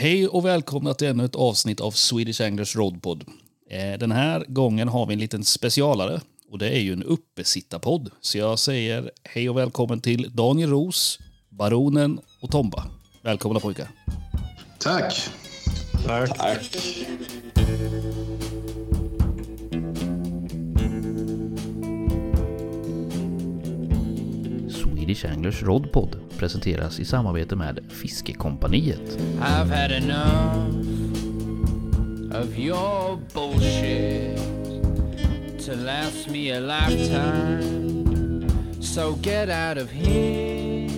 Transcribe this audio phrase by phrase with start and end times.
[0.00, 3.24] Hej och välkomna till ännu ett avsnitt av Swedish Anglers Roadpod.
[3.70, 8.10] Eh, Den här gången har vi en liten specialare och det är ju en uppesittarpodd.
[8.20, 12.84] Så jag säger hej och välkommen till Daniel Ros, Baronen och Tomba.
[13.22, 13.88] Välkomna pojkar.
[14.78, 15.30] Tack.
[16.06, 16.76] Tack.
[24.70, 29.18] Swedish Anglers Roadpod presenteras i samarbete med Fiskekompaniet.
[29.40, 30.88] I've had enough
[32.42, 34.38] of your bullshit
[35.66, 37.88] to last me a lifetime.
[38.82, 40.88] So get out of here.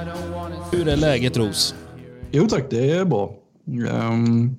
[0.00, 1.74] I don't wanna Hur är läget Ros?
[2.30, 3.34] Jo tack, det är bra.
[3.66, 4.56] Um,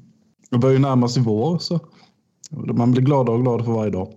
[0.50, 1.80] det börjar ju närma sig vår så
[2.52, 4.14] man blir gladare och gladare för varje dag.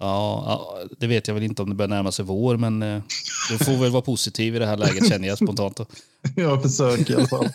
[0.00, 3.02] Ja, det vet jag väl inte om det börjar närma sig vår, men eh,
[3.50, 5.80] du får väl vara positiv i det här läget känner jag spontant.
[6.36, 7.48] Jag försöker i alla fall.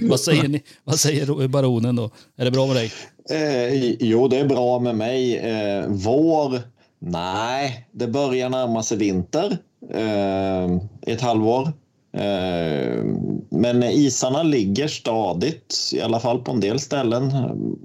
[0.02, 2.10] Vad säger, ni, vad säger baronen då?
[2.36, 2.92] Är det bra med dig?
[3.30, 5.36] Eh, jo, det är bra med mig.
[5.36, 6.60] Eh, vår?
[6.98, 9.58] Nej, det börjar närma sig vinter.
[9.94, 10.64] Eh,
[11.14, 11.72] ett halvår.
[12.14, 13.04] Eh,
[13.50, 17.30] men isarna ligger stadigt, i alla fall på en del ställen.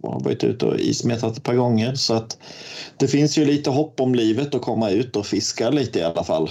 [0.02, 1.96] Jag har varit ute och ismetat ett par gånger.
[1.96, 2.38] Så att
[2.98, 6.24] det finns ju lite hopp om livet att komma ut och fiska lite i alla
[6.24, 6.50] fall.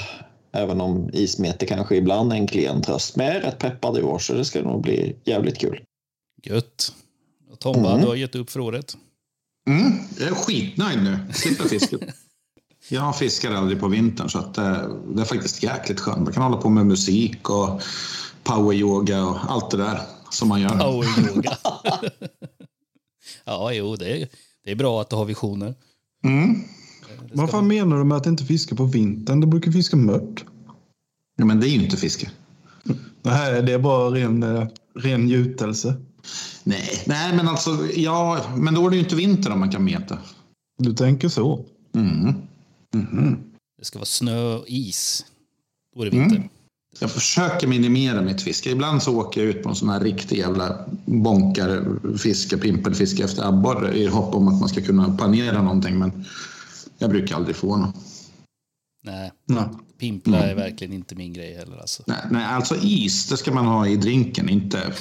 [0.53, 3.17] Även om ismete kanske ibland är en klen tröst.
[3.17, 5.81] Men jag är rätt peppad i år så det ska nog bli jävligt kul.
[6.43, 6.93] Gött.
[7.53, 8.01] Och Tomba, Mm.
[8.01, 8.97] du har gett upp för året.
[9.71, 11.19] Mm, jag är skitnöjd nu.
[11.35, 12.01] Slipper fisket.
[12.89, 16.19] Jag fiskar aldrig på vintern så att det, det är faktiskt jäkligt skönt.
[16.19, 17.83] Man kan hålla på med musik och
[18.43, 20.01] poweryoga och allt det där
[20.31, 20.79] som man gör.
[20.79, 21.57] Power yoga.
[23.45, 24.29] ja, jo, det är,
[24.65, 25.75] det är bra att du har visioner.
[26.25, 26.63] Mm.
[27.33, 29.41] Vad fan menar du med att inte fiska på vintern?
[29.41, 30.45] Det brukar fiska mört.
[31.37, 32.31] Ja, men det är ju inte fiske.
[33.23, 35.95] Nej, det är bara ren, eh, ren njutelse.
[36.65, 39.85] Nej, nej men alltså, ja, men då är det ju inte vinter om man kan
[39.85, 40.19] meta.
[40.79, 41.65] Du tänker så?
[41.95, 42.35] Mm.
[42.99, 43.45] Mhm.
[43.79, 45.25] Det ska vara snö och is.
[45.95, 46.37] Då är det vinter.
[46.37, 46.49] Mm.
[47.01, 48.71] Jag försöker minimera mitt fiske.
[48.71, 53.99] Ibland så åker jag ut på en sån här riktig jävla bonkarfiske, pimpelfiske efter abborre
[53.99, 55.99] i hopp om att man ska kunna panera någonting.
[55.99, 56.25] Men
[56.99, 57.95] jag brukar aldrig få något.
[59.03, 59.65] Nej, Nej.
[59.99, 60.51] pimpla Mm.
[60.51, 61.77] är verkligen inte min grej heller.
[61.77, 62.03] Alltså.
[62.07, 64.95] Nej, nej, alltså is, det ska man ha i drinken, inte,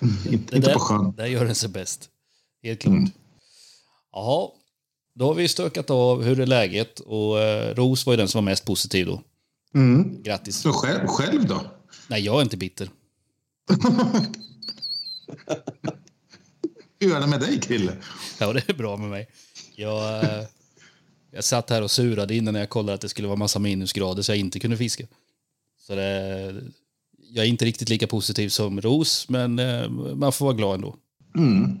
[0.30, 1.12] inte där, på sjön.
[1.16, 2.08] där gör den sig bäst.
[2.62, 2.94] Helt klart.
[2.94, 3.10] Mm.
[4.12, 4.48] Jaha,
[5.14, 8.44] då har vi stökat av hur är läget och eh, Ros var ju den som
[8.44, 9.22] var mest positiv då.
[9.74, 10.22] Mm.
[10.22, 10.56] Grattis.
[10.56, 11.60] Så själv, själv då?
[12.08, 12.88] Nej, jag är inte bitter.
[17.00, 17.96] Hur är det med dig, Krille?
[18.38, 19.28] Ja, det är bra med mig.
[19.76, 20.44] Jag, eh,
[21.30, 24.32] jag satt här och surade innan jag kollade att det skulle vara massa minusgrader så
[24.32, 25.06] jag inte kunde fiska.
[25.86, 26.54] Så det,
[27.30, 30.96] jag är inte riktigt lika positiv som Ros, men eh, man får vara glad ändå.
[31.36, 31.78] Mm.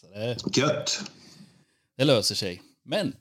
[0.00, 1.00] Så det, Gött
[1.96, 2.62] det löser sig.
[2.84, 3.14] Men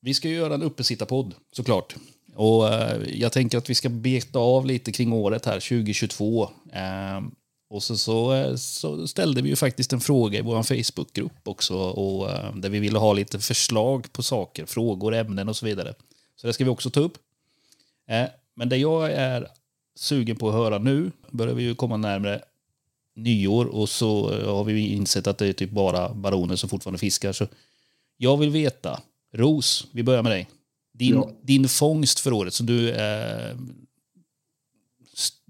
[0.00, 1.94] vi ska ju göra en uppesittarpodd såklart.
[2.34, 6.50] Och eh, jag tänker att vi ska beta av lite kring året här, 2022.
[6.72, 7.20] Eh,
[7.70, 11.74] och så, så, eh, så ställde vi ju faktiskt en fråga i vår Facebookgrupp också,
[11.78, 15.94] och, där vi ville ha lite förslag på saker, frågor, ämnen och så vidare.
[16.36, 17.18] Så det ska vi också ta upp.
[18.54, 19.48] Men det jag är
[19.96, 22.42] sugen på att höra nu, börjar vi ju komma närmare
[23.16, 27.32] nyår och så har vi insett att det är typ bara baroner som fortfarande fiskar.
[27.32, 27.46] Så
[28.16, 29.00] jag vill veta,
[29.34, 30.48] Ros, vi börjar med dig.
[30.98, 31.30] Din, Ja.
[31.42, 33.56] din fångst för året, så du är...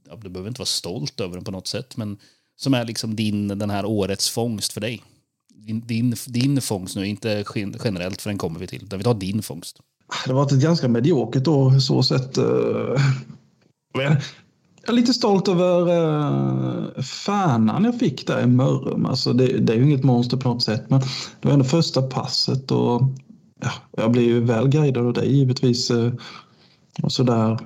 [0.08, 2.18] Ja, du behöver inte vara stolt över den på något sätt, men
[2.56, 5.02] som är liksom din, den här årets fångst för dig.
[5.54, 9.04] Din, din, din fångst nu, inte gen- generellt för den kommer vi till, utan vi
[9.04, 9.80] tar din fångst.
[10.26, 12.36] Det varit ett ganska mediokert år så sett.
[12.36, 13.00] eh,
[13.94, 14.16] men
[14.86, 19.06] Jag är lite stolt över uh, fanan jag fick där i Mörrum.
[19.06, 21.00] Alltså det, det är ju inget monster på något sätt, men
[21.40, 23.02] det var ändå första passet och
[23.60, 25.90] ja, jag blir ju väl guidad av dig givetvis.
[25.90, 26.12] eh,
[27.02, 27.58] och sådär.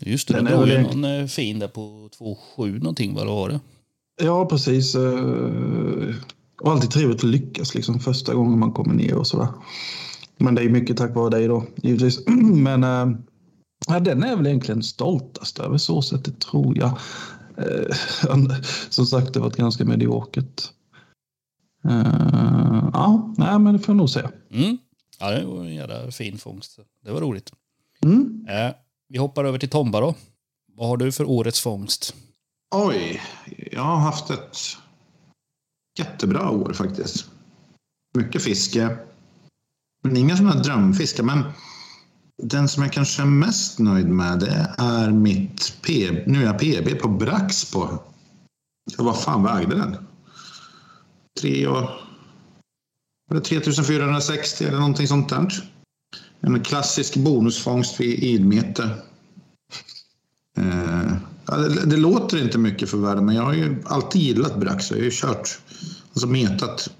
[0.00, 2.08] Just det, Den du drog ju någon eh, fin där på
[2.56, 3.60] 2,7 någonting, vad var det?
[4.22, 4.94] Ja, precis.
[4.94, 6.14] eh,
[6.60, 9.48] Och alltid trevligt att lyckas liksom första gången man kommer ner och sådär.
[10.38, 12.26] Men det är mycket tack vare dig då, givetvis.
[12.54, 13.16] Men äh,
[13.88, 16.98] ja, den är jag väl egentligen stoltast över så sättet tror jag.
[17.56, 17.96] Eh,
[18.88, 20.70] som sagt, det varit ganska mediokert.
[21.84, 24.30] Eh, ja, nej, men det får jag nog säga.
[24.50, 24.78] Mm.
[25.18, 26.78] Ja, det var en jävla fin fångst.
[27.04, 27.52] Det var roligt.
[28.04, 28.46] Mm.
[28.48, 28.74] Eh,
[29.08, 30.14] vi hoppar över till Tomba då.
[30.76, 32.14] Vad har du för årets fångst?
[32.74, 33.22] Oj,
[33.72, 34.58] jag har haft ett
[35.98, 37.26] jättebra år faktiskt.
[38.14, 38.96] Mycket fiske.
[40.02, 41.22] Men inga sådana här drömfiske.
[41.22, 41.44] Men
[42.42, 46.58] den som jag kanske är mest nöjd med det är mitt P, nu är jag
[46.58, 47.98] PB på Brax Så
[48.96, 49.96] vad fan vägde den?
[51.40, 51.90] 3 och...
[53.28, 55.70] Var det 3460 eller någonting sånt där?
[56.40, 58.90] En klassisk bonusfångst vid idmete.
[60.58, 61.12] Eh,
[61.46, 64.90] det, det, låter inte mycket för världen, men jag har ju alltid gillat Brax.
[64.90, 65.58] Jag har ju kört,
[66.12, 66.90] alltså metat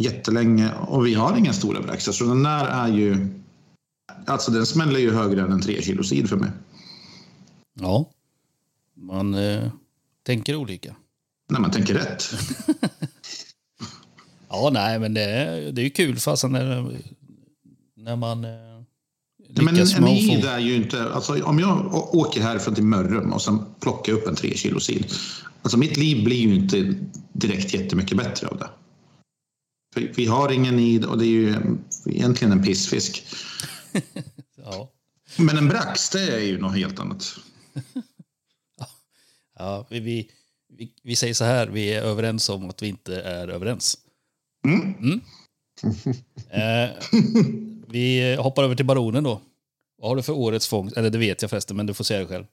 [0.00, 2.12] jättelänge och vi har inga stora Braxar.
[2.12, 3.28] Så den där är ju
[4.26, 6.50] Alltså den smäller ju högre än en 3 kilo sid för mig.
[7.80, 8.10] Ja,
[8.94, 9.70] man eh,
[10.26, 10.96] tänker olika.
[11.48, 12.24] När man tänker rätt.
[14.48, 16.98] ja, nej, men det är, det är ju kul fasen när,
[17.96, 18.50] när man eh,
[19.54, 21.12] Nej, men en id är ju inte...
[21.12, 25.12] Alltså, om jag åker härifrån till Mörrum och sen plockar upp en 3 kilo sid.
[25.62, 26.94] Alltså mitt liv blir ju inte
[27.32, 28.70] direkt jättemycket bättre av det.
[29.94, 31.54] För vi har ingen id och det är ju
[32.06, 33.26] egentligen en pissfisk.
[34.56, 34.92] ja.
[35.38, 37.24] Men en brax, det är ju något helt annat.
[39.58, 40.30] ja, vi, vi,
[40.68, 43.98] vi, vi, säger så här, vi är överens om att vi inte är överens.
[44.64, 44.94] Mm.
[44.94, 45.20] Mm.
[46.50, 46.96] eh,
[47.88, 49.40] vi hoppar över till baronen då.
[49.98, 50.96] Vad har du för årets fångst?
[50.96, 52.44] Eller det vet jag förresten, men du får säga det själv.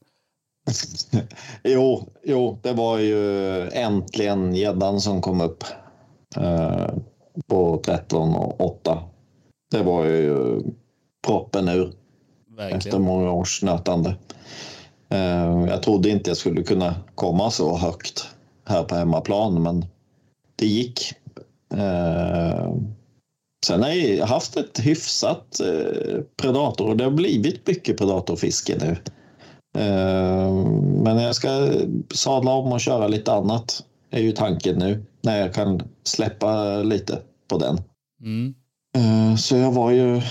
[1.63, 5.63] jo, jo, det var ju äntligen gäddan som kom upp
[6.35, 6.89] eh,
[7.47, 9.03] på 13 och 8.
[9.71, 10.61] Det var ju
[11.27, 11.93] proppen ur
[12.57, 12.77] Verkligen.
[12.77, 14.15] efter många års nötande.
[15.09, 18.27] Eh, jag trodde inte jag skulle kunna komma så högt
[18.65, 19.85] här på hemmaplan, men
[20.55, 21.13] det gick.
[21.73, 22.73] Eh,
[23.65, 28.97] sen har jag haft ett hyfsat eh, predator och det har blivit mycket predatorfiske nu.
[31.03, 31.69] Men jag ska
[32.13, 37.21] sadla om och köra lite annat är ju tanken nu när jag kan släppa lite
[37.47, 37.81] på den.
[38.21, 38.55] Mm.
[38.97, 40.21] Eh, så jag var ju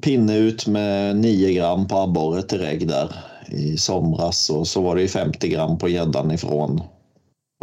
[0.00, 3.14] pinne ut med 9 gram på abborre till regg där
[3.48, 6.82] i somras och så var det ju 50 gram på gäddan ifrån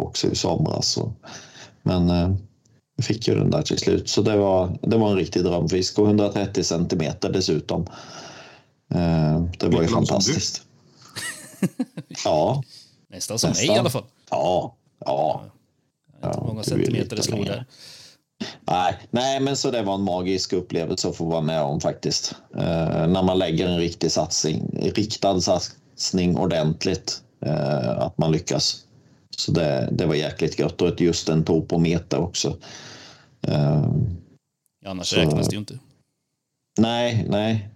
[0.01, 0.99] också i somras.
[1.83, 2.35] Men jag eh,
[3.01, 6.05] fick ju den där till slut så det var, det var en riktig drömfisk och
[6.05, 7.81] 130 centimeter dessutom.
[8.93, 10.61] Eh, det var ju fantastiskt.
[12.25, 12.63] ja.
[13.09, 14.05] Nästan som mig i alla fall.
[14.29, 14.75] Ja.
[15.05, 15.43] Ja.
[16.21, 16.43] ja.
[16.47, 17.65] Många centimeter det slog där.
[18.67, 22.35] Nej, nej, men så det var en magisk upplevelse att få vara med om faktiskt.
[22.55, 28.85] Eh, när man lägger en riktig satsning, riktad satsning ordentligt, eh, att man lyckas.
[29.37, 32.57] Så det, det var jäkligt gött och just en topometer också.
[33.47, 33.85] Eh,
[34.85, 35.79] Annars så, räknas det ju inte.
[36.79, 37.69] Nej, nej.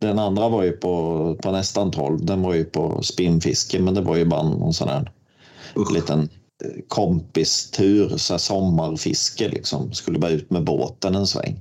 [0.00, 2.24] Den andra var ju på, på nästan 12.
[2.24, 5.12] Den var ju på spinnfiske, men det var ju bara någon sån här
[5.76, 5.92] Usch.
[5.92, 6.28] liten
[6.88, 9.92] kompistur, så sommarfiske liksom.
[9.92, 11.60] Skulle bara ut med båten en sväng.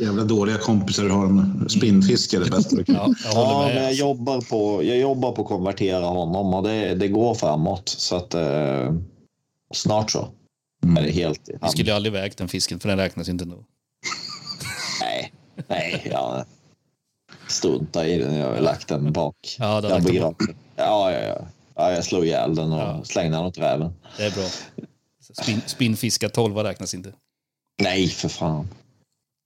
[0.00, 1.68] Jävla dåliga kompisar du har.
[1.68, 2.94] Spinnfiske är det bästa du kan.
[2.94, 6.94] Ja, jag, ja, men jag, jobbar på, jag jobbar på att konvertera honom och det,
[6.94, 7.88] det går framåt.
[7.88, 8.94] Så att eh,
[9.74, 10.28] snart så.
[10.84, 10.96] Mm.
[10.96, 13.64] Är det helt Vi skulle ju aldrig vägt den fisken för den räknas inte ändå.
[15.00, 15.32] nej,
[15.68, 16.44] nej, ja.
[17.48, 18.34] Strunta i den.
[18.34, 19.56] Jag har lagt den bak.
[19.58, 20.34] Ja, det har
[20.76, 21.46] ja, ja, ja.
[21.76, 23.04] Ja, jag slog ihjäl den och ja.
[23.04, 23.92] slängde den åt räven.
[24.16, 24.46] Det är bra.
[25.42, 27.12] Spin, spinnfiska 12 räknas inte.
[27.82, 28.68] Nej, för fan.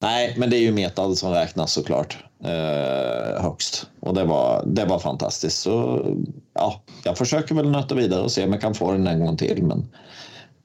[0.02, 3.86] Nej, men det är ju metad som räknas såklart eh, högst.
[4.00, 5.58] Och det var, det var fantastiskt.
[5.58, 6.06] Så
[6.54, 9.36] ja, jag försöker väl nöta vidare och se om jag kan få den en gång
[9.36, 9.62] till.
[9.62, 9.88] Men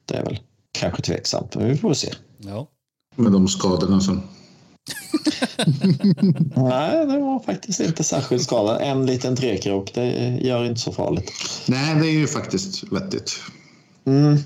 [0.05, 0.39] det är väl
[0.71, 1.55] kanske tveksamt.
[1.55, 2.13] Men vi får se.
[2.37, 2.67] Ja.
[3.15, 4.23] Med de skadorna som
[6.55, 8.81] Nej, det var faktiskt inte särskilt skadad.
[8.81, 11.31] En liten trekrok, det gör inte så farligt.
[11.67, 13.31] Nej, det är ju faktiskt vettigt.
[14.05, 14.37] Mm.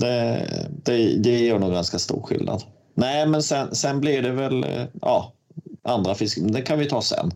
[0.00, 0.46] Det,
[0.84, 2.62] det, det gör nog ganska stor skillnad.
[2.94, 4.66] Nej, men sen, sen blir det väl
[5.00, 5.32] ja,
[5.84, 6.38] andra fisk.
[6.40, 7.32] Det kan vi ta sen.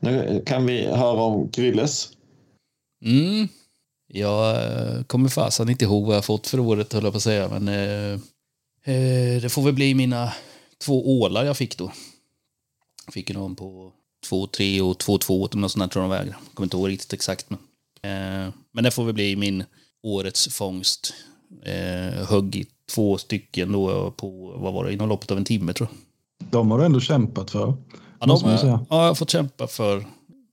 [0.00, 2.08] Nu kan vi höra om Krylles.
[3.04, 3.48] Mm.
[4.06, 7.22] Jag eh, kommer fasen inte ihåg vad jag fått för året, höll jag på att
[7.22, 7.48] säga.
[7.48, 8.12] Men eh,
[8.94, 10.32] eh det får väl bli mina
[10.84, 11.92] två ålar jag fick då.
[13.12, 13.92] Fick någon på
[14.30, 16.36] 2-3 och 2-2 eller något sånt där tror jag de vägde.
[16.54, 17.46] Kommer inte ihåg riktigt exakt.
[17.50, 17.58] Men,
[18.02, 19.64] eh, men det får väl bli min
[20.02, 21.14] årets fångst.
[21.62, 25.72] Eh, högg i två stycken då på, vad var det, inom loppet av en timme
[25.72, 25.98] tror jag.
[26.50, 27.76] De har du ändå kämpat för.
[28.20, 30.06] Ja, de, ja, jag har fått kämpa för.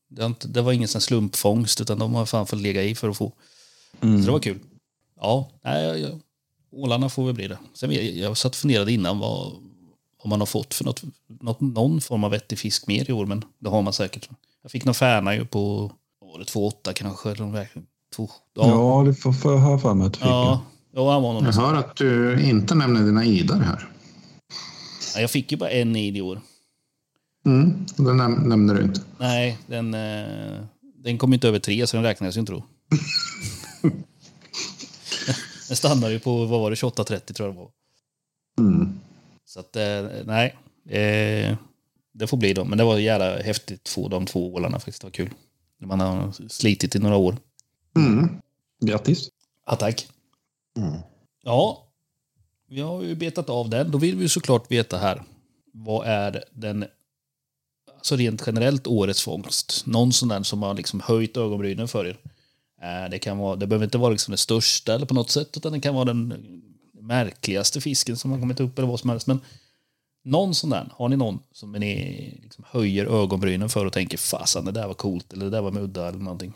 [0.09, 3.09] Det, inte, det var ingen sån slumpfångst utan de har fan fått lägga i för
[3.09, 3.33] att få.
[4.01, 4.19] Mm.
[4.19, 4.59] Så det var kul.
[5.21, 6.19] Ja, nej, jag,
[6.71, 7.57] ålarna får väl bli det.
[7.73, 9.53] Sen, jag, jag satt och funderade innan vad,
[10.25, 11.03] om man har fått för något,
[11.41, 14.29] något, någon form av vettig fisk mer i år, men det har man säkert.
[14.61, 15.91] Jag fick någon färna ju på,
[16.21, 17.31] var det 2,8 kanske?
[17.31, 17.67] Eller
[18.15, 18.69] två, ja.
[18.69, 20.19] ja, det får jag höra för mig att.
[20.21, 20.61] Ja,
[20.93, 23.87] ja, han var någon jag hör att du inte nämner dina idar här.
[25.15, 26.41] Ja, jag fick ju bara en id i år.
[27.45, 29.01] Mm, det näm- nämner du inte.
[29.17, 30.63] Nej, den, eh,
[31.03, 32.63] den kom inte över tre så den räknades ju inte då.
[35.67, 37.69] den stannade ju på, vad var det, 28-30 tror jag det var.
[38.59, 38.99] Mm.
[39.55, 40.55] Så att, eh, nej.
[40.89, 41.57] Eh,
[42.13, 42.69] det får bli dem.
[42.69, 45.01] Men det var jävla häftigt få de två ålarna faktiskt.
[45.01, 45.29] Det var kul.
[45.79, 47.37] Man har slitit i några år.
[47.95, 48.29] Mm.
[48.81, 49.29] Grattis.
[49.65, 50.07] Ja, tack.
[50.77, 50.93] Mm.
[51.43, 51.87] Ja,
[52.69, 53.91] vi har ju betat av den.
[53.91, 55.23] Då vill vi såklart veta här.
[55.73, 56.85] Vad är den,
[57.95, 59.83] alltså rent generellt, årets fångst?
[59.85, 62.17] Någon sån där som har liksom höjt ögonbrynen för er.
[62.81, 65.57] Eh, Det, kan vara, det behöver inte vara liksom den största eller på något sätt,
[65.57, 66.33] utan det kan vara den
[67.05, 69.27] märkligaste fisken som har kommit upp eller vad som helst.
[69.27, 69.41] Men
[70.23, 74.65] någon sån där, har ni någon som ni liksom höjer ögonbrynen för och tänker fasen
[74.65, 76.53] det där var coolt eller det där var mudda eller någonting?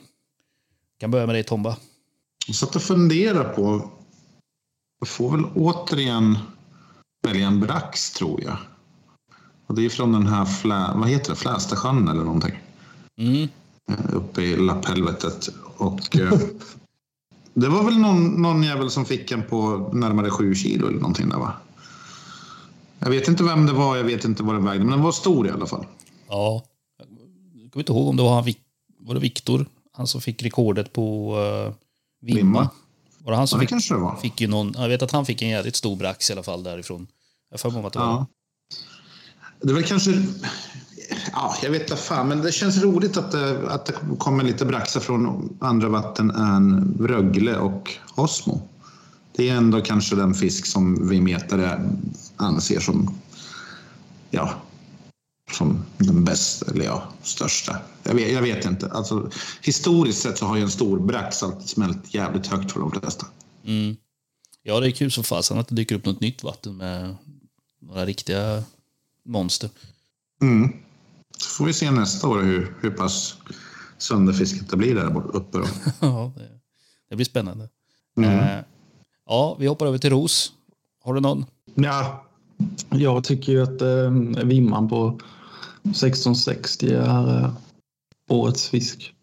[0.99, 1.77] kan börja med dig Tomba.
[2.47, 3.91] Jag satt och funderade på...
[4.99, 6.37] Jag får väl återigen
[7.27, 8.57] välja en brax, tror jag.
[9.67, 12.59] Och det är från den här, flä, vad heter det, Flästasjön eller någonting.
[13.17, 13.47] Mm.
[13.91, 15.49] Eh, Uppe i lapphelvetet.
[15.77, 16.31] Och eh,
[17.53, 21.29] det var väl någon, någon jävel som fick en på närmare sju kilo eller någonting
[21.29, 21.53] där va?
[22.99, 25.11] Jag vet inte vem det var, jag vet inte vad den vägde, men den var
[25.11, 25.85] stor i alla fall.
[26.27, 26.63] Ja.
[26.97, 28.53] Jag kommer inte ihåg om det var han,
[28.99, 31.73] var det Viktor, han som fick rekordet på uh,
[32.21, 32.37] Vimma.
[32.37, 32.69] Vimma.
[33.23, 34.15] Var det han som Ja, det fick, kanske det var.
[34.15, 36.63] fick ju någon, jag vet att han fick en jävligt stor brax i alla fall
[36.63, 37.07] därifrån.
[37.51, 38.25] Jag får att det var Ja.
[39.61, 40.11] Det är väl kanske...
[41.31, 44.65] Ja, jag vet inte fan, men det känns roligt att det, att det kommer lite
[44.65, 48.61] braxar från andra vatten än Rögle och Osmo.
[49.35, 51.89] Det är ändå kanske den fisk som vi metare
[52.35, 53.19] anser som,
[54.29, 54.53] ja,
[55.51, 57.77] som den bästa, eller ja, största.
[58.03, 58.91] Jag vet, jag vet inte.
[58.91, 62.91] Alltså, historiskt sett så har ju en stor brax alltid smält jävligt högt för de
[62.91, 63.25] flesta.
[63.65, 63.95] Mm.
[64.63, 67.15] Ja, det är kul som fasen att det dyker upp något nytt vatten med
[67.81, 68.63] några riktiga
[69.25, 69.69] monster.
[70.41, 70.73] Mm.
[71.41, 73.35] Så får vi se nästa år hur, hur pass
[73.97, 75.57] sönderfiskat det blir där bort- uppe.
[75.57, 75.65] Då.
[75.99, 76.31] ja,
[77.09, 77.69] det, blir spännande.
[78.17, 78.39] Mm.
[78.39, 78.63] Eh,
[79.25, 80.51] ja, vi hoppar över till ros.
[81.03, 81.45] Har du någon?
[81.75, 82.25] Ja,
[82.89, 85.19] jag tycker ju att eh, Vimman på
[85.83, 87.51] 1660 är eh,
[88.29, 89.13] årets fisk.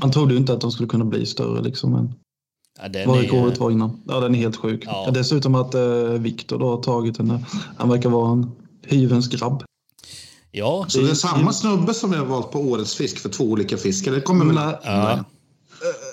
[0.00, 1.92] Man trodde ju inte att de skulle kunna bli större liksom.
[1.92, 2.14] Men
[2.92, 4.00] Ja, vad är- rekordet var innan.
[4.06, 4.82] Ja, den är helt sjuk.
[4.86, 5.02] Ja.
[5.06, 5.12] Ja.
[5.12, 5.82] Dessutom att eh,
[6.18, 7.44] Viktor då har tagit den där.
[7.76, 8.50] Han verkar vara en
[8.86, 9.62] hyvens grabb.
[10.52, 13.44] Ja, Så det är samma snubbe som vi har valt på årets fisk för två
[13.44, 14.12] olika fiskar.
[14.12, 14.54] Det kommer väl...
[14.54, 14.76] Nej.
[14.84, 15.24] ja.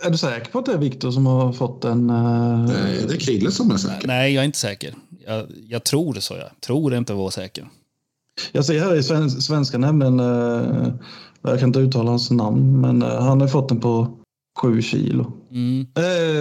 [0.04, 2.10] Är du säker på att det är Viktor som har fått den?
[2.10, 4.08] Eh, Eh, Det är Krille som är säker.
[4.08, 4.94] Nej, jag är inte säker.
[5.26, 6.50] Jag, jag tror det, sa jag.
[6.62, 7.68] Tror inte vara säker.
[8.52, 10.94] Jag ser här i sven svenska nämnden, eh,
[11.42, 14.18] jag kan inte uttala hans namn, men eh, han har fått den på
[14.62, 15.32] 7 kilo.
[15.52, 15.88] Mm.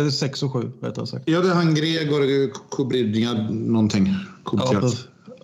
[0.07, 1.25] Eh, 6 och 7 rättare sagt.
[1.29, 4.07] Ja, det är han Gregor Kubridja någonting.
[4.07, 4.15] Ja,
[4.51, 4.81] Kubridja.
[4.81, 4.97] pre-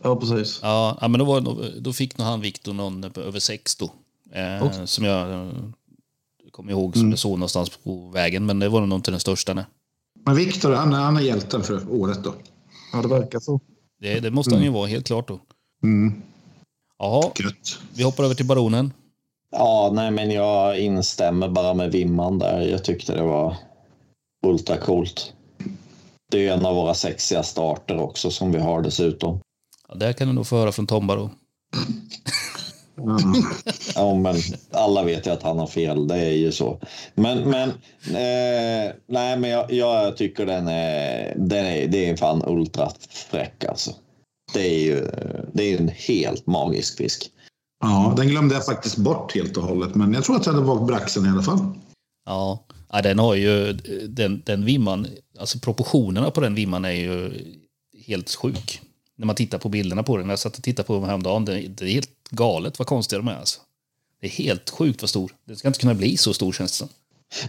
[0.03, 0.59] ja precis.
[0.63, 1.41] Ja, men då, var,
[1.81, 3.85] då fick nog han Viktor någon över sex då.
[4.33, 4.87] Eh, Okej.
[4.87, 5.53] Som jag eh,
[6.51, 8.47] kommer ihåg som jag såg någonstans på vägen.
[8.47, 9.55] Men det var nog inte den största.
[9.55, 9.65] Nej.
[10.27, 12.35] Men Viktor, han, är- han är hjälten för året då.
[12.93, 13.61] Ja, det verkar så.
[14.01, 15.41] Det, det måste han ju vara, helt klart då.
[15.83, 16.23] Mm.
[16.99, 17.79] Jaha, Gött.
[17.95, 18.93] vi hoppar över till Baronen.
[19.51, 22.61] Ja, nej, men jag instämmer bara med Vimman där.
[22.61, 23.57] Jag tyckte det var
[24.47, 25.33] ultra coolt.
[26.31, 29.41] Det är en av våra sexigaste arter också som vi har dessutom.
[29.93, 31.31] Ja, det kan du nog få höra från Tomba då.
[32.97, 33.19] Ja.
[33.95, 34.37] Ja, men
[34.73, 36.09] alla vet ju att han har fel.
[36.09, 36.81] Det är ju så.
[37.15, 37.69] Men, men,
[38.07, 42.91] eh, nej, men jag, jag tycker den är, den är, det är fan ultra
[43.31, 43.91] fräck alltså.
[44.53, 45.11] Det är ju
[45.53, 47.31] det är en helt magisk fisk.
[47.81, 49.95] ja, den glömde jag faktiskt bort helt och hållet.
[49.95, 51.59] Men jag tror att jag hade valt braxen i alla fall.
[52.27, 53.73] Ja, ja den har ju,
[54.09, 55.07] den, den vimman,
[55.39, 57.33] alltså proportionerna på den vimman är ju
[58.07, 58.81] helt sjuk.
[59.23, 60.29] När man tittar på bilderna på den.
[60.29, 61.45] Jag satt och tittade på dem häromdagen.
[61.45, 63.61] Det, det är helt galet vad konstiga de är alltså.
[64.21, 65.33] Det är helt sjukt vad stor.
[65.45, 66.89] Den ska inte kunna bli så stor känns det som.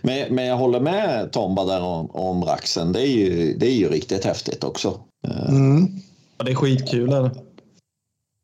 [0.01, 2.91] Men, men jag håller med Tomba där om, om raxen.
[2.91, 4.99] Det är, ju, det är ju riktigt häftigt också.
[5.27, 5.99] Eh, Mm.
[6.37, 7.09] Ja, det är skitkul.
[7.09, 7.31] Det.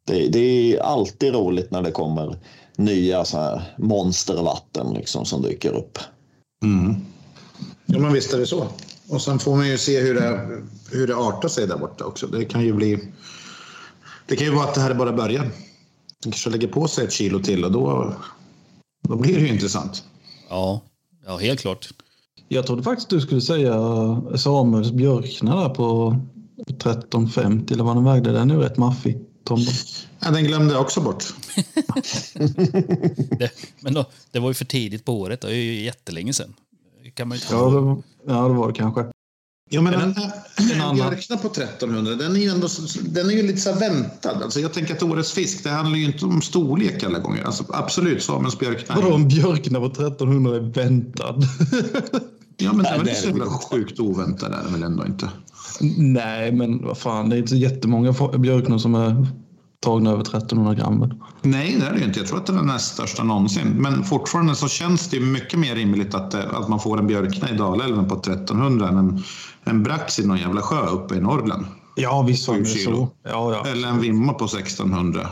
[0.08, 2.38] Det, det är alltid roligt när det kommer
[2.76, 6.00] nya så här monstervatten liksom, som dyker upp.
[6.64, 6.96] Mm.
[7.86, 8.68] Ja, men visst är det så.
[9.10, 10.62] Och sen får man ju se hur det,
[10.92, 12.28] hur det artar sig där borta också.
[12.28, 13.14] Det kan ju bli...
[14.26, 15.46] Det kan ju vara att det här är bara början.
[16.24, 18.16] Den kanske lägger på sig ett kilo till och då,
[19.08, 20.04] då blir det ju intressant.
[20.50, 20.82] Ja,
[21.26, 21.90] ja helt klart.
[22.48, 23.74] Jag trodde faktiskt du skulle säga
[24.38, 26.16] Samuels Björkna där på
[26.68, 28.32] 13,50 eller vad den vägde.
[28.32, 29.18] Den är ju rätt maffig.
[29.44, 29.72] Tomba.
[30.20, 31.24] Ja, den glömde jag också bort.
[33.40, 35.42] Det, men då, det var ju för tidigt på året.
[35.42, 36.54] Det är ju jättelänge sedan.
[37.14, 39.06] Kan man ju inte Ja, det var, ja, det var det kanske.
[39.72, 40.12] Ja, men en, en
[40.72, 43.74] en, annan- björkna på 1300, den är ju ändå så- den är ju lite så
[43.74, 44.44] väntad.
[44.44, 47.44] Alltså jag tänker att årets fisk, det handlar ju inte om storlek alla gånger.
[47.44, 48.96] Alltså absolut, Samuels björkna.
[48.96, 51.36] Vadå en björkna på 1300 är väntad?
[52.62, 53.58] Ja, men det Nej, det ju är så jävla inte.
[53.72, 55.30] sjukt oväntad är det väl ändå inte.
[55.98, 59.28] Nej, men vad fan, det är inte så jättemånga björknor som är
[59.80, 61.14] tagna över 1300 gram.
[61.42, 62.20] Nej, det är det inte.
[62.20, 63.68] Jag tror att det är den näst största någonsin.
[63.68, 67.50] Men fortfarande så känns det mycket mer rimligt att, det- att man får en björkna
[67.50, 69.24] i Dalälven på 1300 än en,
[69.64, 71.66] en brax i någon jävla sjö uppe i Norrland.
[71.96, 73.10] Ja, visst var det så.
[73.24, 73.68] Ja, ja.
[73.72, 75.28] Eller en vimma på 1600.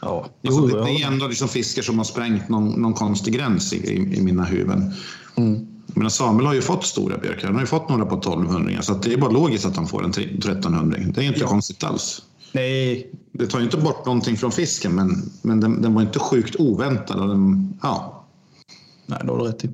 [0.00, 0.26] ja.
[0.46, 3.76] Alltså, det, det är ändå liksom fiskar som har sprängt någon, någon konstig gräns i,
[3.76, 4.92] i, i mina huvuden.
[5.36, 5.66] Mm.
[5.86, 7.46] Men Samuel har ju fått stora björkar.
[7.46, 10.04] Han har ju fått några på 1200 så det är bara logiskt att han får
[10.04, 11.46] en 1300 Det är inte Ja.
[11.46, 12.22] konstigt alls.
[12.52, 16.18] Nej, Det tar ju inte bort någonting från fisken men, men den, den var inte
[16.18, 17.20] sjukt oväntad.
[17.20, 18.26] Och den, ja.
[19.06, 19.68] nej, det har du rätt i.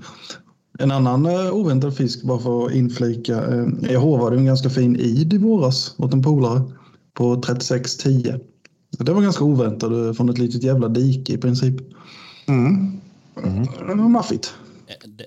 [0.79, 3.47] En annan uh, oväntad fisk, bara för att inflika.
[3.47, 6.63] Uh, jag håvade en ganska fin id i våras åt en polare
[7.15, 8.41] på 36,10.
[8.91, 11.75] Det var ganska oväntat eh, från ett litet jävla dike i princip.
[12.47, 13.01] Mm.
[13.79, 14.55] Det var maffigt.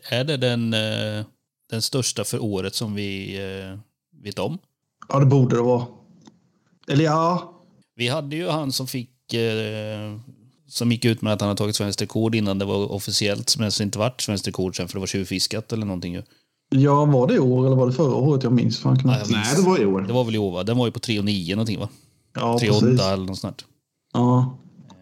[0.10, 1.26] Är det den, eh,
[1.70, 3.80] den största för året som vi eh,
[4.24, 4.58] vet om?
[5.10, 5.86] Ja, det borde det vara.
[6.92, 7.54] Eller ja,
[7.96, 10.18] Vi hade ju han som fick eh,
[10.68, 13.72] som gick ut med att han hade tagit svenskt rekord innan det var officiellt, men
[13.78, 16.14] det inte vart svenskt rekord sen för det var tjuvfiskat eller någonting.
[16.14, 16.24] ju.
[16.70, 18.44] ja, var det i år eller var det förra året?
[18.44, 19.30] Jag minns fan Nej, knappt.
[19.32, 20.02] Nej, det var i år.
[20.02, 20.64] Det var väl i år, va?
[20.64, 21.90] Den var ju på 3,9 någonting, va?
[22.36, 23.02] Ja, 3,8 precis.
[23.02, 23.66] eller något sånt.
[24.14, 24.58] Ja,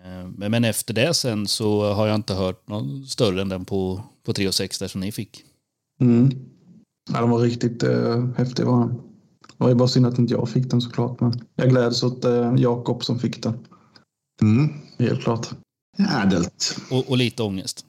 [0.10, 3.65] Eh, Men, men efter det sen så har jag inte hört någon större än den
[3.65, 5.43] på, på 3,6 där som ni fick.
[6.01, 6.31] mm.
[7.13, 8.65] ja, den var riktigt uh, häftig.
[8.65, 9.01] Var den.
[9.60, 11.22] Det var ju bara synd att inte jag fick den såklart.
[11.22, 13.68] Men jag gläds åt uh, Jakob som fick den.
[14.42, 14.70] Mm.
[15.00, 15.48] Helt klart.
[16.24, 16.78] Ädelt.
[16.92, 17.86] Och, och lite ångest.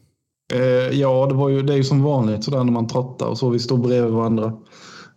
[0.53, 0.61] Eh,
[0.99, 3.51] ja, det, var ju, det är ju som vanligt sådär när man trottar och så.
[3.51, 4.59] Vi står bredvid varandra.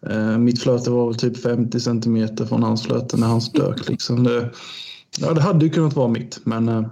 [0.09, 3.89] Eh, mitt flöte var väl typ 50 centimeter från hans flöte när han stök.
[3.89, 4.23] Liksom.
[4.23, 4.51] Det,
[5.19, 6.87] ja, det hade ju kunnat vara mitt, men eh,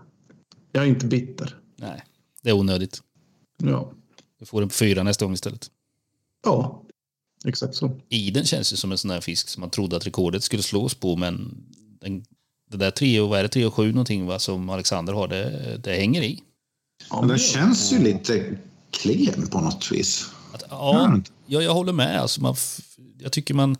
[0.71, 1.57] jag är inte bitter.
[1.77, 2.03] Nej,
[2.43, 3.01] det är onödigt.
[3.57, 3.91] Ja,
[4.39, 5.67] Du får den på fyra nästa gång istället.
[6.45, 6.83] ja
[7.45, 7.91] exakt så.
[8.09, 10.95] Iden känns ju som en sån här fisk som man trodde att rekordet skulle slås
[10.95, 11.63] på, men
[12.01, 12.23] den,
[12.71, 15.27] det där 3 och, vad är det, 3 och 7 någonting va, som Alexander har,
[15.27, 16.39] det, det hänger i.
[17.09, 18.57] Ja, Men den känns ju lite
[18.91, 20.29] klen på något vis.
[20.53, 22.21] Att, ja, jag, jag håller med.
[22.21, 22.55] Alltså man,
[23.19, 23.77] jag tycker man,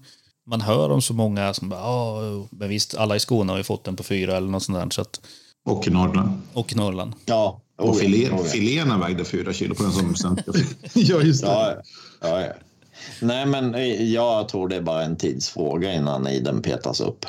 [0.48, 3.64] man hör om så många som bara, ja, men visst, alla i Skåne har ju
[3.64, 4.90] fått den på fyra eller något sånt där.
[4.90, 5.22] Så att,
[5.66, 6.42] Och i Norrland.
[6.54, 7.14] och i Norrland.
[7.26, 7.62] Ja.
[7.78, 10.38] Och oh ja, filé, oh filéerna vägde fyra kilo på den som
[10.94, 11.48] ja, just det.
[11.48, 11.76] Ja,
[12.22, 12.54] ja, ja.
[13.22, 17.26] Nej, men eh, jag tror det är bara en tidsfråga innan iden petas upp.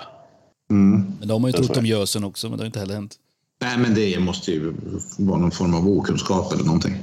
[0.71, 1.13] Mm.
[1.19, 3.17] Men de har ju trott om gösen också, men det har inte heller hänt.
[3.61, 4.75] Nej, men det måste ju
[5.19, 6.95] vara någon form av okunskap eller någonting.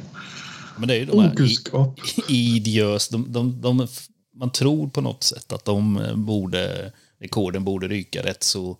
[0.77, 1.99] Men det är ju de här Okunskap.
[2.27, 3.87] idjös, de, de, de,
[4.35, 8.77] man tror på något sätt att de eh, borde, rekorden borde ryka rätt så,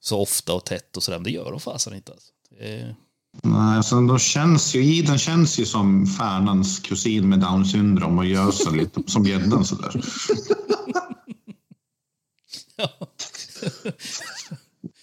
[0.00, 2.12] så ofta och tätt och sådär, men det gör de fasen inte.
[2.12, 2.32] Alltså.
[2.50, 2.94] Det är,
[3.42, 8.26] Nej, alltså, de känns ju, iden känns ju som Färnans kusin med down syndrom och
[8.26, 9.92] gösen lite som gäddan sådär.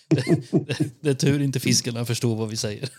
[0.09, 0.35] det,
[1.01, 2.89] det är tur inte fiskarna förstår vad vi säger.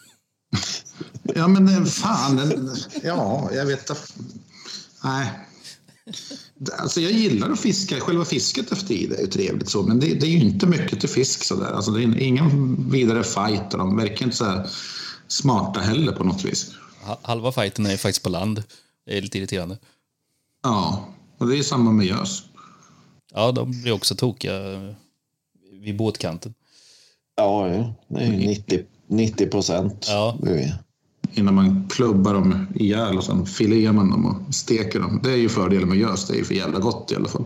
[1.35, 2.37] Ja, men den- fan.
[2.37, 4.01] Den, ja, jag vet inte.
[5.05, 5.31] Nej.
[6.79, 8.01] Alltså jag gillar att fiska.
[8.01, 11.01] Själva fisket efter ide är ju trevligt så, men det, det är ju inte mycket
[11.01, 11.73] till fisk sådär.
[11.73, 14.69] Alltså det är ingen vidare fight och de verkar inte så här
[15.29, 16.71] smarta heller på något vis.
[17.03, 18.63] Ha- Halva fighten är faktiskt på land.
[19.07, 19.79] Det är lite irriterande.
[20.63, 21.09] Ja,
[21.39, 22.43] och det är samma med gös.
[23.35, 24.61] Ja, de blir också tokiga
[25.73, 26.55] vid båtkanten.
[27.37, 27.95] Ja, ja.
[28.09, 30.07] det är ju 90, 90 procent.
[30.09, 30.37] Ja.
[31.35, 35.21] Innan man klubbar dem ihjäl och sen filear man dem och steker dem.
[35.23, 36.27] Det är ju fördelen med gös.
[36.27, 37.45] Det är ju för jävla gott i alla fall.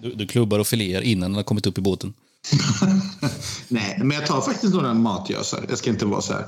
[0.00, 2.14] Du, du klubbar och filear innan den har kommit upp i båten.
[3.68, 5.64] Nej, men jag tar faktiskt några matgösar.
[5.68, 6.46] Jag ska inte vara så här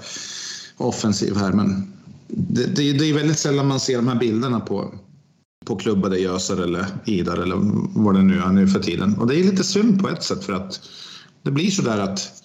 [0.77, 1.93] offensiv här, men
[2.29, 4.95] det, det, det är väldigt sällan man ser de här bilderna på,
[5.65, 7.57] på klubbade gösar eller idar eller
[8.01, 9.19] vad det nu är nu för tiden.
[9.19, 10.81] Och det är lite synd på ett sätt för att
[11.43, 12.43] det blir så där att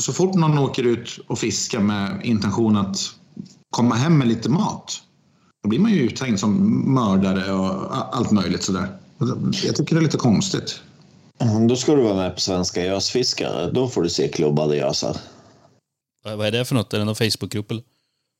[0.00, 2.96] så fort någon åker ut och fiskar med intention att
[3.70, 5.02] komma hem med lite mat,
[5.62, 8.98] då blir man ju uthängd som mördare och allt möjligt sådär.
[9.64, 10.80] Jag tycker det är lite konstigt.
[11.68, 13.70] Då ska du vara med på Svenska gösfiskare.
[13.70, 15.16] Då får du se klubbade gösar.
[16.24, 16.94] Vad är det för något?
[16.94, 17.82] Är det någon Facebookgrupp eller?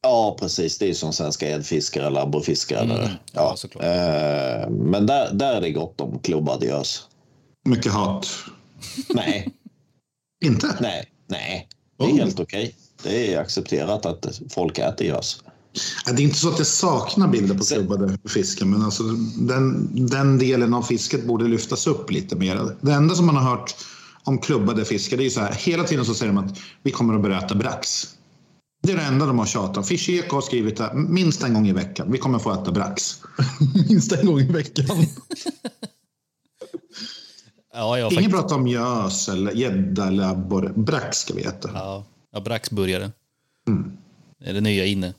[0.03, 0.79] Ja, precis.
[0.79, 2.81] Det är som Svenska edfiskare eller abborrfiskare.
[2.81, 3.85] Mm, ja, Ja, såklart.
[3.85, 7.09] Eh, men där, där är det gott om klubbad gös.
[7.69, 8.29] Mycket hat.
[9.09, 9.49] Nej,
[10.45, 10.77] Inte?
[10.81, 11.69] nej, nej.
[11.99, 12.17] Det är Oh.
[12.17, 12.75] helt okej.
[13.03, 15.43] Det är accepterat att folk äter gös.
[16.07, 19.03] Ja, Det är inte så att jag saknar bilder på klubbade fiskar, men alltså
[19.39, 22.77] den, den delen av fisket borde lyftas upp lite mer.
[22.81, 23.75] Det enda som man har hört
[24.25, 26.91] om klubbade fiskar, det är ju så här, hela tiden så säger de att vi
[26.91, 28.09] kommer att börja äta brax.
[28.83, 29.85] Det är det enda de har tjatat om.
[29.85, 32.13] Fish Eko har skrivit det minst en gång i veckan.
[32.13, 33.21] Vi kommer få äta brax.
[33.89, 34.87] Minst en gång i veckan.
[37.77, 40.73] Ja, Ingen faktiskt, pratar om gös eller gädda eller abborre.
[40.77, 41.71] Brax ska vi äta.
[41.75, 43.13] ja, ja, braxburgare.
[43.69, 43.93] Mm.
[44.41, 45.15] Det är det nya inne,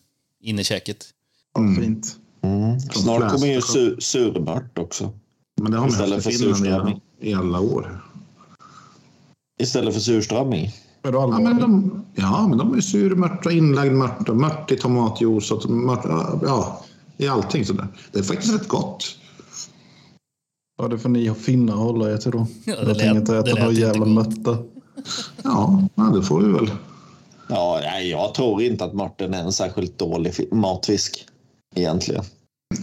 [0.45, 1.05] innekäket.
[1.53, 2.17] Ja, fint.
[2.41, 2.79] Mm.
[2.79, 5.11] Snart kommer ju sur, surmört också.
[5.61, 6.89] Men det har man haft i Finland
[7.21, 8.01] i, i alla år.
[9.61, 10.71] Istället för surströmming.
[11.03, 15.51] Ja, men de, ja, men de är surmört och inlagd mört och mört i tomatjuice
[15.51, 16.05] och mört,
[16.43, 16.83] ja,
[17.17, 17.87] i allting sådär.
[18.11, 19.17] Det är faktiskt rätt gott.
[20.77, 22.47] Ja, det får ni finnar hålla er till då.
[22.65, 24.25] Ja, det jag lät- tänker inte äta några jävla.
[25.43, 26.71] Ja, ja, det får vi väl.
[27.49, 31.25] Ja, jag tror inte att Martin är en särskilt dålig fi- matfisk
[31.75, 32.23] egentligen.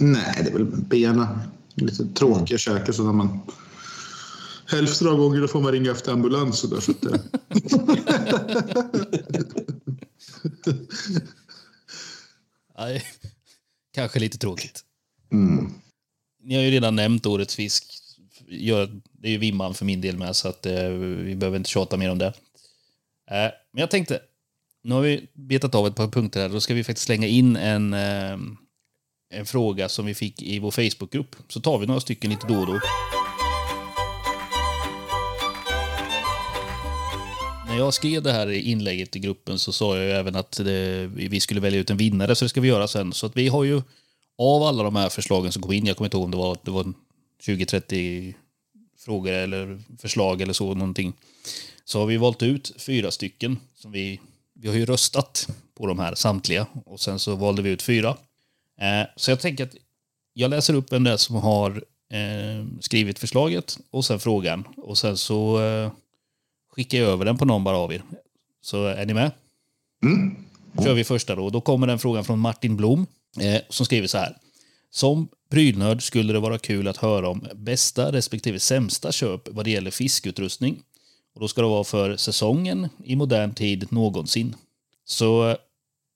[0.00, 1.40] Nej, det är väl bena.
[1.74, 3.40] Lite tråkiga käkar så när man
[4.66, 6.64] hälften av gångerna får man ringa efter ambulans.
[6.64, 7.02] Och där, så att.
[12.78, 13.02] Nej,
[13.94, 14.80] kanske lite tråkigt.
[15.32, 15.72] mm.
[16.44, 17.94] Ni har ju redan nämnt årets fisk.
[19.12, 21.96] Det är ju Vimman för min del med, så att, eh, vi behöver inte tjata
[21.96, 22.26] mer om det.
[23.30, 24.20] Eh, men jag tänkte,
[24.82, 26.48] nu har vi betat av ett par punkter här.
[26.48, 28.38] Då ska vi faktiskt slänga in en, eh,
[29.34, 31.36] en fråga som vi fick i vår Facebookgrupp.
[31.48, 32.80] Så tar vi några stycken lite då och då.
[37.68, 41.06] När jag skrev det här inlägget i gruppen så sa jag ju även att det,
[41.06, 43.12] vi skulle välja ut en vinnare, så det ska vi göra sen.
[43.12, 43.82] Så att vi har ju
[44.38, 46.58] av alla de här förslagen som kom in, jag kommer inte ihåg om det var,
[46.62, 46.92] det var
[47.42, 48.34] 20-30
[48.98, 51.12] frågor eller förslag eller så någonting.
[51.84, 53.58] Så har vi valt ut fyra stycken.
[53.74, 54.20] Som vi,
[54.62, 58.16] vi har ju röstat på de här samtliga och sen så valde vi ut fyra.
[58.80, 59.74] Eh, så jag tänker att
[60.32, 64.64] jag läser upp vem det är som har eh, skrivit förslaget och sen frågan.
[64.76, 65.92] Och sen så eh,
[66.70, 68.02] skickar jag över den på någon bara av er.
[68.60, 69.30] Så är ni med?
[70.04, 70.36] Mm.
[70.84, 71.50] kör vi första då.
[71.50, 73.06] Då kommer den frågan från Martin Blom
[73.68, 74.36] som skriver så här.
[74.90, 79.70] Som prylnörd skulle det vara kul att höra om bästa respektive sämsta köp vad det
[79.70, 80.82] gäller fiskutrustning.
[81.34, 84.54] Och då ska det vara för säsongen i modern tid någonsin.
[85.04, 85.56] Så eh,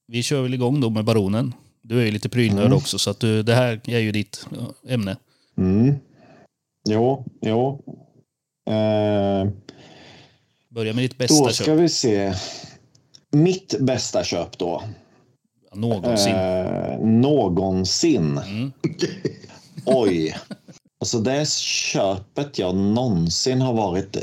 [0.06, 1.54] vi kör väl igång då med Baronen.
[1.82, 4.92] Du är ju lite prylnörd också så att du, det här är ju ditt ja,
[4.92, 5.16] ämne.
[5.58, 5.94] Mm.
[6.88, 7.82] Jo, jo.
[8.70, 9.50] Eh,
[10.68, 11.78] Börja med ditt bästa då ska köp.
[11.78, 12.34] vi se.
[13.30, 14.82] Mitt bästa köp då.
[15.74, 16.34] Någonsin.
[16.34, 18.38] Eh, någonsin.
[18.38, 18.72] Mm.
[19.84, 20.36] Oj.
[20.98, 24.16] Alltså det köpet jag någonsin har varit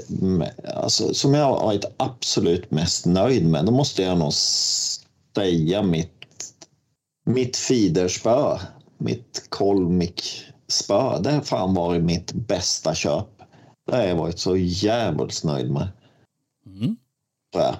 [0.65, 6.27] alltså, som jag har varit absolut mest nöjd med, då måste jag nog säga mitt,
[7.25, 8.59] mitt feederspö.
[8.97, 11.19] Mitt kolmikspö.
[11.19, 13.27] Det har fan varit mitt bästa köp.
[13.87, 15.87] Det har jag varit så jävligt nöjd med.
[16.65, 16.95] Mm.
[17.53, 17.75] tror jag.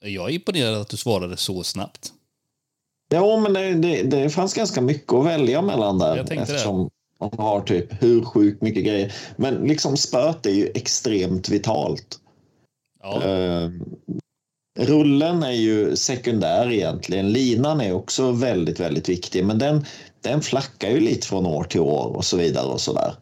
[0.00, 2.12] Är imponerad att du svarade så snabbt.
[3.08, 6.16] Ja, men det, det, det fanns ganska mycket att välja mellan där.
[6.16, 6.88] Jag tänkte det.
[7.20, 9.14] Man har typ hur sjukt mycket grejer.
[9.36, 12.20] Men liksom spöet är ju extremt vitalt.
[13.02, 13.70] Ja, Eh,
[14.78, 17.32] rullen är ju sekundär egentligen.
[17.32, 19.44] Linan är också väldigt, väldigt viktig.
[19.44, 19.84] Men den,
[20.20, 23.14] den flackar ju lite från år till år och så vidare och så där.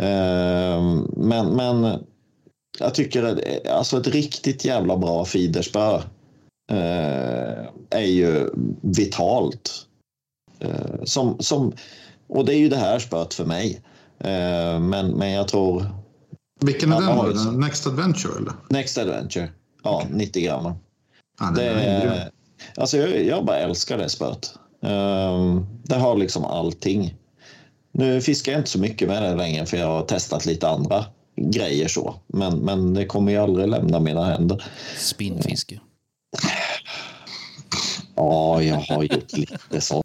[0.00, 0.82] Eh,
[1.16, 2.04] men, men
[2.78, 5.94] jag tycker att alltså ett riktigt jävla bra feederspö
[6.72, 9.86] eh, är ju vitalt.
[11.04, 11.72] Som, som,
[12.28, 13.80] och det är ju det här spöet för mig.
[14.18, 15.86] Eh, men, men jag tror
[16.60, 17.44] Vilken är ju så.
[17.50, 18.52] Den Next Adventure eller?
[18.70, 19.50] Next Adventure.
[19.84, 20.64] Ja, 90 gram.
[21.40, 22.30] Den Det, är-
[22.76, 24.54] alltså jag, jag bara älskar det spöet.
[24.80, 27.14] Um, det har liksom allting.
[27.92, 31.04] Nu fiskar jag inte så mycket med det längre för jag har testat lite andra
[31.36, 32.14] grejer så.
[32.26, 34.64] Men, men det kommer ju aldrig lämna mina händer.
[34.98, 35.80] spinnfiske.
[38.16, 40.02] Ja, jag har gjort lite så.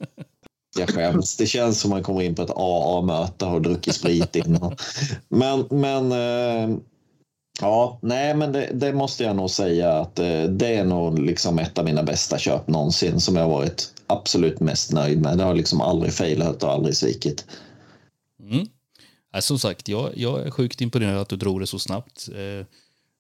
[0.78, 1.38] Jag skäms.
[1.38, 4.76] Det känns som man kommer in på ett AA-möte och har druckit sprit innan.
[5.30, 6.78] Men, men eh,
[7.62, 11.60] ja, nej, men det, det måste jag nog säga att eh, det är nog liksom
[11.60, 15.38] ett av mina bästa köp någonsin som jag varit absolut mest nöjd med.
[15.38, 17.46] Det har liksom aldrig failat och aldrig svikit.
[18.44, 18.68] Mm.
[19.34, 22.30] Nej, som sagt, jag, jag är sjukt imponerad att du drog det så snabbt.
[22.36, 22.66] Eh,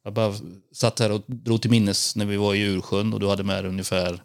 [0.03, 0.33] jag bara
[0.71, 3.63] satt här och drog till minnes när vi var i Ursjön och du hade med
[3.63, 4.21] dig ungefär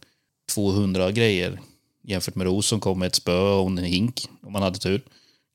[0.54, 1.60] 200 grejer
[2.02, 5.02] jämfört med Ros som kom med ett spö och en hink om man hade tur.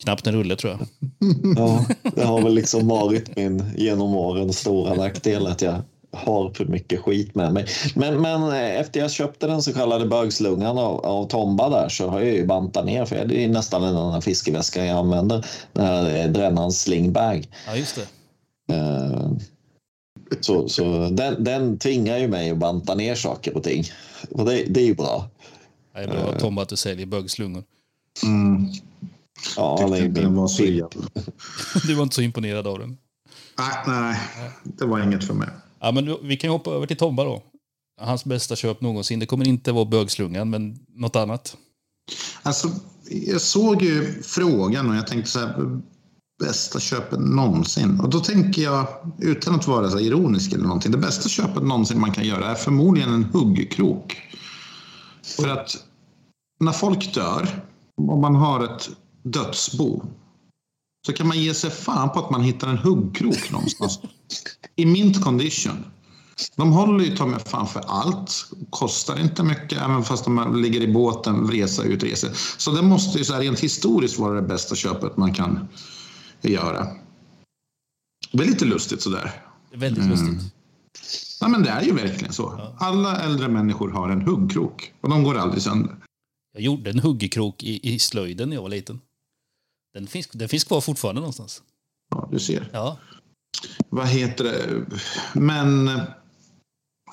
[0.03, 0.87] Knappt en rulle tror jag.
[1.57, 5.81] Ja, det har väl liksom varit min genom åren stora nackdel att jag
[6.11, 7.65] har för mycket skit med mig.
[7.95, 12.07] Men, men eh, efter jag köpte den så kallade bögslungan av, av Tomba där så
[12.09, 15.45] har jag ju bantat ner för det är nästan den här fiskeväskan jag använder.
[15.73, 17.47] Den här Drennans slingbag.
[17.67, 18.75] Ja, just det.
[18.75, 19.31] Eh,
[20.41, 23.83] Så, så den, den tvingar ju mig att banta ner saker och ting.
[24.31, 25.29] Och det, det är ju bra.
[25.97, 27.63] Det är bra Tom att du säljer bögslungor.
[28.23, 28.67] Mm.
[29.55, 30.63] Ja, Tyckte inte den var så.
[31.87, 32.97] Du var inte så imponerad av den.
[33.57, 34.19] Nej, nej,
[34.63, 35.49] det var inget för mig.
[35.79, 37.43] Ja, men vi kan hoppa över till Tomba då.
[38.01, 39.19] Hans bästa köp någonsin.
[39.19, 41.57] Det kommer inte vara bögslungan, men något annat.
[42.43, 42.69] Alltså,
[43.09, 45.79] jag såg ju frågan och jag tänkte så här,
[46.39, 47.99] bästa köpet någonsin.
[47.99, 48.87] Och då tänker jag,
[49.19, 52.55] utan att vara så ironisk eller någonting, det bästa köpet någonsin man kan göra är
[52.55, 54.17] förmodligen en huggkrok.
[55.23, 55.86] För att
[56.59, 57.63] när folk dör,
[57.97, 58.89] om man har ett
[59.23, 60.01] dödsbo,
[61.05, 63.99] så kan man ge sig fan på att man hittar en huggkrok någonstans.
[64.75, 65.85] I mint condition.
[66.55, 68.51] De håller ju ta med fan för allt.
[68.69, 72.27] Kostar inte mycket, även fast de ligger i båten, resa ut, resa.
[72.57, 75.67] Så det måste ju så här, rent historiskt vara det bästa köpet man kan
[76.41, 76.87] göra.
[78.31, 79.43] Det är lite lustigt sådär.
[79.73, 80.53] Väldigt lustigt.
[81.41, 82.73] Nej, men det är ju verkligen så.
[82.77, 85.95] Alla äldre människor har en huggkrok och de går aldrig sönder.
[86.57, 89.01] Jag gjorde en huggkrok i, i slöjden när jag var liten.
[89.93, 91.63] Den finns, den finns kvar fortfarande någonstans.
[92.09, 92.69] Ja, du ser.
[92.73, 92.97] Ja,
[93.89, 94.85] Vad heter det?
[95.33, 96.01] Men eh,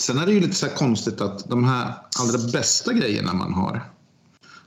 [0.00, 3.54] sen är det ju lite så här konstigt att de här allra bästa grejerna man
[3.54, 3.92] har,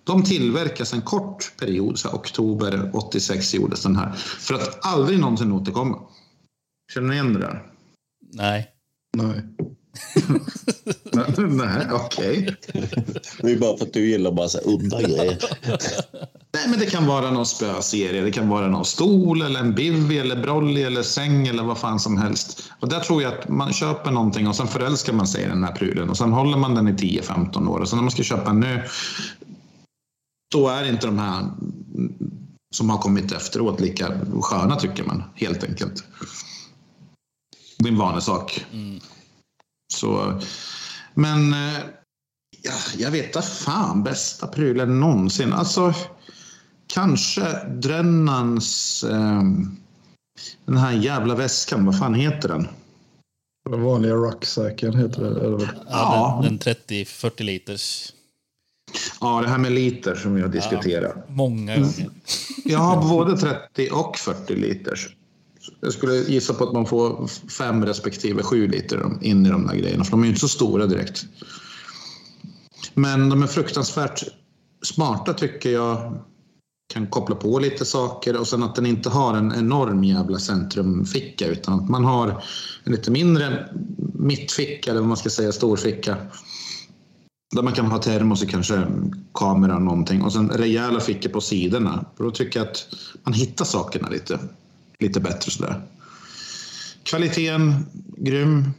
[0.04, 5.20] de tillverkas en kort period, så här, oktober 86 gjordes den här, för att aldrig
[5.20, 6.00] någonsin återkomma.
[6.94, 7.72] Känner ni igen det där?
[8.34, 8.72] nej.
[9.18, 9.44] Nej.
[11.38, 12.56] Nej, okej.
[13.42, 15.38] Det är bara för att du gillar bara så här udda grejer.
[16.54, 20.20] Nej, men det kan vara någon spöserie, det kan vara någon stol eller en bivvi
[20.20, 22.64] eller brolly eller säng eller vad fan som helst.
[22.80, 25.64] Och där tror jag att man köper någonting och sen förälskar man sig i den
[25.64, 28.24] här prylen och sen håller man den i 10-15 år och sen när man ska
[28.24, 28.80] köpa en ny
[30.52, 31.46] då är inte de här
[32.76, 36.04] som har kommit efteråt lika sköna tycker man helt enkelt.
[37.78, 38.66] Det är en vanesak.
[39.94, 40.42] Så,
[41.14, 41.80] men eh,
[42.64, 45.54] ja, jag vet inte fan bästa prylen någonsin.
[45.54, 45.94] Alltså
[46.88, 49.42] kanske Drennans eh,
[50.66, 52.68] den här jävla väskan, vad fan heter den?
[53.70, 55.46] Den vanliga rucksacken heter det.
[55.46, 55.60] Eller?
[55.76, 56.40] Ja, Ja.
[56.44, 58.14] Den, den 30-40 liters.
[59.22, 61.16] Ja, det här med liter som vi har diskuterat.
[61.30, 61.90] Många Mm.
[61.92, 62.10] gånger.
[62.66, 65.10] Jag har både 30 och 40 liters.
[65.80, 69.76] Jag skulle gissa på att man får fem respektive sju liter in i de där
[69.76, 71.26] grejerna, för de är ju inte så stora direkt.
[72.94, 74.24] Men de är fruktansvärt
[74.84, 76.18] smarta tycker jag.
[76.94, 81.48] Kan koppla på lite saker och sen att den inte har en enorm jävla centrumficka
[81.48, 82.44] utan att man har
[82.84, 83.70] en lite mindre
[84.14, 86.18] mittficka eller vad man ska säga, storficka.
[87.56, 88.88] Där man kan ha termos och kanske
[89.34, 90.22] kamera och någonting.
[90.22, 92.06] Och sen rejäla fickor på sidorna.
[92.18, 92.88] För då tycker jag att
[93.24, 94.40] man hittar sakerna lite,
[95.00, 95.82] lite bättre sådär.
[97.04, 97.86] Kvaliteten,
[98.18, 98.72] grym.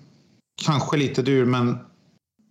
[0.64, 1.78] Kanske lite dyr, men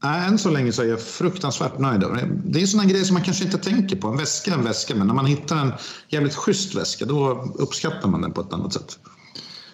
[0.03, 2.01] nej, än så länge så är jag fruktansvärt nöjd.
[2.45, 2.61] det.
[2.61, 4.07] Är sådana grejer som man kanske inte tänker på.
[4.07, 5.71] En väska är en väska, men när man hittar en
[6.09, 8.99] jävligt schysst väska då uppskattar man den på ett annat sätt.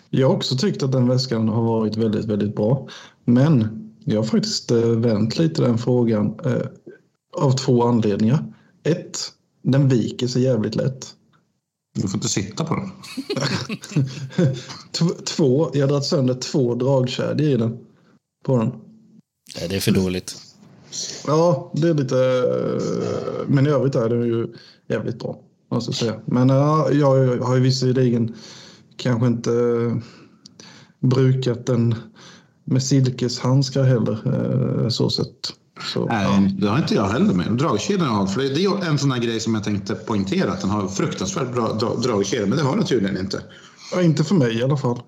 [0.10, 2.88] Jag har också tyckt att den väskan har varit väldigt, väldigt bra.
[3.26, 3.68] Men
[4.06, 6.68] jag har faktiskt eh, vänt lite den frågan eh,
[7.38, 8.54] av två anledningar.
[8.84, 9.20] Ett,
[9.62, 11.14] den viker sig jävligt lätt.
[11.94, 12.92] Du får inte sitta på den.
[15.26, 17.78] Två, jag har dragit sönder två dragkedjor i den.
[18.46, 18.72] På den.
[19.60, 20.36] Nej, det är för dåligt.
[21.28, 22.18] Ja, det är lite...
[22.18, 24.48] eh, Men i övrigt är den ju
[24.90, 25.40] jävligt bra.
[25.72, 26.20] Måste jag säga.
[26.26, 28.36] Men ja, jag har ju visserligen
[28.98, 29.98] kanske inte eh,
[31.00, 31.96] brukat den
[32.64, 34.20] med silkeshandskar heller.
[34.84, 35.54] eh, Så sett.
[35.84, 36.40] Så, ja.
[36.40, 37.52] Nej, det har inte jag heller med.
[37.52, 40.70] Dragkedjan har för det är en sån här grej som jag tänkte poängtera att den
[40.70, 43.44] har fruktansvärt bra dra- dragkedja, men det har den tydligen inte.
[43.92, 45.00] Ja, Inte för mig i alla fall.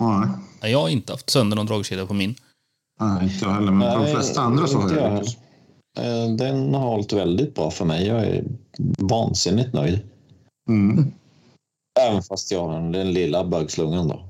[0.00, 0.28] Nej,
[0.62, 2.34] Nej, Jag har inte haft sönder någon dragkedja på min.
[3.00, 6.24] nej inte jag heller, men för de Nej, flesta andra så har jag jag.
[6.26, 8.06] Eh, Den har hållit väldigt bra för mig.
[8.06, 8.44] Jag är
[8.98, 10.00] vansinnigt nöjd.
[10.68, 11.12] Mm.
[12.00, 14.28] Även fast jag har den lilla bögslungan då.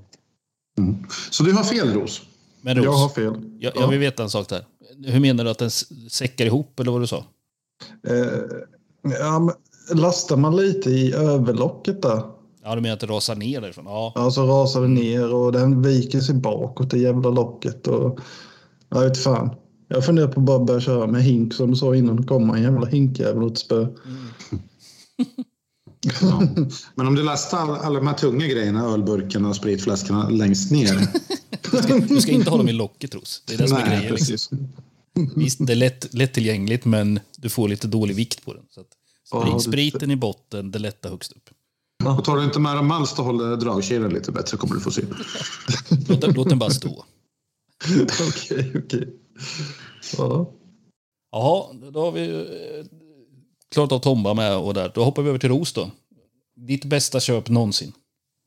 [1.31, 2.23] Så du har fel, Ros?
[2.61, 3.59] Men Ros, Jag har jag, fel.
[3.81, 4.65] jag, vill veta en sak där.
[5.05, 5.71] Hur menar du att den
[6.11, 7.25] säckar ihop, eller vad du sa?
[8.09, 8.27] Eh,
[9.21, 9.55] ja, men
[10.01, 12.23] lastar man lite i överlocket där
[12.69, 13.85] Ja, du menar att det rasar ner därifrån?
[13.87, 14.13] Ja.
[14.15, 17.87] Ja, så rasar det ner och den viker sig bakåt det jävla locket.
[17.87, 18.19] Och,
[18.89, 19.51] jag vet fan.
[19.89, 22.27] Jag funderar på att bara börja köra med hink som du sa innan.
[22.27, 23.87] Kommer en jävla hinkjävel och ett spö.
[26.21, 26.43] Ja.
[26.95, 31.09] Men om du lastar alla, alla de här tunga grejerna, ölburkarna och spritflaskorna längst ner
[31.71, 33.43] Du ska, du ska inte ha dem i locket, Ros.
[33.47, 34.15] Det är det som är Nej, grejen.
[34.15, 34.69] Liksom.
[35.37, 38.64] Visst, det är lätt, lättillgängligt, men du får lite dålig vikt på den.
[38.70, 38.87] Så att
[39.24, 41.50] sprit, spriten i botten, det lätta högst upp.
[42.18, 44.90] Och tar du inte med dig Malst och håller dragkedjan lite bättre kommer du få
[44.90, 45.02] se.
[46.09, 46.88] Låt, den- låt den bara stå.
[48.29, 49.09] Okej, okej.
[50.18, 50.52] Ja.
[51.33, 52.87] Jaha, då har vi eh,
[53.74, 54.92] klarat av Tomba med och där.
[54.94, 55.90] Då hoppar vi över till Ros då.
[56.57, 57.92] Ditt bästa köp någonsin.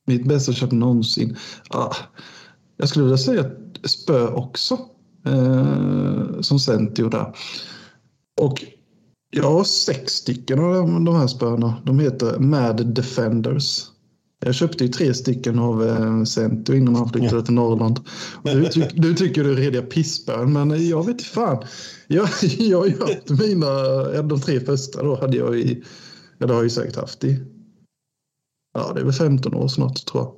[0.07, 1.37] Mitt bästa köp någonsin.
[1.69, 1.95] Ja,
[2.77, 3.51] jag skulle vilja säga
[3.83, 4.79] spö också.
[5.25, 7.35] Eh, som Centio där.
[8.41, 8.63] Och
[9.31, 11.75] jag har sex stycken av de- här spöna.
[11.85, 13.85] De heter Mad Defenders.
[14.45, 17.99] Jag köpte ju tre stycken av eh, Centio innan han flyttade till Norrland.
[18.43, 21.63] Och du, tyck, du tycker du är rediga pissspön, men jag vet inte fan.
[22.07, 22.29] Jag,
[22.59, 25.83] jag har ju haft mina, de tre första då hade jag i,
[26.37, 27.39] ja det har jag ju säkert haft i
[28.73, 30.33] Ja, det är väl 15 år snart tror jag.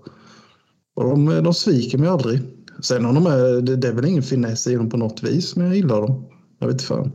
[0.95, 2.41] Och de, de sviker mig aldrig.
[2.81, 5.55] Sen om de är, det, det är väl ingen finess i dem på något vis,
[5.55, 6.25] men jag gillar dem.
[6.59, 7.11] Jag vet fan.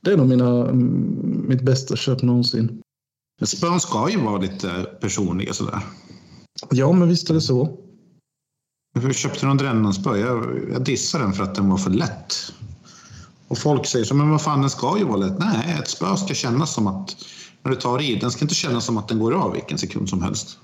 [0.00, 2.82] Det är nog mina, mm, mitt bästa köp någonsin.
[3.42, 5.80] Spön ska ju vara lite personliga sådär.
[6.70, 7.78] Ja, men visst är det så.
[8.94, 10.16] Jag köpte någon Drennanspö.
[10.16, 12.52] Jag, jag dissade den för att den var för lätt.
[13.48, 15.38] Och folk säger så, men vad fan den ska ju vara lätt.
[15.38, 17.16] Nej, ett spö ska kännas som att
[17.62, 20.08] när du tar i, den ska inte kännas som att den går av vilken sekund
[20.08, 20.58] som helst.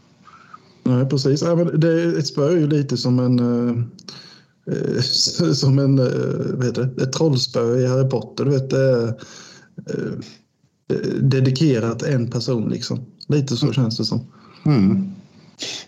[0.87, 1.43] Nej, precis.
[1.43, 3.39] Ja, men det, ett spö är ju lite som en...
[3.39, 5.01] eh,
[5.55, 5.99] som en...
[5.99, 7.03] eh, vad heter det?
[7.03, 8.45] Ett trollspö i Harry Potter.
[8.45, 9.11] Du vet, eh,
[11.21, 13.07] dedikerat en person liksom.
[13.29, 14.27] Lite så känns det som.
[14.67, 15.13] Mm.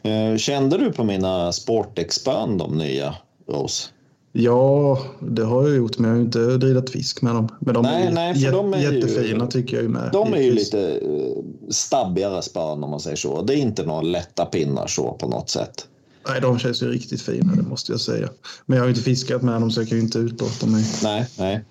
[0.03, 3.15] Eh, Kände du på mina Sportexpand, de nya,
[3.49, 3.89] Rose?
[4.33, 7.49] Ja, det har jag gjort, men jag har ju inte drivat fisk med dem.
[7.61, 10.11] Men de Nej, är, nej, för jät- de är ju- jättefina tycker jag ju med.
[10.13, 13.43] De är ju lite eh, stabbigare spön om man säger så.
[13.43, 15.87] Det är inte några lätta pinnar så på något sätt.
[16.29, 18.29] Nej, de känns ju riktigt fina, det måste jag säga.
[18.67, 20.85] Men jag har ju inte fiskat med dem så jag kan ju inte utlåta mig
[21.03, 21.65] Nej, nej.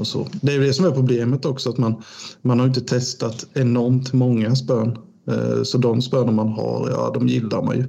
[0.00, 0.26] och så.
[0.42, 2.02] Det är det som är problemet också, att man,
[2.42, 4.98] man har inte testat enormt många spön.
[5.30, 7.84] Eh, Så de spön man har, ja, de gillar man ju.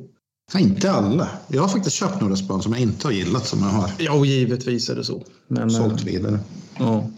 [0.54, 1.30] Nej, inte alla.
[1.48, 4.12] Jag har faktiskt köpt några spön som jag inte har gillat som jag har Ja,
[4.12, 5.24] och givetvis är det så.
[5.48, 6.40] Men, eh, sålt vidare.
[6.80, 7.10] ja.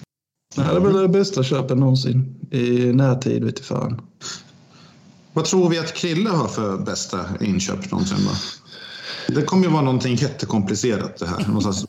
[0.56, 2.36] Det är väl det bästa köpen någonsin.
[2.52, 4.02] I närtid, vet du fan.
[5.34, 8.32] Vad tror vi att Krille har för bästa inköp någonsin då?
[9.36, 11.48] Det kommer ju vara någonting jättekomplicerat det här.
[11.48, 11.86] Någon slags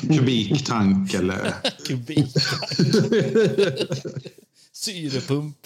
[0.00, 1.54] kubiktank eller...
[1.86, 2.34] Kubik.
[4.72, 5.56] Syrepump.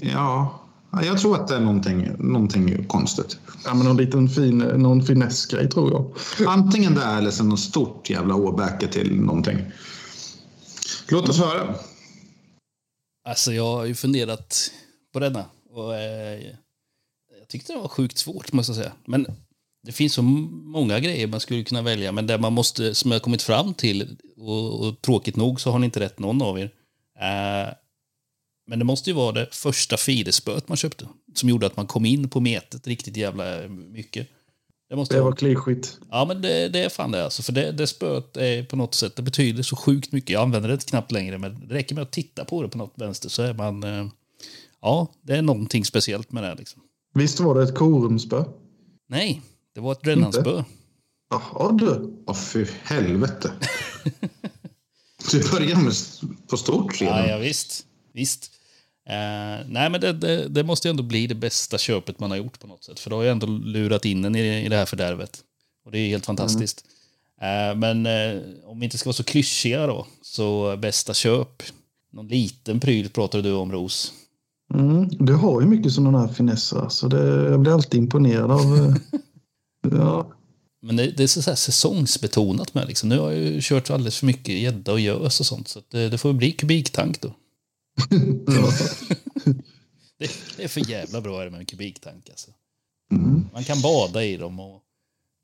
[0.00, 0.65] Ja, Ja,
[1.04, 3.38] jag tror att det är någonting, någonting konstigt.
[3.64, 6.12] Ja, men någon liten fin, någon finessgrej tror jag.
[6.48, 9.58] Antingen det eller sen något stort jävla åbäke till någonting.
[11.08, 11.74] Låt oss höra.
[13.28, 14.70] Alltså, jag har ju funderat
[15.12, 15.44] på denna.
[15.70, 16.40] Och, eh,
[17.38, 18.92] jag tyckte det var sjukt svårt, måste jag säga.
[19.04, 19.26] Men
[19.82, 23.18] det finns så många grejer man skulle kunna välja, men där man måste, som jag
[23.18, 26.58] har kommit fram till, och, och tråkigt nog så har ni inte rätt någon av
[26.58, 26.70] er.
[27.20, 27.72] Eh,
[28.66, 32.06] men det måste ju vara det första fidespöet man köpte, som gjorde att man kom
[32.06, 34.28] in på metet riktigt jävla mycket.
[34.88, 35.98] Det måste Det var klyschigt.
[36.10, 37.42] Ja, men det, det är fan det alltså.
[37.42, 40.30] För det, det spöet är på något sätt, det betyder så sjukt mycket.
[40.30, 42.92] Jag använder det knappt längre, men det räcker med att titta på det på något
[42.94, 43.82] vänster så är man...
[43.82, 44.06] Eh,
[44.82, 46.82] ja, det är någonting speciellt med det liksom.
[47.14, 48.44] Visst var det ett korumspö?
[49.08, 49.42] Nej,
[49.74, 50.64] det var ett Drennanspö.
[51.30, 52.16] Jaha du.
[52.26, 53.52] Åh, fy helvete.
[55.30, 55.92] Du börjar med
[56.50, 57.18] på stort redan.
[57.18, 57.86] Ja, ja, visst.
[58.12, 58.50] visst.
[59.08, 62.60] Eh, nej, men det, det, det måste ändå bli det bästa köpet man har gjort
[62.60, 63.00] på något sätt.
[63.00, 65.40] För då har jag ändå lurat in en i, i det här fördärvet.
[65.84, 66.84] Och det är helt fantastiskt.
[67.40, 71.62] Eh, men eh, om vi inte ska vara så klyschiga då, så bästa köp.
[72.12, 74.12] Någon liten pryl pratar du om, Ros.
[74.74, 78.94] Mm, du har ju mycket sådana här finesser, så det, jag blir alltid imponerad av...
[79.90, 80.32] ja.
[80.82, 82.88] Men det, det är så här säsongsbetonat med.
[82.88, 83.08] Liksom.
[83.08, 85.68] Nu har jag ju kört alldeles för mycket gädda och gös och sånt.
[85.68, 87.32] Så det, det får bli kubiktank då.
[90.18, 92.30] Det, det är för jävla bra är det med en kubiktank.
[92.30, 92.50] Alltså.
[93.12, 93.46] Mm.
[93.52, 94.82] Man kan bada i dem och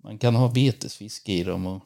[0.05, 1.67] man kan ha betesfiske i dem.
[1.67, 1.83] Och...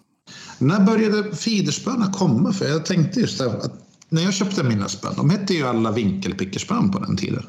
[0.59, 2.53] När började fiderspöna komma?
[2.53, 3.73] För jag tänkte just det, att
[4.09, 7.47] när jag köpte mina spön, de hette ju alla vinkelpickerspön på den tiden.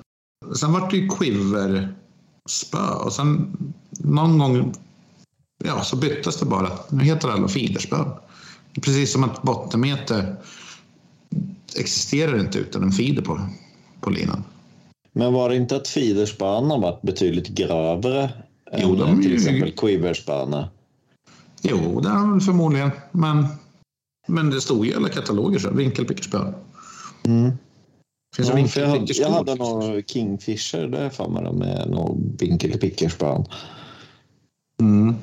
[0.56, 3.58] Sen var det ju quiverspö och sen
[3.92, 4.74] någon gång
[5.64, 6.72] ja, så byttes det bara.
[6.90, 8.12] Nu heter alla fiderspön.
[8.82, 10.36] Precis som att bottenmeter
[11.80, 13.40] existerar inte utan en feeder på,
[14.02, 14.44] på linan.
[15.14, 18.30] Men var det inte att feederspöna var betydligt grövre
[18.78, 20.70] Jo, än de till ju- exempel quiverspöna?
[21.62, 22.92] Jo, det är förmodligen.
[23.12, 23.46] Men,
[24.28, 25.72] men det stod ju i alla kataloger så.
[25.72, 26.54] Vinkelpickerspön.
[27.24, 27.52] Mm.
[28.36, 29.26] Finns det Ja, för jag, hade, vinkelpickerskor?
[29.32, 33.46] jag hade några Kingfisher där för mig med någon vinkelpickerspön.
[34.82, 35.16] Mm.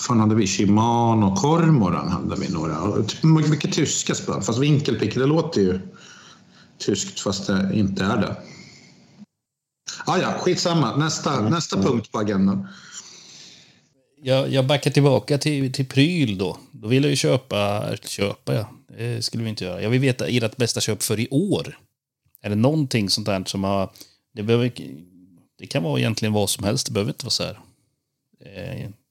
[0.00, 0.46] Fan hade vi?
[0.46, 3.04] Shimano, Cormoran hade vi några.
[3.22, 4.42] Mycket tyska spön.
[4.42, 5.80] Fast vinkelpick, det låter ju
[6.78, 8.36] tyskt fast det inte är det.
[10.06, 10.96] Ah, ja, skitsamma.
[10.96, 12.68] Nästa, nästa punkt på agendan.
[14.22, 16.58] Jag, jag backar tillbaka till, till pryl då.
[16.72, 18.70] Då vill jag ju köpa, köpa ja.
[18.98, 19.82] Det skulle vi inte göra.
[19.82, 21.78] Jag vill veta ert bästa köp för i år.
[22.42, 23.90] Är det någonting sånt där som har...
[24.34, 24.72] Det, behöver,
[25.58, 26.86] det kan vara egentligen vad som helst.
[26.86, 27.60] Det behöver inte vara så här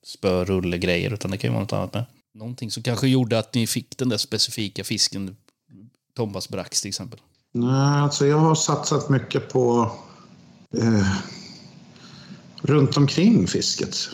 [0.08, 1.14] spörullegrejer.
[1.14, 2.06] Utan det kan ju vara något annat med.
[2.34, 5.36] Någonting som kanske gjorde att ni fick den där specifika fisken.
[6.16, 7.20] Tombas brax till exempel.
[7.54, 9.92] Nej, alltså jag har satsat mycket på
[10.78, 11.08] eh,
[12.62, 14.10] runt omkring fisket.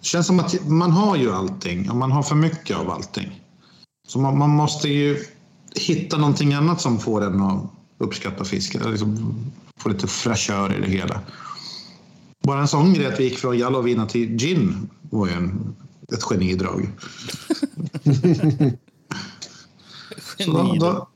[0.00, 3.40] Det känns som att man har ju allting och man har för mycket av allting.
[4.08, 5.24] Så man, man måste ju
[5.74, 8.90] hitta någonting annat som får en att uppskatta fisket.
[8.90, 11.20] Liksom få lite fräschör i det hela.
[12.48, 15.76] Bara en sån grej att vi gick från Jalovina till gin var ju en,
[16.12, 16.88] ett genidrag.
[20.38, 21.08] Så då, då,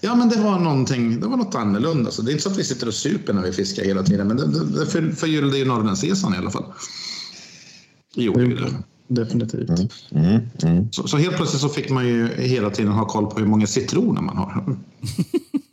[0.00, 1.20] ja, men det var någonting.
[1.20, 2.10] Det var något annorlunda.
[2.10, 4.28] Så det är inte så att vi sitter och super när vi fiskar hela tiden,
[4.28, 6.72] men det, det, det för, förgyllde ju Norrlandsresan i alla fall.
[8.14, 8.74] Jo, Det.
[9.08, 9.70] Definitivt.
[10.10, 10.92] Mm, mm.
[10.92, 13.66] Så, så helt plötsligt så fick man ju hela tiden ha koll på hur många
[13.66, 14.76] citroner man har.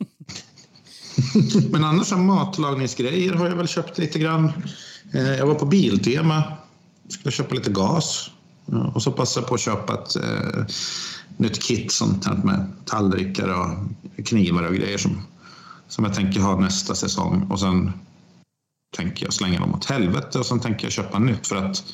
[1.70, 4.52] Men annars som matlagningsgrejer har jag väl köpt lite grann.
[5.12, 6.42] Eh, jag var på Biltema.
[7.08, 8.30] Skulle köpa lite gas.
[8.94, 10.64] Och så passade jag på att köpa ett eh,
[11.36, 15.22] nytt kit sånt här med tallrikar och knivar och grejer som,
[15.88, 17.46] som jag tänker ha nästa säsong.
[17.50, 17.92] Och sen
[18.96, 21.84] tänker jag slänga dem åt helvete och sen tänker jag köpa nytt för att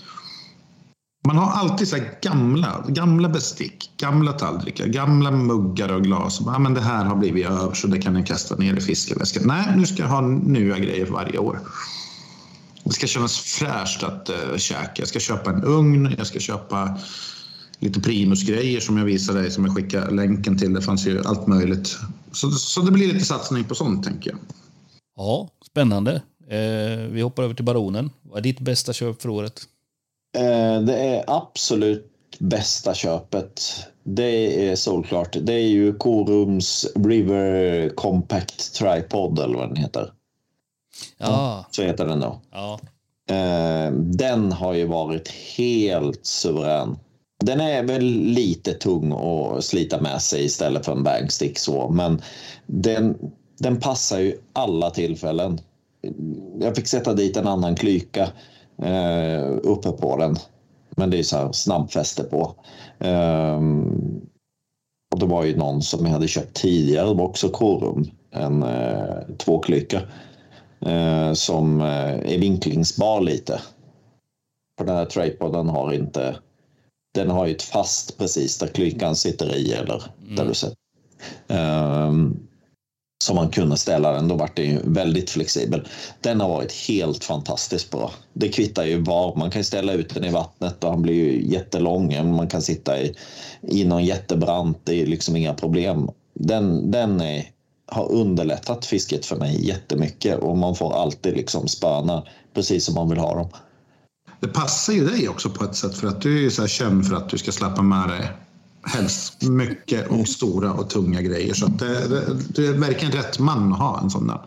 [1.27, 6.41] man har alltid så här gamla, gamla bestick, gamla tallrikar, gamla muggar och glas.
[6.47, 9.43] Ja, men det här har blivit över så det kan jag kasta ner i fiskeväskan.
[9.47, 11.61] Nej, nu ska jag ha nya grejer varje år.
[12.85, 14.93] Det ska kännas fräscht att uh, käka.
[14.95, 16.99] Jag ska köpa en ugn, jag ska köpa
[17.79, 20.75] lite primusgrejer som jag visade dig, som jag skickade länken till.
[20.75, 21.99] Det fanns ju allt möjligt.
[22.33, 24.39] Så, så det blir lite satsning på sånt, tänker jag.
[25.17, 26.23] Ja, spännande.
[26.51, 28.11] Eh, vi hoppar över till Baronen.
[28.23, 29.63] Vad är ditt bästa köp för året?
[30.37, 32.07] Eh, Det är absolut
[32.39, 33.63] bästa köpet.
[34.03, 35.37] Det är solklart.
[35.41, 40.13] Det är ju Korums River Compact Tripod eller vad den heter.
[41.19, 42.41] Ja, Så heter den då.
[42.53, 42.81] ja.
[43.35, 46.99] Eh, Den har ju varit helt suverän.
[47.45, 52.23] Den är väl lite tung att slita med sig istället för en bangstick så, men
[52.67, 53.19] den,
[53.59, 55.61] den passar ju alla tillfällen.
[56.61, 58.29] Jag fick sätta dit en annan klyka
[58.83, 60.37] eh, uppe på den.
[60.97, 62.55] Men det är så här snabbfäste på.
[62.99, 64.21] Ehm,
[65.13, 68.63] och det var ju någon som jag hade köpt tidigare, det var också Korum, en
[68.63, 70.03] eh, tvåklyka
[70.87, 73.61] eh, som eh, är vinklingsbar lite.
[74.79, 76.37] För den här tripoden har inte,
[77.15, 80.03] den har ju ett fast precis där klykan sitter i eller
[80.37, 80.77] där du sätter.
[81.49, 82.50] Ehm,
[83.23, 84.29] som man kunde ställa den.
[84.29, 85.89] Då var det ju väldigt flexibel.
[86.21, 88.13] Den har varit helt fantastiskt bra.
[88.33, 89.37] Det kvittar ju var.
[89.37, 92.37] Man kan ställa ut den i vattnet och han blir ju jättelång.
[92.37, 93.15] Man kan sitta i,
[93.63, 94.79] i någon jättebrant.
[94.85, 96.09] Det är liksom inga problem.
[96.35, 97.45] Den, den är,
[97.87, 103.09] har underlättat fisket för mig jättemycket och man får alltid liksom spöna precis som man
[103.09, 103.49] vill ha dem.
[104.41, 107.07] Det passar ju dig också på ett sätt för att du är så här känd
[107.07, 108.29] för att du ska släppa med dig
[108.83, 111.55] helst mycket och stora och tunga grejer.
[111.55, 114.41] Så det, det, du är verkligen rätt man att ha en sån där.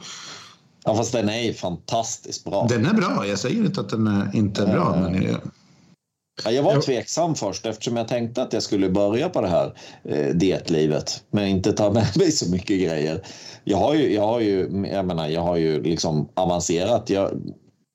[0.86, 2.68] Ja, fast den är ju fantastiskt bra.
[2.70, 4.96] Den är bra, jag säger inte att den är inte är bra.
[5.02, 5.42] Men det,
[6.46, 9.74] Ja, jag var tveksam först eftersom jag tänkte att jag skulle börja på det här
[10.04, 13.22] eh, dietlivet men inte ta med mig så mycket grejer.
[13.64, 17.10] Jag har ju, jag har ju, jag menar, jag har ju liksom avancerat.
[17.10, 17.32] Jag,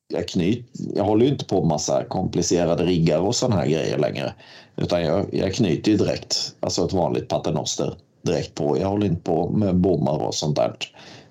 [0.08, 4.34] jag, knyt, jag håller ju inte på massa komplicerade riggar och sådana här grejer längre.
[4.76, 8.78] Utan jag, jag knyter ju direkt, alltså ett vanligt paternoster direkt på.
[8.78, 10.74] Jag håller inte på med bommar och sånt där.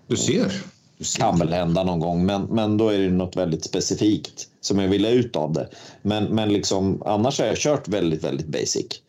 [0.07, 0.51] du ser.
[0.97, 1.19] Du ser.
[1.19, 4.87] Kan väl hända någon gång, men, men då är det något väldigt specifikt som jag
[4.87, 5.69] vill ha ut av det.
[6.01, 9.01] Men, men liksom, annars har jag kört väldigt, väldigt basic.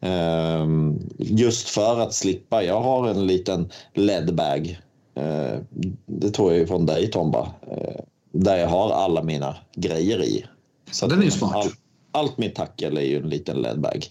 [0.00, 2.62] Ehm, just för att slippa.
[2.62, 4.80] Jag har en liten LED-bag.
[5.18, 5.58] Uh,
[6.06, 7.40] det tror jag ju från dig Tomba.
[7.40, 8.00] Uh,
[8.32, 10.46] där jag har alla mina grejer i.
[10.90, 11.56] Så Den är ju smart.
[11.56, 11.70] All,
[12.12, 14.06] allt mitt tackel är ju en liten LED-bag.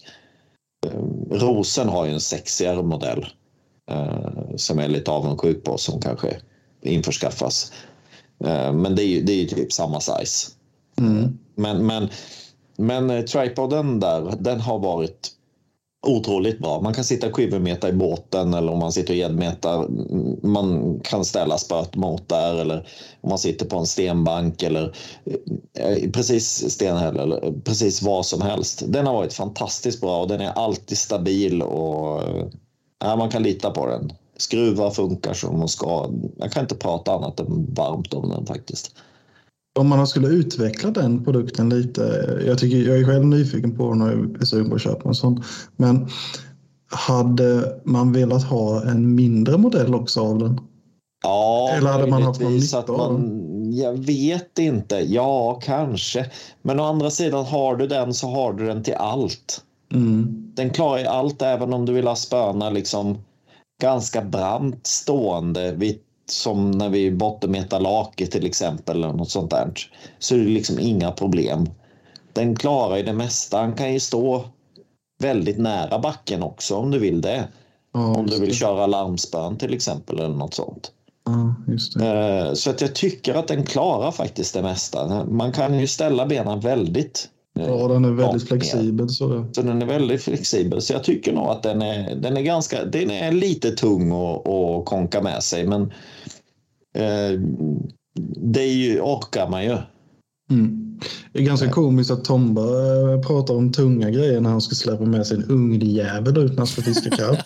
[0.88, 3.26] Ehm, Rosen har ju en sexigare modell.
[3.92, 6.38] eh, som jag är lite avundsjuk på som kanske
[6.82, 7.72] införskaffas.
[8.46, 10.52] Eh, men det är ju, det är ju typ samma size.
[10.98, 11.38] Mm.
[11.56, 12.10] Men, men,
[12.78, 15.32] men eh, tripoden där, den har varit
[16.08, 16.82] otroligt bra.
[16.82, 17.34] Man kan sitta och
[17.90, 19.88] i båten eller om man sitter och gäddmetar.
[20.48, 22.88] Man kan ställa spöet mot där eller
[23.22, 24.96] om man sitter på en stenbank eller
[25.74, 28.84] eh, precis stenhäll eller precis vad som helst.
[28.88, 32.46] Den har varit fantastiskt bra och den är alltid stabil och eh,
[33.00, 34.14] ja, man kan lita på den.
[34.38, 36.10] Skruvar funkar som de ska.
[36.38, 38.96] Jag kan inte prata annat än varmt om den faktiskt.
[39.80, 42.02] Om man skulle utveckla den produkten lite.
[42.48, 45.16] Jag, tycker, jag är själv nyfiken på den och är sugen på att köpa en
[45.16, 45.44] sån.
[45.78, 46.08] Men
[46.92, 50.60] hade man velat ha en mindre modell också av den?
[51.24, 53.42] Ja, Eller hade man haft någon nytta att man,
[53.74, 54.96] Jag vet inte.
[54.96, 56.32] Ja, kanske.
[56.62, 59.64] Men å andra sidan, har du den så har du den till allt.
[59.94, 60.52] Mm.
[60.56, 63.18] Den klarar ju allt även om du vill ha spöna liksom
[63.82, 66.00] ganska brant stående vid,
[66.32, 69.72] som när vi bottenmetar lake till exempel eller något sånt där.
[70.20, 71.70] Så är det liksom inga problem.
[72.34, 73.58] Den klarar ju det mesta.
[73.58, 74.44] Han kan ju stå
[75.22, 77.48] väldigt nära backen också om du vill det.
[77.94, 78.56] Ja, Om du vill det.
[78.56, 80.92] köra larmspön till exempel eller något sånt.
[81.26, 81.56] Ja.
[82.06, 85.26] Eh, Så att jag tycker att den klarar faktiskt det mesta.
[85.26, 87.30] Man kan ju ställa benen väldigt
[87.68, 89.10] Ja, den är väldigt flexibel.
[89.10, 89.46] Så.
[89.52, 90.82] Så den är väldigt flexibel.
[90.82, 94.48] Så jag tycker nog att den är, den är ganska, den är lite tung att
[94.48, 95.68] att konka med sig.
[95.68, 95.82] Men
[96.96, 97.40] eh,
[98.38, 99.78] det är ju, orkar man ju.
[100.52, 101.00] Mm.
[101.34, 105.06] Det är ganska komiskt att Tomba eh, pratar om tunga grejer när han ska släppa
[105.06, 107.38] med sin ungjävel ut när han ska fiska krabb.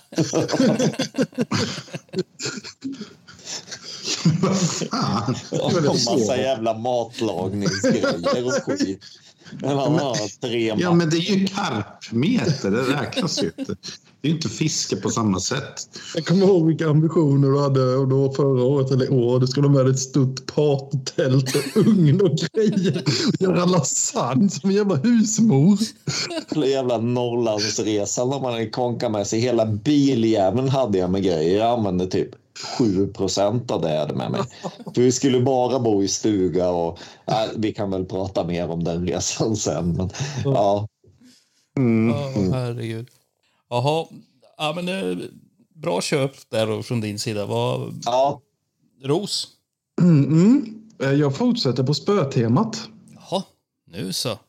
[4.41, 4.57] Vad
[4.89, 5.35] fan?
[5.77, 8.99] En massa jävla matlagningsgrejer och skit.
[9.61, 12.71] Men han har tre Ja, men det är ju karpmeter.
[12.71, 13.75] Det räknas ju inte.
[14.21, 15.89] Det är ju inte fiske på samma sätt.
[16.15, 19.39] Jag kommer ihåg vilka ambitioner du hade och då förra året eller i år.
[19.39, 23.03] Du skulle ha med ett stort partytält och ugn och grejer.
[23.27, 25.77] Och göra lasagne som en jävla husmor.
[26.49, 29.39] Den jävla Norrlandsresan när man hade konkat med sig.
[29.39, 31.57] Hela biljäveln hade jag med grejer.
[31.57, 32.29] Jag använde typ
[32.77, 34.41] 7 procent av det jag hade med mig.
[34.95, 38.83] För vi skulle bara bo i stuga och ja, vi kan väl prata mer om
[38.83, 39.93] den resan sen.
[39.93, 40.09] Men,
[40.43, 40.87] ja,
[41.75, 43.09] Ja, herregud.
[43.69, 44.07] Jaha,
[44.57, 45.17] ja, men eh,
[45.75, 47.45] bra köp där då från din sida.
[47.45, 48.41] Vad, ja,
[49.03, 49.47] ros?
[50.01, 51.19] Mm, mm.
[51.19, 52.89] Jag fortsätter på spötemat.
[53.15, 53.43] Jaha,
[53.87, 54.39] nu så.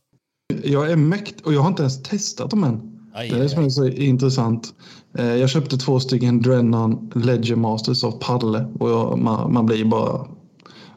[0.64, 2.93] Jag är mäkt och jag har inte ens testat dem än.
[3.16, 4.74] Aj, Det är det som är så intressant.
[5.18, 9.84] Eh, Jag köpte två stycken Drennan Ledger Masters av Palle och jag, man, man blir
[9.84, 10.26] bara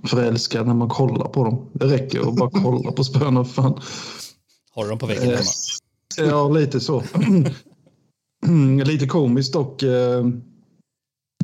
[0.03, 1.69] förälskad när man kollar på dem.
[1.73, 3.79] Det räcker att bara kolla på spöna för fan.
[4.75, 6.29] Har du dem på väggen Eh, hemma?
[6.29, 7.03] Ja, lite så.
[8.85, 9.83] lite komiskt dock.
[9.83, 10.25] eh,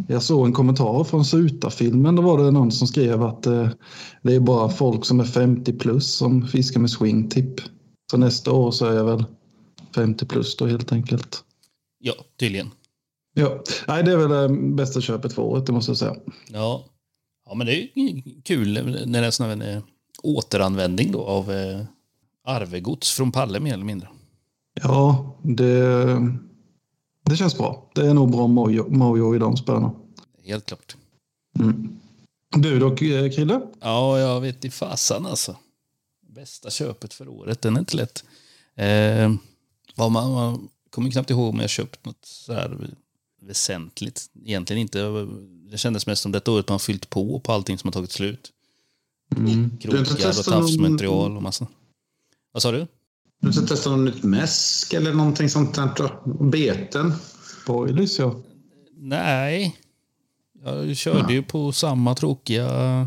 [0.08, 2.16] Jag såg en kommentar från Suta-filmen.
[2.16, 3.70] Då var det någon som skrev att eh,
[4.22, 7.62] det är bara folk som är 50 plus som fiskar med swingtip.
[8.12, 9.26] Så nästa år så är jag väl
[9.96, 11.44] 50 plus då helt enkelt.
[12.00, 12.72] Ja, tydligen.
[13.34, 16.16] Ja, nej, det är väl det bästa köpet för året, det måste jag säga.
[16.48, 16.86] Ja.
[17.46, 18.74] ja, men det är ju kul
[19.06, 19.84] när det är sån här, eh,
[20.24, 21.82] återanvändning då av eh,
[22.44, 24.08] arvegods från Palle mer eller mindre.
[24.82, 26.06] Ja, det,
[27.26, 27.92] det känns bra.
[27.96, 29.92] Det är nog bra mojo, mojo i de spöna.
[30.44, 30.96] Helt klart.
[31.60, 32.00] Mm.
[32.50, 33.62] Du då, eh, Krille?
[33.80, 35.56] Ja, jag vet i fasan alltså.
[36.36, 38.24] Bästa köpet för året, den är inte lätt.
[38.76, 39.34] Eh,
[39.96, 42.90] vad man, man kommer knappt ihåg om jag köpt något så här
[43.42, 44.26] väsentligt.
[44.46, 45.00] Egentligen inte.
[45.72, 48.52] Det kändes mest som detta året man fyllt på på allting som har tagit slut.
[49.38, 49.72] Mm.
[49.82, 51.68] Du har inte Krokar och någon- tafsmaterial och massa.
[52.52, 52.88] Vad sa du?
[53.42, 56.44] Du ska testa något nytt mäsk eller någonting sånt där?
[56.50, 57.14] Beten?
[57.68, 58.36] Boilies, ja.
[58.98, 59.78] Nej.
[60.64, 63.00] Jag körde ju på samma tråkiga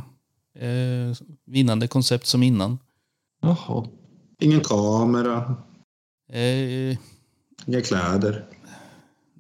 [0.58, 1.16] eh,
[1.46, 2.78] vinnande koncept som innan.
[3.42, 3.86] Jaha.
[4.40, 5.56] Ingen kamera?
[6.32, 6.96] Eh,
[7.66, 8.44] Inga kläder?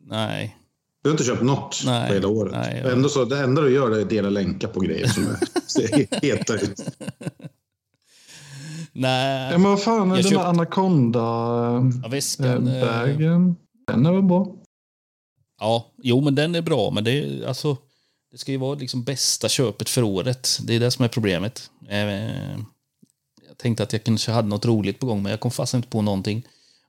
[0.04, 0.56] nej.
[1.02, 2.52] Du har inte köpt något Nej, på hela året?
[2.52, 5.24] nej, jag- Ändå så, det enda du gör är att dela länkar på grejer som
[5.26, 6.80] är, ser heta ut.
[8.92, 9.52] Nej.
[9.52, 11.78] Ja, men vad fan, Jag den köpt- där Anaconda Ja,
[12.08, 13.40] äh, eh.
[13.86, 14.54] Den är väl bra?
[15.60, 16.90] Ja, jo, men den är bra.
[16.90, 17.76] Men det, är, alltså,
[18.32, 20.58] det ska ju vara liksom bästa köpet för året.
[20.62, 21.70] Det är det som är problemet.
[21.88, 21.98] Eh,
[23.48, 25.88] jag tänkte att jag kanske hade något roligt på gång, men jag kom fast inte
[25.88, 26.46] på någonting.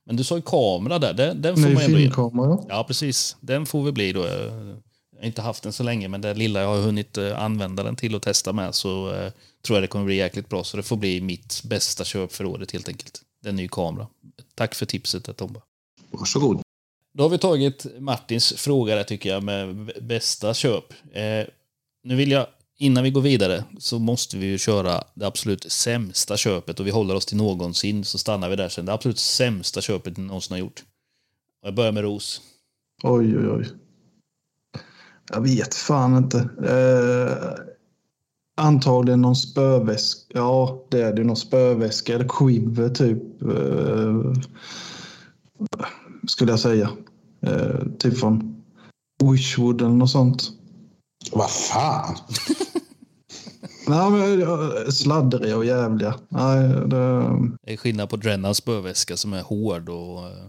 [0.08, 1.14] Men du sa ju kamera där.
[1.14, 2.58] Den, den får man ändå filmkamera.
[2.68, 3.36] Ja, precis.
[3.40, 4.26] Den får vi bli då.
[4.26, 4.50] Jag
[5.20, 7.96] har inte haft den så länge, men det lilla jag har hunnit eh, använda den
[7.96, 9.32] till att testa med så eh,
[9.62, 10.64] tror jag det kommer bli jäkligt bra.
[10.64, 13.22] Så det får bli mitt bästa köp för året helt enkelt.
[13.42, 14.06] Den ny kamera.
[14.54, 15.60] Tack för tipset, Tomba.
[16.10, 16.60] Varsågod.
[17.14, 20.92] Då har vi tagit Martins fråga där tycker jag med bästa köp.
[21.12, 21.46] Eh,
[22.04, 22.46] nu vill jag,
[22.78, 26.90] innan vi går vidare, så måste vi ju köra det absolut sämsta köpet och vi
[26.90, 28.86] håller oss till någonsin så stannar vi där sen.
[28.86, 30.84] Det absolut sämsta köpet ni någonsin har gjort.
[31.62, 32.40] Jag börjar med ros.
[33.02, 33.68] Oj, oj, oj.
[35.30, 36.38] Jag vet fan inte.
[36.64, 37.64] Eh,
[38.56, 40.38] antagligen någon spöväska.
[40.38, 41.24] Ja, det är det.
[41.24, 43.42] Någon spöväska eller quiver typ.
[43.42, 44.32] Eh,
[46.28, 46.90] skulle jag säga.
[47.40, 48.64] Eh, typ från
[49.22, 50.57] Wishwood eller något sånt.
[51.32, 52.16] Vad fan?
[53.86, 56.14] Nej, men eh, sladdriga och jävliga.
[56.28, 57.22] Nej, det...
[57.62, 60.18] Det är skillnad på Drennans spöväska som är hård och...
[60.26, 60.46] eh,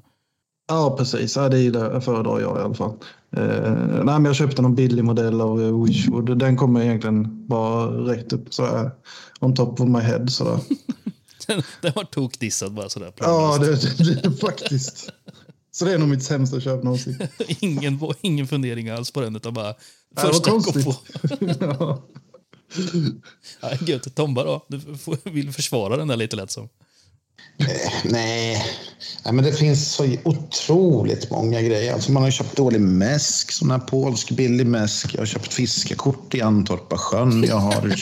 [0.71, 1.35] Ja, precis.
[1.35, 2.93] Ja, det är det föredrar jag i alla fall.
[3.37, 3.71] Eh,
[4.03, 6.37] nej, men jag köpte någon billig modell av eh, Wishwood.
[6.39, 8.91] Den kommer egentligen bara rätt upp så här,
[9.39, 10.27] on top of my head.
[10.27, 10.59] Så där.
[11.47, 13.13] Den, den var tokdissad bara sådär.
[13.19, 15.09] ja, det, det, det är faktiskt.
[15.79, 17.27] Så det är nog mitt sämsta köp någonsin.
[17.59, 19.67] ingen, ingen fundering alls på den, utan bara
[20.15, 20.95] det första jag kom på.
[21.65, 22.03] ja.
[23.61, 24.15] Ja, gött.
[24.15, 24.65] Tomba då?
[24.67, 26.69] Du får, vill försvara den där lite lätt som.
[28.03, 28.65] Nej.
[29.25, 31.93] Nej, men det finns så otroligt många grejer.
[31.93, 35.13] Alltså man har köpt dålig mäsk, sån här polsk billig mäsk.
[35.13, 37.43] Jag har köpt fiskekort i Antorpa sjön.
[37.43, 37.95] Jag har...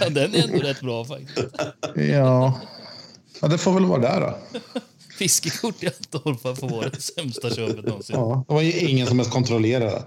[0.00, 1.48] Ja, den är ändå rätt bra faktiskt.
[1.94, 2.60] ja.
[3.40, 4.38] ja, det får väl vara där då.
[5.22, 8.16] Fiskekort i Antorpa vara det sämsta köpet någonsin.
[8.16, 10.02] Ja, det var ju ingen som ens kontrollerade.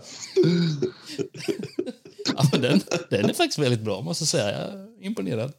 [2.35, 4.51] Ja, men den, den är faktiskt väldigt bra måste jag säga.
[4.51, 5.53] Jag är imponerad.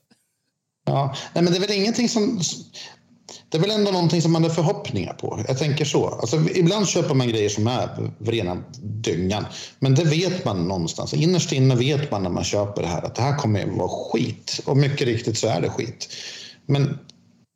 [0.87, 2.41] Ja, nej, men det är väl ingenting som...
[3.49, 5.45] Det är väl ändå någonting som man har förhoppningar på.
[5.49, 6.09] Jag tänker så.
[6.09, 9.47] Alltså, ibland köper man grejer som är rena dyngan.
[9.79, 11.15] Men det vet man någonstans.
[11.15, 13.89] Innerst inne vet man när man köper det här att det här kommer att vara
[13.89, 14.61] skit.
[14.65, 16.09] Och mycket riktigt så är det skit.
[16.67, 16.99] Men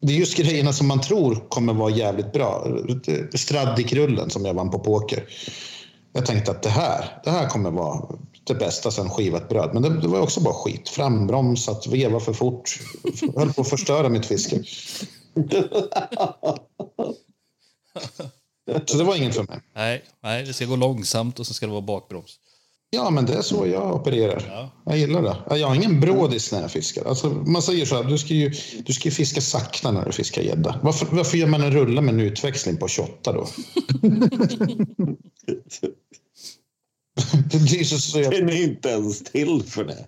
[0.01, 2.66] det är just grejerna som man tror kommer vara jävligt bra.
[3.34, 5.24] Straddikrullen som jag vann på poker.
[6.12, 9.70] Jag tänkte att det här, det här kommer vara det bästa sen skivat bröd.
[9.72, 10.88] Men det, det var också bara skit.
[10.88, 12.78] Frambromsat, veva för fort.
[13.36, 14.62] Höll på att förstöra mitt fiske.
[18.86, 19.61] Så det var inget för mig.
[19.74, 22.38] Nej, nej, det ska gå långsamt och så ska det vara bakbroms.
[22.93, 24.45] Ja, men det är så jag opererar.
[24.49, 24.70] Ja.
[24.84, 25.59] Jag gillar det.
[25.59, 27.05] Jag har ingen brådis när jag fiskar.
[27.05, 28.53] Alltså, man säger så här, du ska ju,
[28.86, 30.80] du ska ju fiska sakta när du fiskar gädda.
[30.82, 33.49] Varför, varför gör man en rulle med en utväxling på 28 då?
[37.51, 40.07] det är så, så jag, Den är inte ens till för det.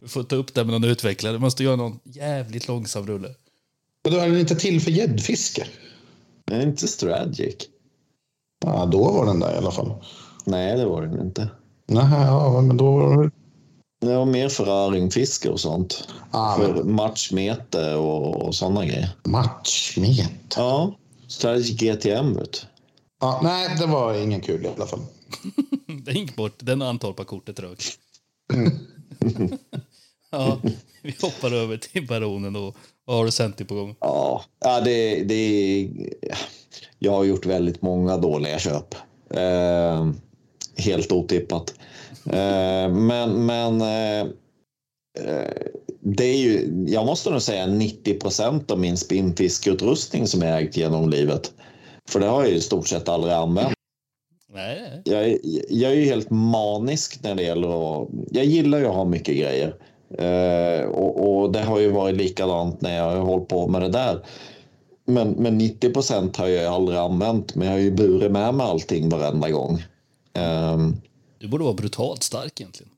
[0.00, 1.32] Du får ta upp det med någon utvecklare.
[1.32, 3.34] Du måste göra någon jävligt långsam rulle.
[4.02, 5.66] då är den inte till för gäddfiske.
[6.44, 7.56] Den är inte strategic.
[8.64, 9.92] Ja, då var den där i alla fall.
[10.44, 11.48] Nej, det var den inte.
[11.86, 13.30] Nej, ja, men då var det...
[14.00, 16.08] Det var mer för öringfiske och sånt.
[16.30, 19.10] Ah, För men matchmete och, och sådana grejer.
[19.24, 20.54] matchmet.
[20.56, 20.94] Ja,
[21.28, 22.58] strategic GTM vet du.
[23.20, 25.00] Ja, nej, det var ingen kul i alla fall.
[26.04, 26.52] Den gick bort.
[26.58, 27.82] Den Antorpa-kortet rök.
[30.30, 30.58] ja,
[31.02, 33.96] vi hoppar över till Baronen och vad har du Centi på gång?
[34.00, 35.88] Ja, ja det, det
[36.98, 38.94] Jag har gjort väldigt många dåliga köp.
[39.30, 40.10] Eh,
[40.76, 41.74] helt otippat.
[42.26, 44.20] Eh, men men eh,
[45.18, 45.52] eh,
[46.00, 50.76] det är ju, jag måste nog säga 90 procent av min spinnfiskeutrustning som jag ägt
[50.76, 51.52] genom livet.
[52.08, 53.74] För det har jag ju i stort sett aldrig använt.
[54.54, 55.02] Nej, nej.
[55.04, 58.08] Jag är, jag är ju helt manisk när det gäller att...
[58.30, 59.74] Jag gillar ju att ha mycket grejer.
[60.18, 63.88] Eh, och, och det har ju varit likadant när jag har hållit på med det
[63.88, 64.26] där.
[65.06, 67.54] Men, men 90 procent har jag aldrig använt.
[67.54, 69.82] Men jag har ju burit med mig allting varenda gång.
[70.38, 70.78] Eh,
[71.38, 72.92] Du borde vara brutalt stark egentligen.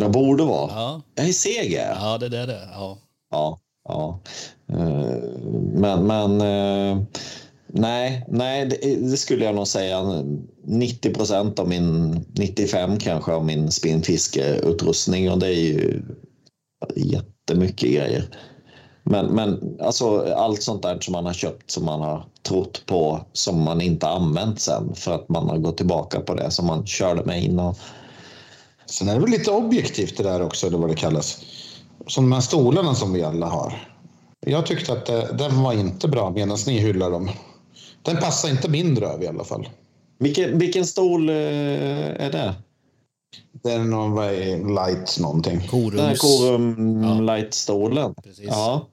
[0.00, 0.70] jag borde vara.
[0.72, 2.68] Ja, Jag är seg ja det är det.
[2.72, 2.98] Ja.
[3.30, 3.58] Ja,
[3.88, 4.20] ja.
[4.72, 5.16] Eh,
[5.72, 7.02] Men, men eh,
[7.66, 10.24] nej, nej det, det skulle jag nog säga.
[10.64, 16.02] 90 procent av min, 95 kanske av min spinnfiskeutrustning och det är ju
[16.96, 18.24] jättemycket grejer.
[19.10, 23.20] Men, men alltså allt sånt där som man har köpt som man har trott på
[23.32, 26.86] som man inte använt sen för att man har gått tillbaka på det som man
[26.86, 27.74] körde med innan.
[28.86, 31.40] Sen är det väl lite objektivt det där också, eller vad det kallas.
[32.06, 33.88] Som de här stolarna som vi alla har.
[34.46, 37.30] Jag tyckte att det, den var inte bra medan ni hyllar dem.
[38.02, 39.68] Den passar inte min röv i alla fall.
[40.18, 42.54] Vilken, vilken stol eh, är det?
[43.62, 45.58] Det är någon light någonting.
[45.58, 46.20] Den här Korums.
[46.20, 47.20] Corum Ja.
[47.20, 48.14] Light-stolen?
[48.22, 48.46] Precis.
[48.48, 48.86] Ja.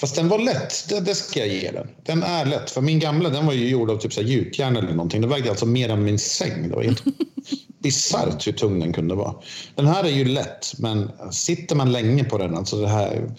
[0.00, 1.88] Fast den var lätt, det, det ska jag ge den.
[2.02, 2.70] Den är lätt.
[2.70, 5.20] För min gamla den var ju gjord av typ så här gjutjärn eller någonting.
[5.20, 6.68] Det vägde alltså mer än min säng.
[6.68, 7.02] Det var helt
[7.82, 9.34] bisarrt hur tung den kunde vara.
[9.74, 13.34] Den här är ju lätt, men sitter man länge på den, alltså det här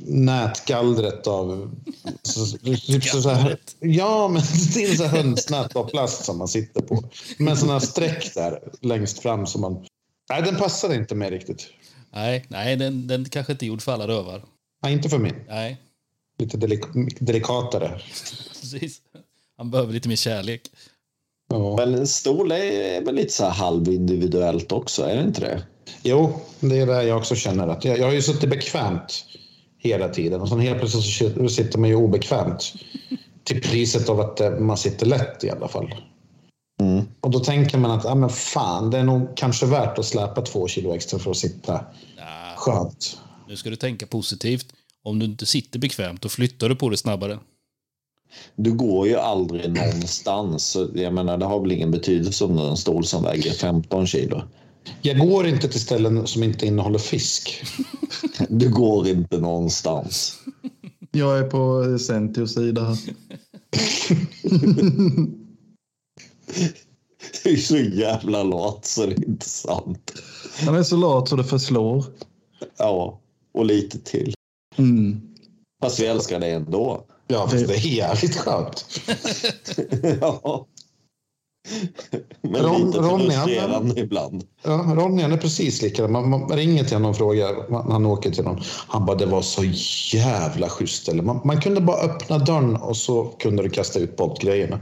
[0.00, 1.70] nätgallret av...
[2.22, 4.42] Så, typ så, så här, ja, men
[4.74, 7.04] det är sån här hönsnät av plast som man sitter på.
[7.38, 9.86] Med här streck där längst fram som man...
[10.30, 11.66] Nej, den passade inte mig riktigt.
[12.12, 14.42] Nej, nej den, den kanske inte är gjord för alla rövar.
[14.82, 15.34] Nej, inte för min.
[15.48, 15.76] Nej.
[16.38, 18.00] Lite delik- delikatare.
[18.60, 19.00] Precis.
[19.56, 20.70] Han behöver lite mer kärlek.
[21.50, 21.76] Ja.
[21.76, 25.62] Men stol är väl lite så här halvindividuellt också, är det inte det?
[26.02, 27.68] Jo, det är det jag också känner.
[27.68, 29.24] att Jag, jag har ju suttit bekvämt
[29.78, 32.72] hela tiden och sen helt plötsligt så sitter man ju obekvämt.
[33.44, 35.94] Till priset av att eh, man sitter lätt i alla fall.
[36.80, 37.04] Mm.
[37.20, 40.42] Och då tänker man att ah, men fan, det är nog kanske värt att släpa
[40.42, 41.84] två kilo extra för att sitta
[42.16, 43.18] Ja, skönt.
[43.48, 44.72] Nu ska du tänka positivt.
[45.02, 47.38] Om du inte sitter bekvämt, då flyttar du på dig snabbare.
[48.56, 50.76] Du går ju aldrig någonstans.
[50.94, 54.06] Jag menar, det har väl ingen betydelse om det är en stol som väger 15
[54.06, 54.42] kilo.
[55.02, 57.62] Jag går inte till ställen som inte innehåller fisk.
[58.48, 60.38] Du går inte någonstans.
[61.10, 62.96] Jag är på Centios sida.
[67.44, 70.12] Du är så jävla lat så det är inte sant.
[70.66, 72.04] Han är så lat så det förslår.
[72.76, 73.20] Ja,
[73.58, 74.34] och lite till.
[74.76, 75.20] Mm.
[75.82, 77.04] Fast vi älskar det ändå.
[77.26, 78.86] Ja, fast det är jävligt skönt.
[80.20, 80.66] ja.
[82.42, 84.44] Men Ron- lite Ronny, han- frustrerande ibland.
[84.64, 86.12] Ja, Ronny han är precis likadan.
[86.12, 88.60] Man, man ringer till honom och frågar, man, han åker till någon.
[88.88, 89.64] Han bara, det var så
[90.16, 91.08] jävla schysst.
[91.08, 94.80] Eller man, man kunde bara öppna dörren och så kunde du kasta ut poddgrejerna.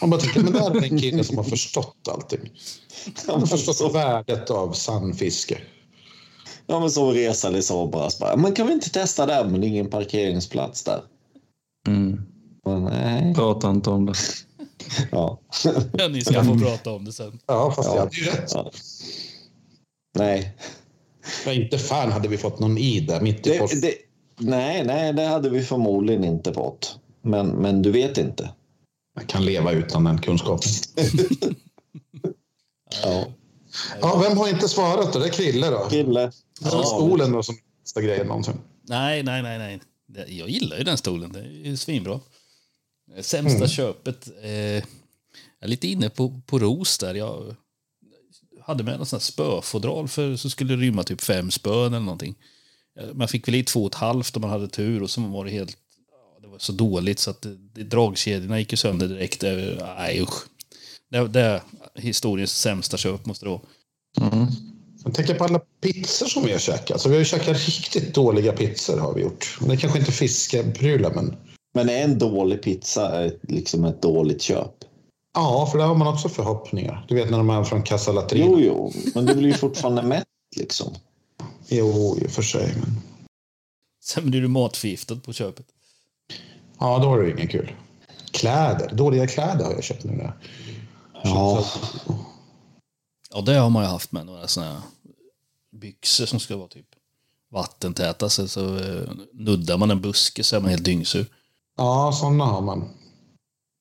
[0.00, 2.50] Man bara tänker, men det här är en kille som har förstått allting.
[3.26, 5.58] Han har förstått värdet av sandfiske.
[6.72, 8.36] Ja, men så reser i Sobras bara.
[8.36, 9.44] Men kan vi inte testa där?
[9.44, 11.02] Men det är ingen parkeringsplats där.
[11.88, 12.22] Mm.
[12.64, 13.34] Men, nej.
[13.34, 14.14] Prata inte om det.
[15.10, 15.38] Ja.
[15.92, 17.38] Ja, ni ska få prata om det sen.
[17.46, 17.94] Ja, fast Ja.
[17.94, 18.50] jag hade ju rätt.
[18.54, 18.70] ja.
[20.18, 20.56] Nej.
[21.24, 23.94] För inte fan hade vi fått någon i där mitt i Det, det,
[24.38, 26.98] nej, nej, det hade vi förmodligen inte fått.
[27.22, 28.50] Men, men du vet inte.
[29.14, 30.70] Jag kan leva utan den kunskapen.
[33.02, 33.24] Ja.
[34.00, 35.18] Ja, vem har inte svarat då?
[35.18, 35.86] Det är Krille då.
[35.90, 36.32] Kille.
[36.60, 38.54] Ja, stolen då som bästa grejen någonsin.
[38.82, 39.80] Nej, nej, nej, nej.
[40.38, 41.32] Jag gillar ju den stolen.
[41.32, 42.20] Det är ju svinbra.
[43.20, 44.28] Sämsta köpet.
[44.42, 44.82] Eh, jag
[45.60, 47.14] är lite inne på, på ros där.
[47.14, 47.56] Jag
[48.62, 52.04] hade med en sån här spöfodral för så skulle det rymma typ fem spön eller
[52.04, 52.34] någonting.
[53.00, 55.20] Eh, Man fick väl i två och ett halvt om man hade tur och så
[55.20, 55.76] var det helt...
[56.42, 59.42] Det var så dåligt så att det, det, dragkedjorna gick sönder direkt.
[59.42, 59.52] Eh,
[59.98, 60.44] Nej usch.
[61.12, 61.62] Det, det är
[61.94, 63.60] historiens sämsta köp måste det vara.
[64.20, 64.46] Mm.
[65.04, 67.00] Jag tänker på alla pizzor som vi har käkat.
[67.00, 69.58] Så vi har ju käkat riktigt dåliga pizzor har vi gjort.
[69.60, 71.36] Det är kanske inte fiskeprylar men...
[71.74, 74.74] Men en dålig pizza är liksom ett dåligt köp?
[75.34, 77.06] Ja, för där har man också förhoppningar.
[77.08, 78.46] Du vet när de är från Casa Latrina.
[78.46, 80.24] Jo, jo, men du blir ju fortfarande mätt
[80.56, 80.94] liksom.
[81.68, 82.74] Jo, i och för sig.
[82.80, 83.00] Men...
[84.04, 85.66] Sen blir du matförgiftad på köpet.
[86.78, 87.72] Ja, då är det ingen kul.
[88.30, 88.94] Kläder.
[88.94, 90.32] Dåliga kläder har jag köpt nu.
[91.24, 91.64] Ja.
[93.30, 94.80] Ja, det har man ju haft med några såna här
[95.72, 96.86] byxor som ska vara typ
[97.50, 98.28] vattentäta.
[98.28, 101.26] Så, så eh, nuddar man en buske så är man helt dyngsur.
[101.76, 102.88] Ja, sådana har man.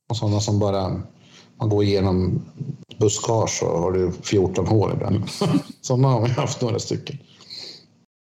[0.09, 1.01] Och sådana som bara...
[1.55, 2.45] Man går igenom
[2.99, 5.23] buskage och har du 14 hår ibland.
[5.81, 7.17] sådana har man haft några stycken.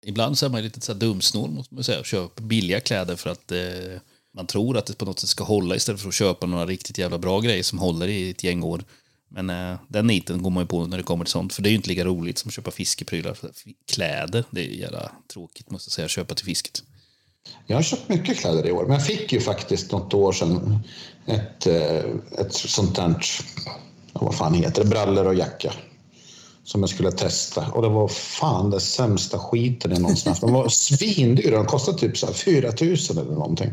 [0.05, 3.15] Ibland så är man lite så här dumsnål måste man säga och köper billiga kläder
[3.15, 4.01] för att eh,
[4.35, 6.97] man tror att det på något sätt ska hålla istället för att köpa några riktigt
[6.97, 8.83] jävla bra grejer som håller i ett gäng år.
[9.29, 11.53] Men eh, den niten går man ju på när det kommer till sånt.
[11.53, 13.33] För det är ju inte lika roligt som att köpa fiskeprylar.
[13.33, 13.51] För
[13.91, 16.83] kläder, det är ju jävla tråkigt måste jag säga, att köpa till fisket.
[17.67, 20.79] Jag har köpt mycket kläder i år, men jag fick ju faktiskt något år sedan
[21.25, 21.97] ett, eh,
[22.37, 23.25] ett sånt där,
[24.13, 25.73] vad fan heter det, brallor och jacka.
[26.63, 27.67] Som jag skulle testa.
[27.71, 30.41] Och det var fan det sämsta skiten jag någonsin haft.
[30.41, 33.71] De var svindyra, de kostade typ så här 4 000 eller någonting.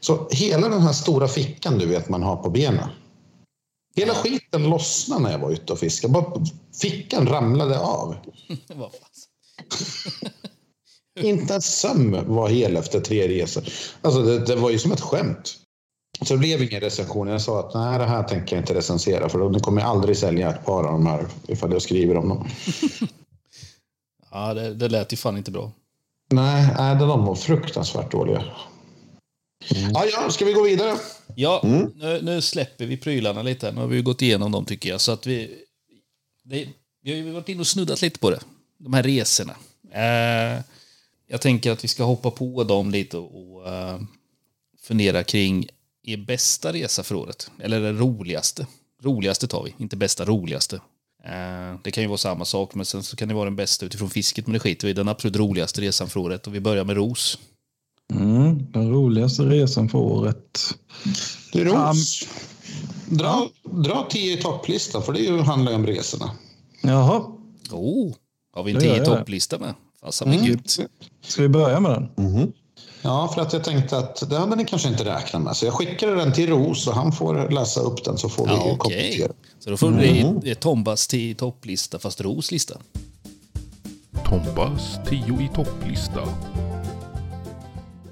[0.00, 2.88] Så hela den här stora fickan du vet man har på benen.
[3.96, 6.12] Hela skiten lossnade när jag var ute och fiskade.
[6.12, 6.44] Bara
[6.80, 8.16] fickan ramlade av.
[8.74, 8.90] Vad.
[11.24, 13.64] Inte en söm var hel efter tre resor.
[14.02, 15.56] Alltså det, det var ju som ett skämt.
[16.22, 17.28] Så det blev ingen recension.
[17.28, 20.16] Jag sa att nej, det här tänker jag inte recensera för då kommer jag aldrig
[20.16, 22.48] sälja ett par av de här ifall jag skriver om dem.
[24.36, 25.72] Ja, det, det lät ju fan inte bra.
[26.30, 28.44] Nej, nej de var fruktansvärt dåliga.
[29.68, 30.98] Ja, ja, ska vi gå vidare?
[31.34, 31.60] Ja,
[31.94, 33.72] nu, nu släpper vi prylarna lite.
[33.72, 35.00] Nu har vi ju gått igenom dem tycker jag.
[35.00, 35.50] Så att vi,
[36.44, 36.68] det,
[37.02, 38.40] vi har ju varit inne och snuddat lite på det.
[38.78, 39.56] De här resorna.
[39.92, 40.60] Eh,
[41.26, 44.00] jag tänker att vi ska hoppa på dem lite och, och eh,
[44.82, 45.66] fundera kring
[46.02, 47.50] er bästa resa för året.
[47.60, 48.66] Eller den roligaste.
[49.02, 50.76] Roligaste tar vi, inte bästa, roligaste.
[51.24, 53.86] Eh, det kan ju vara samma sak, men sen så kan det vara den bästa
[53.86, 54.94] utifrån fisket, men det skiter vi i.
[54.94, 56.46] Den absolut roligaste resan för året.
[56.46, 57.38] Och vi börjar med ros.
[58.12, 60.74] Mm, den roligaste resan för året.
[61.52, 62.22] Du, Ros.
[63.06, 66.30] Dra, dra tio i topplistan, för det handlar ju om resorna.
[66.82, 67.22] Jaha,
[67.70, 68.14] Oh,
[68.54, 69.04] har vi en tio det.
[69.04, 69.74] topplista med?
[70.00, 70.58] Fasen mm.
[71.26, 72.26] ska vi börja med den?
[72.26, 72.52] Mhm.
[73.02, 75.56] Ja, för att jag tänkte att det hade ni kanske inte räknat med.
[75.56, 78.52] Så jag skickade den till Ros och han får läsa upp den så får vi
[78.52, 78.78] Ja, okej.
[78.78, 79.32] komplettera.
[79.58, 79.96] Så då får det
[80.40, 82.74] bli ett Tombas till topplista fast Ros lista.
[84.24, 86.20] Tombas 10 i topplista.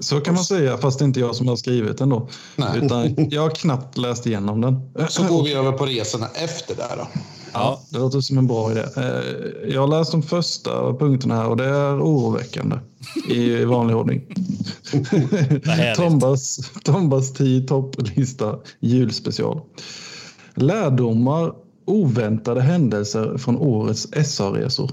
[0.03, 2.29] Så kan man säga, fast det är inte jag som har skrivit den då.
[2.55, 2.79] Nej.
[2.85, 4.91] Utan jag har knappt läst igenom den.
[5.09, 7.07] Så går vi över på resorna efter där då.
[7.53, 8.83] Ja, det låter som en bra idé.
[8.97, 12.75] Eh, Jag har läst de första punkterna här och det är oroväckande
[13.29, 14.21] i vanlig ordning.
[15.95, 19.61] Tombas, Tombas 10 topplista julspecial.
[20.55, 21.53] Lärdomar,
[21.85, 24.91] oväntade händelser från årets SA-resor.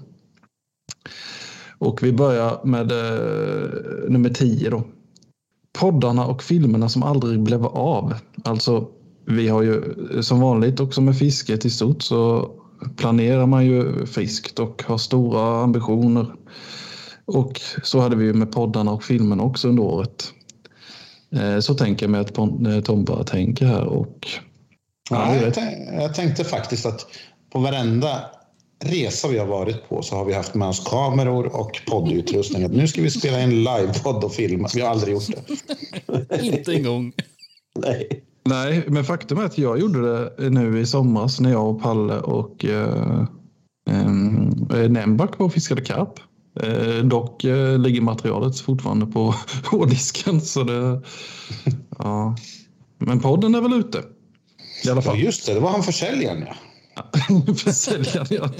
[1.78, 4.82] Och vi börjar med eh, nummer 10 då.
[5.80, 8.14] Poddarna och filmerna som aldrig blev av.
[8.44, 8.88] Alltså,
[9.26, 9.82] vi har ju
[10.22, 12.50] som vanligt också med fisket i stort så
[12.96, 16.26] planerar man ju friskt och har stora ambitioner.
[17.24, 20.32] Och så hade vi ju med poddarna och filmerna också under året.
[21.32, 24.28] Eh, Så tänker jag mig att eh, Tomba tänker här och
[25.10, 25.36] Ja,
[25.92, 27.06] jag tänkte faktiskt att
[27.52, 28.20] på varenda
[28.84, 32.70] resa vi har varit på så har vi haft med oss kameror och poddutrustning.
[32.70, 34.68] Nu ska vi spela in livepodd och filma.
[34.74, 35.26] Vi har aldrig gjort
[36.06, 36.42] det.
[36.42, 37.12] Inte en gång.
[37.78, 38.24] Nej.
[38.44, 42.18] Nej, men faktum är att jag gjorde det nu i somras när jag och Palle
[42.18, 43.24] och eh,
[43.90, 46.18] eh, Nembak var och fiskade karp.
[46.62, 49.34] Eh, dock eh, ligger materialet fortfarande på
[49.70, 50.40] hårddisken.
[50.40, 51.02] Så det,
[51.98, 52.36] ja.
[52.98, 53.98] Men podden är väl ute?
[54.84, 55.18] I alla Ja, fall.
[55.18, 55.54] just det.
[55.54, 56.54] Det var han försäljaren, ja.
[57.56, 58.50] Försäljaren, ja.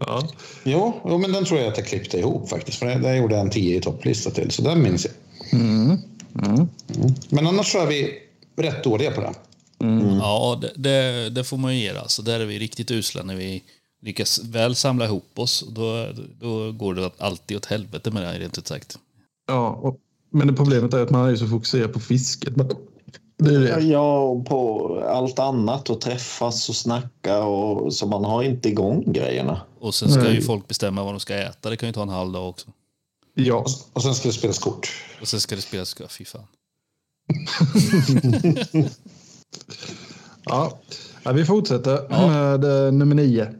[0.00, 0.28] ja.
[0.64, 2.78] Jo, jo, men den tror jag att jag klippte ihop faktiskt.
[2.78, 5.14] För där gjorde jag en 10 i topplista till, så den minns jag.
[5.60, 5.98] Mm.
[6.34, 6.68] Mm.
[7.28, 8.18] Men annars tror jag vi
[8.56, 9.34] är rätt dåliga på det.
[10.20, 12.22] Ja, det, det, det får man ju ge alltså.
[12.22, 13.62] Där är vi riktigt usla när vi
[14.02, 15.64] lyckas väl samla ihop oss.
[15.68, 16.08] Då,
[16.40, 18.98] då går det alltid åt helvete med det här, rent ut sagt.
[19.46, 19.96] ja och,
[20.32, 22.56] men det problemet är att man är ju så fokuserad på fisket.
[22.56, 22.70] Men
[23.40, 23.80] Det är det.
[23.84, 29.12] Ja, och på allt annat och träffas och snacka och så man har inte igång
[29.12, 29.60] grejerna.
[29.80, 30.42] Och sen ska ju Nej.
[30.42, 31.70] folk bestämma vad de ska äta.
[31.70, 32.68] Det kan ju ta en halv dag också.
[33.34, 34.88] Ja, Och sen ska det spelas kort.
[35.20, 35.96] Och sen ska det spelas...
[36.00, 36.46] ja, Fy fan.
[40.44, 40.78] Ja,
[41.22, 43.54] ja vi fortsätter med eh, nummer nio.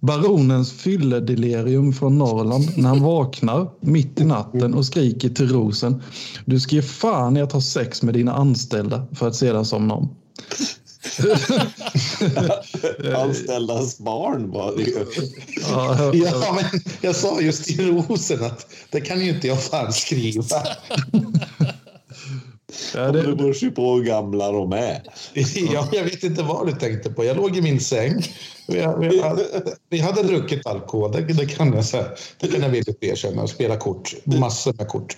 [0.00, 6.02] Baronens fylledelirium från Norrland när han vaknar mitt i natten och skriker till rosen.
[6.44, 9.94] Du ska ge fan i att ha sex med dina anställda för att sedan somna
[9.94, 10.16] om.
[13.16, 15.06] Anställdas barn var det ju.
[15.70, 19.92] Ja, Ja, men jag sa just till Rosen att det kan ju inte jag fan
[19.92, 20.42] skriva.
[22.94, 25.02] ja, Det det, beror ju på hur gamla de är.
[25.72, 27.24] Ja, jag vet inte vad du tänkte på.
[27.24, 28.22] Jag låg i min säng.
[28.68, 28.80] Vi,
[29.22, 29.44] hade,
[29.88, 32.06] vi hade druckit alkohol, det, det kan jag säga.
[32.40, 33.46] Det kan jag villigt erkänna.
[33.46, 34.14] Spela kort.
[34.24, 35.16] Massor med kort.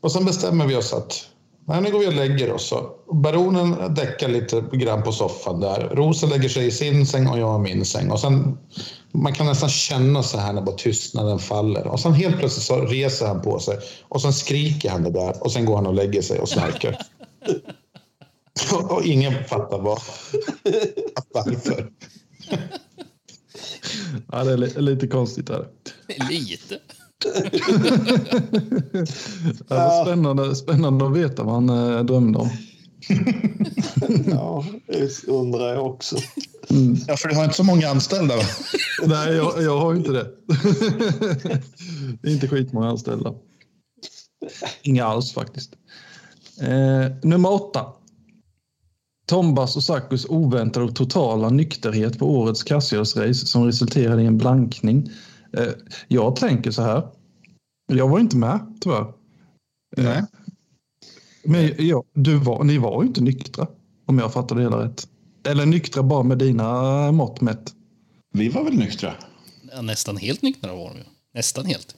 [0.00, 1.26] Och sen bestämmer vi oss att
[1.68, 2.74] nej, nu går vi och lägger oss.
[3.12, 5.90] Baronen däckar lite grann på soffan där.
[5.92, 8.10] Rosen lägger sig i sin säng och jag i min säng.
[8.10, 8.58] Och sen,
[9.12, 11.86] man kan nästan känna så här när bara tystnaden faller.
[11.86, 13.78] Och sen helt plötsligt så reser han på sig.
[14.02, 15.42] Och sen skriker han det där.
[15.44, 16.98] Och sen går han och lägger sig och snarkar.
[18.90, 19.98] Och- ingen fattar vad.
[21.34, 21.90] Varför.
[24.32, 25.48] ja, det är li- lite konstigt.
[25.48, 25.66] Här.
[26.30, 26.78] Lite.
[29.68, 32.48] Ja, det är spännande, spännande att veta vad han eh, drömde om.
[34.26, 36.16] Ja, det undrar jag också.
[37.06, 38.42] Ja, för du har inte så många anställda va?
[39.06, 40.30] Nej, jag, jag har inte det.
[42.22, 43.34] det är inte skitmånga anställda.
[44.82, 45.72] Inga alls faktiskt.
[46.60, 47.86] Eh, nummer åtta.
[49.26, 55.10] Tombas och Sakus oväntade och totala nykterhet på årets Cassius-race som resulterade i en blankning.
[55.52, 55.68] Eh,
[56.08, 57.08] jag tänker så här.
[57.92, 59.12] Jag var inte med tyvärr.
[59.96, 60.22] Nej.
[61.46, 63.66] Men ja, du var, ni var ju inte nyktra
[64.06, 65.08] om jag fattade det hela rätt.
[65.48, 67.72] Eller nyktra bara med dina mått mätt.
[68.32, 69.14] Vi var väl nyktra?
[69.74, 71.04] Ja, nästan helt nyktra var de ju.
[71.34, 71.94] Nästan helt.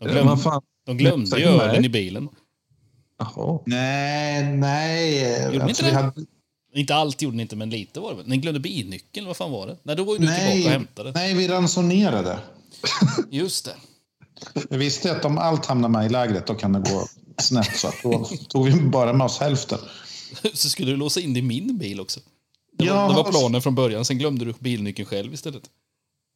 [0.00, 2.28] De glömde, fan, de glömde ju ölen i bilen.
[3.18, 3.58] Jaha.
[3.66, 5.44] Nej, nej.
[5.44, 5.96] Gjorde ni Alltså, inte vi det?
[5.96, 6.12] hade,
[6.74, 8.28] Inte allt gjorde ni inte, men lite var det väl.
[8.28, 9.76] Ni glömde bilnyckeln, vad fan var det?
[9.82, 11.12] Nej, då var ju du nej, tillbaka och hämtade.
[11.14, 12.38] nej, vi ransonerade.
[13.30, 13.74] Just det.
[14.70, 17.06] Vi visste att om allt hamnar med i lägret då kan det gå
[17.38, 17.76] snett.
[17.76, 19.78] Så att då tog vi bara med oss hälften.
[20.54, 22.20] Så skulle du låsa in det i min bil också.
[22.78, 25.62] Det var, Ja, det var planen från början, sen glömde du bilnyckeln själv istället.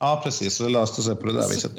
[0.00, 0.54] Ja, precis.
[0.54, 1.72] Så det löste sig på det där viset.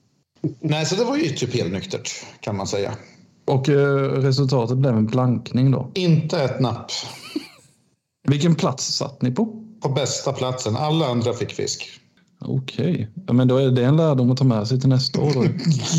[0.60, 2.10] Nej, så det var ju typ helnyktert
[2.40, 2.96] kan man säga.
[3.44, 5.90] Och eh, resultatet blev en blankning då.
[5.94, 6.90] Inte ett napp.
[8.28, 9.64] Vilken plats satt ni på?
[9.80, 10.76] På bästa platsen.
[10.76, 12.00] Alla andra fick fisk.
[12.40, 15.32] Okej, ja, men då är det en lärdom att ta med sig till nästa år.
[15.34, 15.44] Då.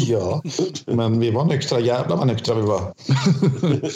[0.08, 0.42] Ja,
[0.86, 1.80] men vi var nyktra.
[1.80, 2.94] Jävlar vad nyktra vi var.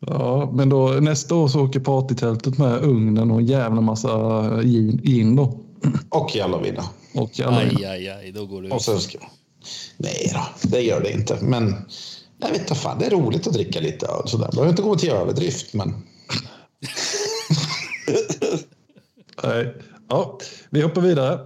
[0.00, 5.00] Ja, men då nästa år så åker partytältet med ugnen och en jävla massa gin,
[5.04, 5.60] gin då.
[6.08, 6.84] Och Jalovina.
[7.14, 9.18] Och alla Aj, aj, aj, då går det Och sen ska...
[9.96, 11.38] Nej då, det gör det inte.
[11.42, 11.74] Men
[12.38, 14.48] jag vet inte fan, det är roligt att dricka lite öl sådär.
[14.52, 15.88] Behöver inte gå till överdrift, men
[19.42, 19.74] Nej.
[20.08, 20.38] Ja,
[20.70, 21.40] vi hoppar vidare.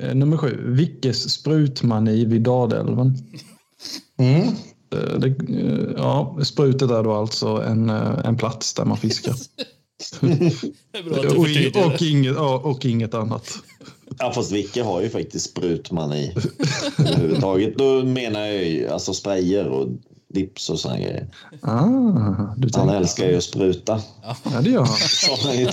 [0.00, 0.60] Eh, Nummer sju.
[0.64, 3.16] Vickes sprutmani vid Dalälven.
[4.18, 4.48] mm.
[5.18, 9.34] Det, eh, ja, sprutet är då alltså en, eh, en plats där man fiskar.
[11.10, 13.58] Och, och, inget, ja, och inget annat.
[14.18, 16.34] Ja, fast Vicke har ju faktiskt sprutmani
[16.98, 17.78] överhuvudtaget.
[17.78, 19.88] Då menar jag ju alltså sprayer och
[20.34, 21.28] dips och såna grejer.
[21.62, 24.02] Ah, du Han älskar ju att spruta.
[24.22, 24.96] Ja, det gör han.
[25.44, 25.68] Han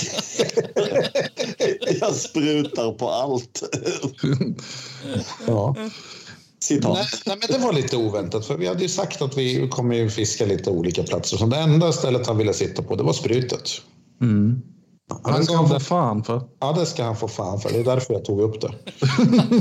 [2.02, 3.64] jag sprutar på allt.
[5.48, 5.76] ja.
[6.60, 6.94] Citat.
[6.94, 8.46] Nej, nej, men det var lite oväntat.
[8.46, 11.38] För vi hade ju sagt att vi kommer ju fiska lite olika platser.
[11.38, 13.70] Så det enda stället han ville sitta på, det var sprutet.
[14.22, 14.62] Mm.
[15.24, 16.42] Ja, Det ska han få fan för.
[16.60, 17.70] ja, det ska han få fan för.
[17.70, 18.74] Det är därför jag tog upp det.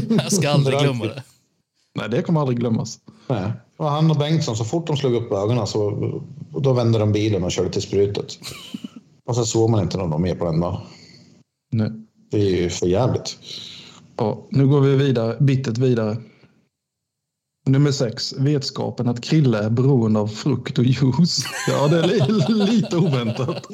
[0.22, 1.22] Jag ska aldrig glömma det.
[1.98, 2.98] Nej, det kommer aldrig glömmas.
[3.28, 3.52] Nej.
[3.76, 5.90] Och han och Bengtsson, så fort de slog upp ögonen så
[6.58, 8.38] då vände de bilen och körde till sprutet.
[9.26, 10.80] Och så såg man inte någon mer på den dagen.
[11.72, 11.90] Nej.
[12.30, 13.38] Det är ju för jävligt.
[14.16, 16.16] Ja, nu går vi vidare, bittet vidare.
[17.66, 21.44] Nummer sex, vetskapen att Krille är beroende av frukt och juice.
[21.68, 22.06] Ja, det är
[22.48, 23.66] li lite oväntat.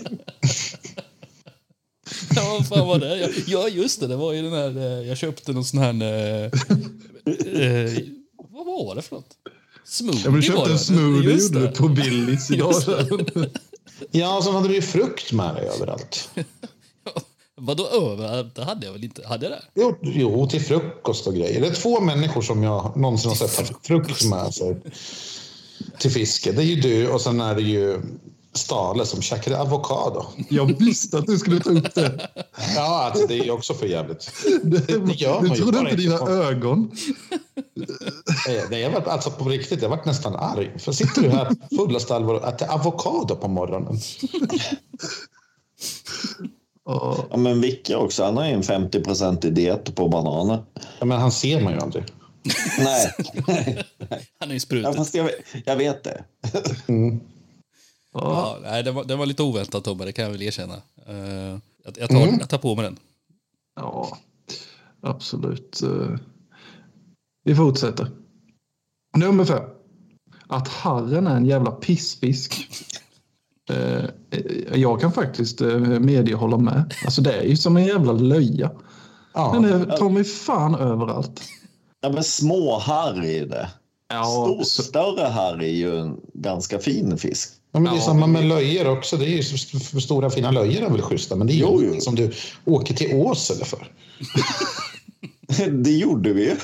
[2.36, 3.32] Ja, vad fan var det?
[3.46, 4.06] Ja, just det.
[4.06, 4.76] Det var ju den här...
[4.76, 5.94] eh, Jag köpte någon sån här...
[7.30, 8.02] eh,
[8.50, 9.36] vad var det för något?
[9.84, 10.72] Smoothie Ja, men du var köpte det.
[10.72, 11.68] en smoothie Just det.
[11.76, 12.74] på Willys idag.
[13.34, 13.50] Det.
[14.10, 16.30] Ja, och så hade du ju frukt med dig överallt.
[17.56, 18.50] Vadå över?
[18.54, 19.26] Det hade jag väl inte?
[19.26, 19.62] Hade jag det?
[19.74, 21.60] Jo, jo, till frukost och grejer.
[21.60, 24.76] Det är två människor som jag någonsin har sett ha frukt med sig
[25.98, 26.52] till fiske.
[26.52, 28.00] Det är ju du och sen är det ju
[28.52, 30.24] Stale som käkade avokado.
[30.48, 32.28] Jag visste att du skulle ta upp det.
[32.76, 34.32] Ja, alltså, det är ju också för jävligt.
[34.62, 36.32] Det, det gör du man ju trodde inte dina inte.
[36.32, 36.90] ögon.
[38.70, 40.78] Nej, jag var, alltså på riktigt, jag varit nästan arg.
[40.78, 43.98] För sitter du här fullaste allvar och äter avokado på morgonen?
[46.86, 48.24] Ja, Ja, men Vicke också.
[48.24, 50.62] Han har ju en 50% diet på bananer.
[50.98, 52.04] Ja, men han ser man ju aldrig.
[52.78, 53.12] Nej,
[54.38, 54.96] Han är ju ja, sprutet.
[54.96, 55.30] fast jag,
[55.64, 56.24] jag vet det.
[56.88, 57.20] Mm.
[58.12, 60.74] Ja, nej, det, var, det var lite oväntat Tobbe, det kan jag väl erkänna.
[61.06, 62.96] Eh, jag, jag, tar, jag tar på mig den.
[63.76, 64.18] ja,
[65.02, 65.82] absolut.
[65.82, 66.16] Eh,
[67.44, 68.10] Vi fortsätter.
[69.16, 69.62] Nummer fem.
[70.48, 72.68] Att harren är en jävla pissfisk.
[73.70, 74.04] Eh,
[74.74, 75.60] Jag kan faktiskt
[76.00, 76.94] medge hålla med.
[77.04, 78.70] Alltså det är ju som en jävla löja.
[79.34, 79.50] Ja.
[79.54, 81.40] Den är, tar mig fan överallt.
[82.00, 83.70] Ja, men små harr är det.
[84.24, 87.50] Stor, så- Större harr är ju en ganska fin fisk.
[87.72, 89.16] Ja, men det är Ja, samma men med löjor också.
[89.16, 89.42] Det är ju
[90.00, 91.90] stora fina löjor är väl schyssta, men det är ju Jo, jo.
[91.90, 92.32] inget som du
[92.64, 93.92] åker till Åsele för.
[95.70, 96.56] Det gjorde vi ju.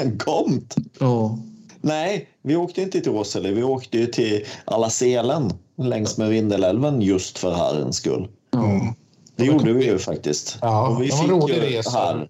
[0.00, 0.76] Enkomt.
[0.98, 1.38] Ja,
[1.80, 3.50] Nej, vi åkte inte till Åsele.
[3.52, 8.28] Vi åkte ju till Alla Selen längs med Vindelälven just för harrens skull.
[8.50, 8.94] ja.
[9.36, 10.58] Det gjorde vi ju faktiskt.
[10.60, 12.26] Ja, Och vi det var en fick rolig ju resa.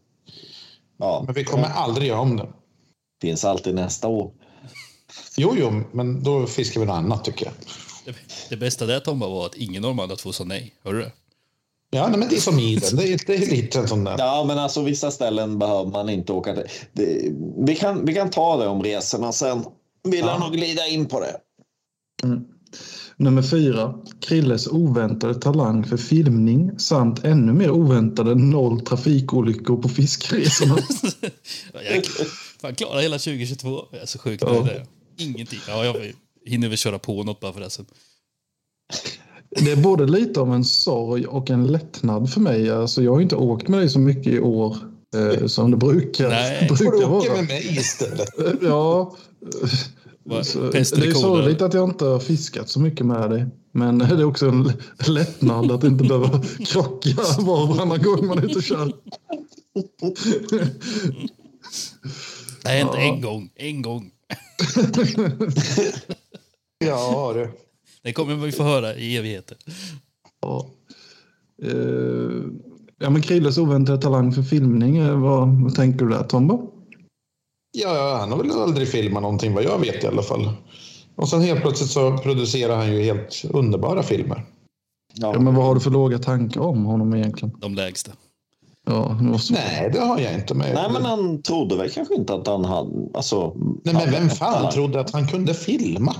[0.99, 2.49] Ja, Men vi kommer aldrig göra om det.
[3.23, 4.31] finns alltid nästa år.
[5.37, 7.55] Jo, jo, men då fiskar vi något annat tycker jag.
[8.05, 8.15] Det,
[8.51, 10.75] det bästa där Tomba var att ingen av de andra två sa nej.
[10.85, 11.11] Hörde du?
[11.91, 12.97] Ja, nej, men det är som iden.
[12.97, 14.15] Det är, det är lite en sån där.
[14.19, 16.65] Ja, men alltså vissa ställen behöver man inte åka till.
[16.93, 17.33] Det,
[17.67, 19.65] vi, kan, vi kan ta det om resorna sen.
[20.05, 20.27] Vill Ja.
[20.31, 21.37] jag nog glida in på det.
[23.17, 23.95] Nummer fyra.
[24.21, 30.79] Krilles oväntade talang för filmning samt ännu mer oväntade noll trafikolyckor på fiskresorna.
[31.93, 32.05] Jag
[32.61, 33.81] fan, klarar hela 2022.
[33.93, 34.53] Jag är så sjukt Ja.
[34.53, 34.81] nöjd.
[35.17, 35.59] Ingenting.
[35.69, 35.97] Ja, jag
[36.47, 37.87] hinner väl köra på något bara förresten.
[39.51, 42.71] Det är både lite av en sorg och en lättnad för mig.
[42.71, 44.77] Alltså, jag har inte åkt med dig så mycket i år
[45.17, 46.69] eh, som det brukar, Nej.
[46.69, 47.37] Får brukar du åka vara.
[47.41, 48.39] med mig istället?
[48.39, 53.47] Eh, Ja, så, det är sorgligt att jag inte har fiskat så mycket med dig.
[53.73, 54.73] Men det är också en
[55.09, 58.93] lättnad att inte behöva krocka var och varannan gång man är ute och kör.
[62.63, 63.01] Det har hänt Ja.
[63.01, 63.51] en gång.
[63.57, 64.11] En gång.
[66.85, 67.51] Ja, du.
[68.03, 69.57] Det kommer vi få höra i evigheter.
[70.41, 70.67] Ja.
[71.63, 72.43] Eh,
[72.99, 76.59] ja, men Krilles oväntade talang för filmning, vad, vad tänker du där Tomba?
[77.73, 80.51] Ja, han har väl aldrig filmat någonting vad jag vet i alla fall.
[81.15, 84.45] Och sen helt plötsligt så producerar han ju helt underbara filmer.
[85.15, 87.57] Ja, men vad har du för låga tankar om honom egentligen?
[87.61, 88.13] De lägsta.
[88.87, 90.55] Ja, måste Nej, det har jag inte.
[90.55, 90.75] Men...
[90.75, 92.91] Nej, men han trodde väl kanske inte att han hade...
[93.15, 93.55] Alltså,
[93.85, 94.73] Nej, men vem fan talang.
[94.73, 96.15] trodde att han kunde filma?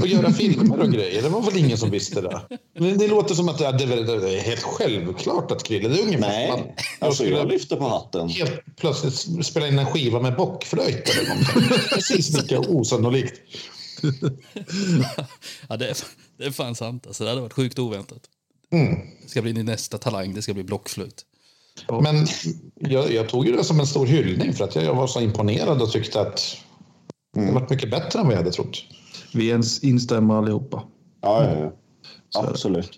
[0.00, 1.22] Och göra filmer och grejer.
[1.22, 2.40] Det var väl ingen som visste det.
[2.78, 5.88] Men det låter som att det är, det är helt självklart att Krille...
[5.88, 8.28] Det är ungefär Nej, jag alltså skulle jag lyfter på hatten.
[8.28, 11.78] helt plötsligt spela in en skiva med bockflöjt eller någonting.
[11.94, 13.40] Precis lika osannolikt.
[15.68, 15.96] Ja, det, är,
[16.38, 17.06] det är fan sant.
[17.06, 18.22] Alltså, det hade varit sjukt oväntat.
[18.72, 18.94] Mm.
[19.22, 20.34] Det ska bli din nästa talang.
[20.34, 21.22] Det ska bli blockflöjt.
[22.02, 22.26] Men
[22.74, 25.20] jag, jag tog ju det som en stor hyllning för att jag, jag var så
[25.20, 26.56] imponerad och tyckte att
[27.34, 28.84] det var mycket bättre än vad jag hade trott.
[29.32, 30.82] Vi ens instämmer allihopa.
[31.20, 31.72] Ja, ja, ja.
[32.42, 32.48] det.
[32.48, 32.90] Absolut.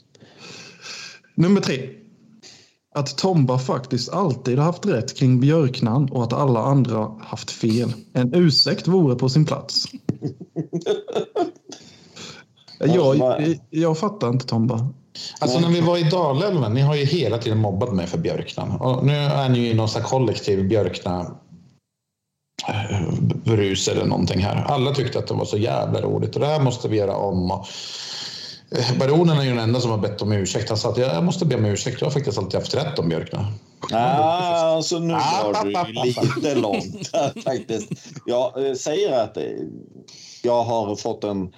[1.35, 1.91] Nummer tre.
[2.95, 7.93] Att Tomba faktiskt alltid har haft rätt kring björknan och att alla andra haft fel.
[8.13, 9.85] En ursäkt vore på sin plats.
[12.79, 13.35] Jag,
[13.71, 14.89] jag fattar inte Tomba.
[15.39, 18.71] Alltså när vi var i Dalälven, ni har ju hela tiden mobbat mig för björknan.
[18.71, 21.37] Och nu är ni ju i någon slags kollektiv björkna
[22.69, 23.13] eh,
[23.45, 24.65] brus eller någonting här.
[24.69, 27.51] Alla tyckte att det var så jävla roligt och det här måste vi göra om.
[27.51, 30.69] Eh, Baronen är ju den enda som har bett om ursäkt.
[30.69, 32.01] Han sa att jag måste be om ursäkt.
[32.01, 33.47] Jag har faktiskt alltid haft rätt om björkna.
[33.93, 36.03] Ah, alltså nu Ah, var du pa, pa, pa.
[36.03, 37.11] lite långt
[37.45, 37.89] faktiskt.
[38.27, 39.43] Jag eh, säger att eh,
[40.43, 41.53] jag har fått en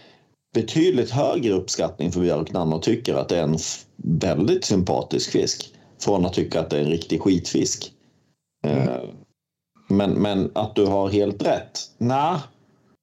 [0.55, 3.59] betydligt högre uppskattning för björknan och tycker att det är en
[4.05, 5.74] väldigt sympatisk fisk.
[6.01, 7.92] Från att tycka att det är en riktig skitfisk.
[8.66, 8.96] Eh,
[9.88, 11.80] Men, men att du har helt rätt?
[11.99, 12.38] Nej.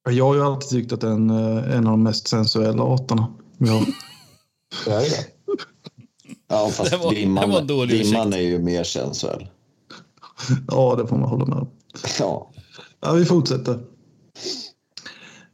[0.09, 2.83] Jag har ju alltid tyckt att det är en, eh, en av de mest sensuella
[2.83, 3.33] arterna.
[3.57, 3.85] vi har.
[4.85, 5.25] Det är det.
[6.47, 9.47] Ja, fast Det var- det dimman, var en dålig dimman är ju mer sensuell.
[10.67, 11.67] Ja, det får man hålla med om.
[12.19, 12.51] Ja.
[13.01, 13.79] Ja, vi fortsätter.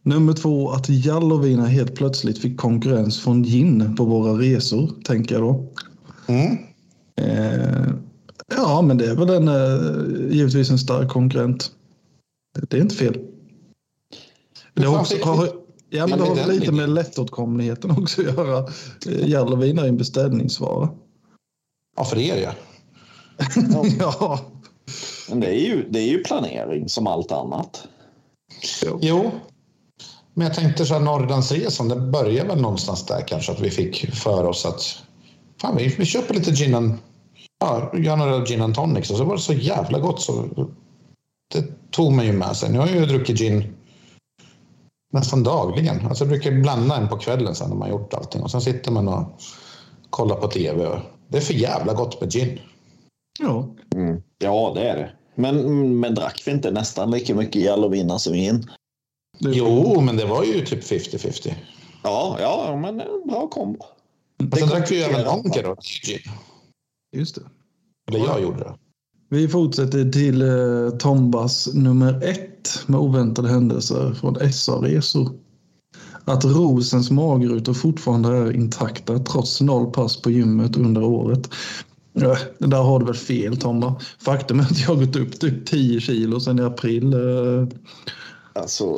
[0.04, 5.44] Nummer två, att Jallovina helt plötsligt fick konkurrens från gin på våra resor, tänker jag
[5.44, 5.74] då.
[6.28, 6.58] Mm.
[7.16, 7.94] Eh,
[8.56, 11.72] ja, men det är väl en, eh, givetvis en stark konkurrent.
[12.70, 13.18] Det är inte fel.
[14.74, 15.50] Det har också, har,
[15.90, 18.68] ja, men det har lite med lättåtkomligheten också att göra.
[19.08, 20.90] Eh, Jallovin är en beställningsvara.
[21.98, 22.54] Ja, för er ja.
[24.00, 24.40] ja,
[25.30, 27.88] Men det är, ju, det är ju planering som allt annat.
[29.02, 29.32] Jo.
[30.34, 34.16] Men jag tänkte så här Norrlandsresan, det börjar väl någonstans där kanske att vi fick
[34.16, 35.04] för oss att
[35.62, 36.98] fan, vi, vi köper lite gin and,
[37.60, 40.46] ja, gör några gin and tonics och så var det så jävla gott så
[41.54, 42.72] det tog mig ju med sig.
[42.72, 43.76] Nu har jag ju druckit gin
[45.14, 46.06] nästan dagligen.
[46.08, 48.92] Alltså jag brukar blanda en på kvällen sen när man gjort allting och sen sitter
[48.92, 49.42] man och
[50.10, 50.88] kollar på tv.
[50.88, 52.60] Och det är för jävla gott med gin.
[53.40, 53.68] ja.
[53.96, 54.22] Mm.
[54.38, 55.12] Ja, det är det.
[55.36, 58.62] Men, men drack vi inte nästan lika mycket Jallovina som in?
[58.62, 58.68] Det,
[59.42, 61.54] Jo, men det var ju typ 50-50.
[62.04, 63.86] Ja, ja, men en bra kombo.
[64.52, 65.70] Och sen drack vi ju även komplicerar.
[65.70, 66.20] Onker och gin.
[67.16, 67.42] Just det.
[68.08, 68.74] Eller jag gjorde det.
[69.30, 75.32] Vi fortsätter till eh, Tombas nummer ett med oväntade händelser från SA-resor.
[76.26, 81.50] Att Rosens magrutor fortfarande är intakta trots noll pass på gymmet under året.
[82.14, 83.96] Ja, det där har du väl fel Tomba.
[84.20, 87.14] Faktum är att jag har gått upp typ 10 kilo sedan i april.
[87.14, 87.68] Eh,
[88.54, 88.98] Alltså,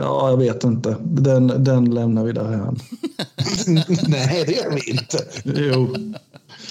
[0.00, 0.96] Ja, jag vet inte.
[1.00, 2.74] Den, den lämnar vi där här.
[4.08, 5.18] Nej, det gör vi inte.
[5.44, 5.94] Jo,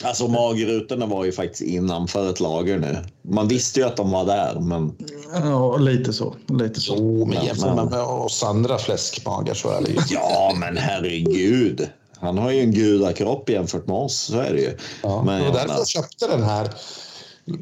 [0.03, 2.97] alltså magrutorna var ju faktiskt innanför ett lager nu.
[3.21, 4.95] Man visste ju att de var där, men
[5.33, 6.35] ja, lite så.
[6.47, 6.95] Lite så.
[6.97, 9.97] Jo, men Men- jämför man med oss andra fläskmagar så är det ju...
[10.09, 11.89] ja, men herregud.
[12.19, 14.77] Han har ju en gudakropp jämfört med oss, så är det ju.
[15.03, 16.69] Ja, men det var därför jag köpte den här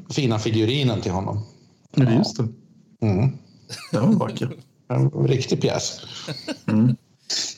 [0.10, 1.40] fina figurinen till honom.
[1.96, 2.48] Ja, just det.
[3.08, 3.38] Mm.
[3.92, 4.56] Den var vacker.
[4.88, 6.02] En riktig pjäs.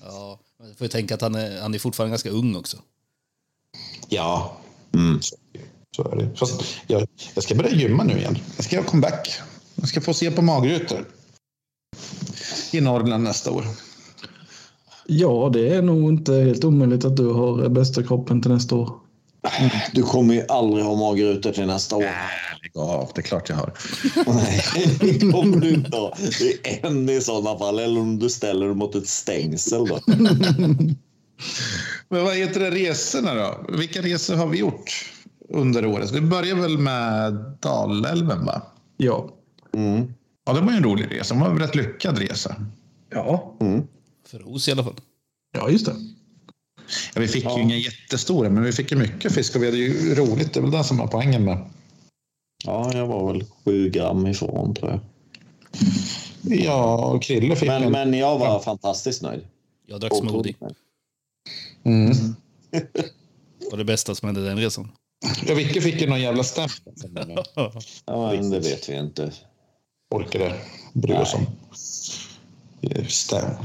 [0.01, 2.77] Ja, man får ju tänka att han är, han är fortfarande ganska ung också.
[4.09, 4.57] Ja,
[4.93, 5.21] mm.
[5.21, 5.35] så,
[5.95, 6.35] så är det.
[6.35, 8.37] Fast jag, jag ska börja gymma nu igen.
[8.55, 9.39] Jag ska göra comeback.
[9.75, 11.05] Jag ska få se på magrutor.
[12.71, 13.65] I Norrland nästa år.
[15.07, 18.91] Ja, det är nog inte helt omöjligt att du har bästa kroppen till nästa år.
[19.93, 22.09] Du kommer ju aldrig ha magrutor till nästa år.
[22.65, 23.73] Lägg av, det är klart jag har.
[24.33, 24.61] Nej,
[24.99, 26.17] det kommer du inte ha.
[26.39, 27.79] Det är en i sådana fall.
[27.79, 29.99] Eller om du ställer dig mot ett stängsel då.
[32.09, 33.65] Men vad heter det resorna då?
[33.77, 35.11] Vilka resor har vi gjort
[35.49, 36.11] under året?
[36.11, 38.61] Vi börjar väl med Dalälven va?
[38.97, 39.29] Ja.
[39.73, 40.13] Mm.
[40.45, 41.33] Ja, det var ju en rolig resa.
[41.33, 42.55] Det var en rätt lyckad resa.
[43.11, 43.55] Ja,
[44.27, 44.95] För Ros i alla fall.
[45.57, 45.95] ja just det.
[47.15, 47.57] Ja, vi fick Ja.
[47.57, 50.53] ju inga jättestora, men vi fick ju mycket fisk och vi hade ju roligt.
[50.53, 51.57] Det är väl det som var poängen med.
[52.65, 54.99] Ja, jag var väl sju gram ifrån tror jag.
[56.59, 57.91] Ja, och Krille fick Men, en...
[57.91, 59.47] men jag var fantastiskt nöjd.
[59.85, 60.55] Jag drack smoothie.
[61.83, 62.11] Mm.
[63.59, 64.91] Det var det bästa som hände den resan.
[65.47, 66.69] Ja, Vicke fick ju någon jävla stäm.
[68.05, 69.31] Ja, men det vet vi inte.
[70.15, 70.55] Orkade
[70.93, 71.45] bry oss om.
[73.07, 73.55] Stäm.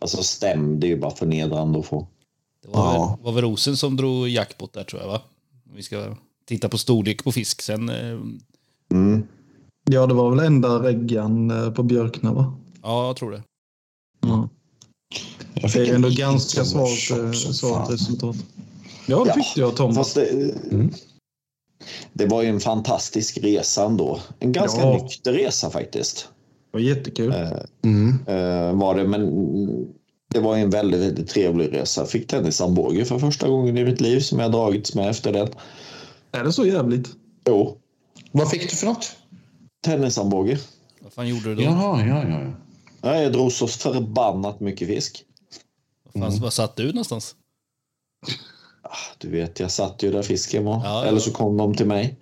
[0.00, 2.06] Alltså stäm, det är ju bara förnedrande att få.
[2.62, 3.16] Det var, Ja.
[3.16, 5.20] väl, var väl Rosen som drog jackpot där tror jag va?
[5.74, 6.16] Vi ska
[6.46, 7.88] titta på storlek på fisk sen.
[7.88, 8.18] eh,
[8.90, 9.22] Mm.
[9.90, 12.54] Ja, det var väl enda reggan eh, på Björkna va?
[12.82, 13.42] Ja, jag tror det.
[14.20, 14.48] Ja.
[15.54, 18.36] Jag Det är ändå en ganska svagt, eh, svagt resultat.
[19.06, 19.94] Ja, det Ja, tyckte jag Tom.
[20.14, 20.30] Det,
[20.72, 20.90] Mm.
[22.12, 24.20] det var ju en fantastisk resa ändå.
[24.38, 24.92] En ganska Ja.
[25.02, 26.28] nykter resa faktiskt.
[26.72, 27.34] Det var jättekul.
[27.84, 28.18] Mm.
[28.78, 29.22] Var det, men
[30.30, 32.06] det var en väldigt, väldigt trevlig resa.
[32.06, 35.48] Fick tennisarmbåge för första gången i mitt liv som jag dragits med efter den.
[36.36, 37.08] Är det så jävligt?
[37.46, 37.78] Jo,
[38.32, 39.16] Vad fick du för något?
[39.84, 40.58] tennisarmbåge.
[41.00, 41.62] Vad fan gjorde du då?
[41.62, 42.40] Jaha, ja, ja.
[42.40, 42.52] ja.
[43.02, 45.24] Ja, jag drog så förbannat mycket fisk.
[46.12, 47.34] Vad, fan, vad satt du någonstans?
[49.18, 50.80] Du vet, jag satt ju där fisken var.
[50.84, 52.16] Ja, Eller så kom de till mig.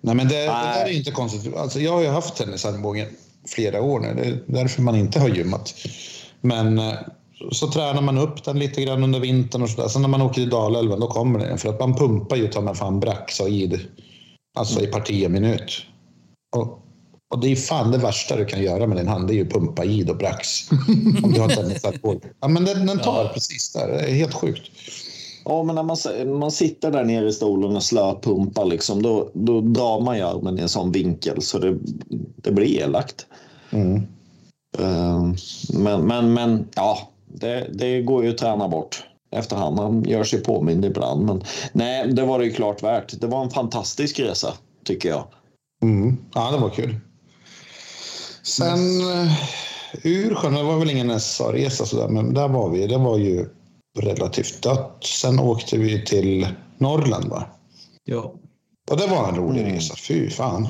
[0.00, 0.78] Nej, men det, det Nej.
[0.78, 1.54] där är inte konstigt.
[1.56, 3.08] Alltså, jag har ju haft tennisarmbågen
[3.46, 4.14] flera år nu.
[4.14, 5.74] Det är därför man inte har gymmat.
[6.40, 6.94] Men eh,
[7.52, 9.88] så tränar man upp den lite grann under vintern och sådär.
[9.88, 11.58] Sen när man åker till Dalälven, då kommer den.
[11.58, 13.80] För att man pumpar ju ta mig fan Braxaid.
[14.58, 15.82] Alltså i parti och minut.
[16.56, 16.78] Och,
[17.34, 19.28] och det är fan det värsta du kan göra med din hand.
[19.28, 20.70] Det är ju pumpa id och Brax.
[21.22, 22.28] om du har tennisarmbåge.
[22.40, 23.88] Ja, men den, den tar precis där.
[23.88, 24.70] Det är helt sjukt.
[25.44, 29.60] Ja, men när man, man sitter där nere i stolen och slöpumpar liksom, då, då
[29.60, 31.78] drar man ju armen i en sån vinkel så det,
[32.36, 33.26] det blir elakt.
[33.70, 34.02] Mm.
[34.78, 35.32] Eh,
[35.74, 39.78] Men, men, men ja, det, det går ju att träna bort efterhand.
[39.78, 41.26] Han gör sig påmind ibland.
[41.26, 41.42] Men
[41.72, 43.20] nej, det var det ju klart värt.
[43.20, 44.54] Det var en fantastisk resa,
[44.84, 45.24] tycker jag.
[45.82, 46.16] Mm.
[46.34, 46.96] Ja, det var kul.
[48.42, 49.32] Sen eh,
[50.02, 52.86] Ursjön, det var väl ingen SA-resa sådär, men där var vi.
[52.86, 53.48] Det var ju
[53.98, 54.96] relativt dött.
[55.04, 56.48] Sen åkte vi till
[56.78, 57.44] Norrland va?
[58.04, 58.32] Ja,
[58.90, 59.94] Och det var en rolig resa.
[59.96, 60.68] Fy fan.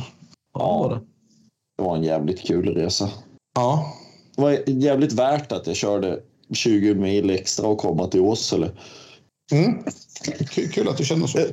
[0.55, 0.79] ja.
[0.79, 1.01] var det.
[1.79, 3.11] Det var en jävligt kul resa.
[3.55, 3.95] Ja,
[4.37, 6.21] Det var jävligt värt att jag körde
[6.53, 8.71] 20 mil extra och komma till Åsele.
[9.53, 9.85] mm.
[10.73, 11.39] kul, att du känner så.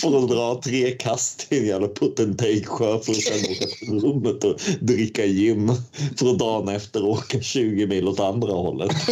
[0.00, 4.44] För att dra tre kast i en jävla potentatesjö för att sen åka till rummet
[4.44, 5.72] och dricka gin.
[6.18, 8.92] För att dagen efter åka 20 mil åt andra hållet.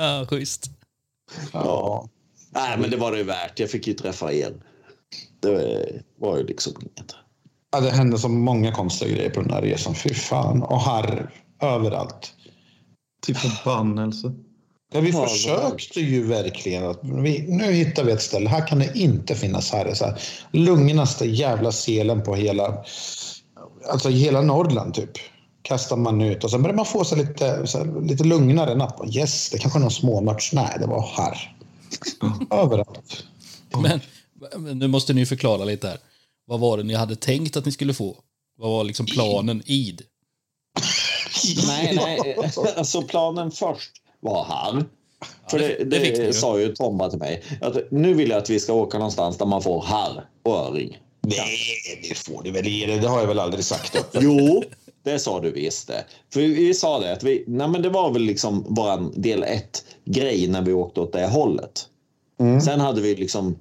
[0.00, 0.70] Ja, schysst.
[1.52, 2.08] Ja.
[2.50, 3.60] Nej, men det var det värt.
[3.60, 4.52] Jag fick ju träffa er.
[5.40, 7.14] Det var ju liksom inget.
[7.72, 9.94] ja, det hände så många konstiga grejer på den här resan.
[9.94, 10.62] Fy fan.
[10.62, 11.30] Och harr
[11.62, 12.32] överallt.
[13.28, 14.32] Till förbannelse.
[14.92, 18.48] Ja, vi försökte ju verkligen att vi, nu hittar vi ett ställe.
[18.48, 19.94] Här kan det inte finnas här.
[19.94, 20.20] Så här
[20.52, 22.84] lugnaste jävla selen på hela,
[23.90, 25.10] alltså hela Norrland typ.
[25.62, 29.16] Kastar man ut och sen börjar man få sig lite, så här, lite lugnare napp.
[29.16, 30.52] Yes, det kanske är någon småmörts.
[30.52, 31.56] Nej, det var här.
[32.50, 33.24] Överallt.
[33.82, 34.00] Men,
[34.56, 35.98] men nu måste ni förklara lite här.
[36.46, 38.16] Vad var det ni hade tänkt att ni skulle få?
[38.58, 40.02] Vad var liksom planen id?
[41.66, 42.38] Nej, nej.
[42.76, 43.90] Alltså planen först
[44.20, 44.84] var här.
[45.50, 47.42] För det- det, det det sa ju Tomba till mig.
[47.60, 50.98] Att nu vill jag att vi ska åka någonstans där man får harr och öring.
[51.20, 52.98] Nej, det får du väl dig.
[53.02, 53.96] Det har jag väl aldrig sagt.
[54.20, 54.62] Jo,
[55.04, 56.04] det sa du visst det.
[56.32, 59.42] För vi, vi sa det att vi, nej men det var väl liksom våran del
[59.42, 61.86] ett grej när vi åkte åt det hållet.
[62.64, 63.58] Sen hade vi liksom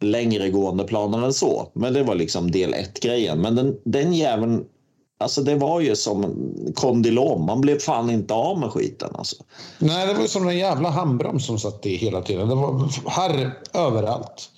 [0.00, 1.70] längre gående planer än så.
[1.74, 3.40] Men det var liksom del ett grejen.
[3.40, 4.64] Men den, den jäveln,
[5.18, 6.34] alltså det var ju som
[6.74, 7.46] kondylom.
[7.46, 9.36] Man blev fan inte av med skiten alltså.
[9.78, 12.48] Nej, det var ju som en jävla handbroms som satt i hela tiden.
[12.48, 14.50] Det var harr överallt.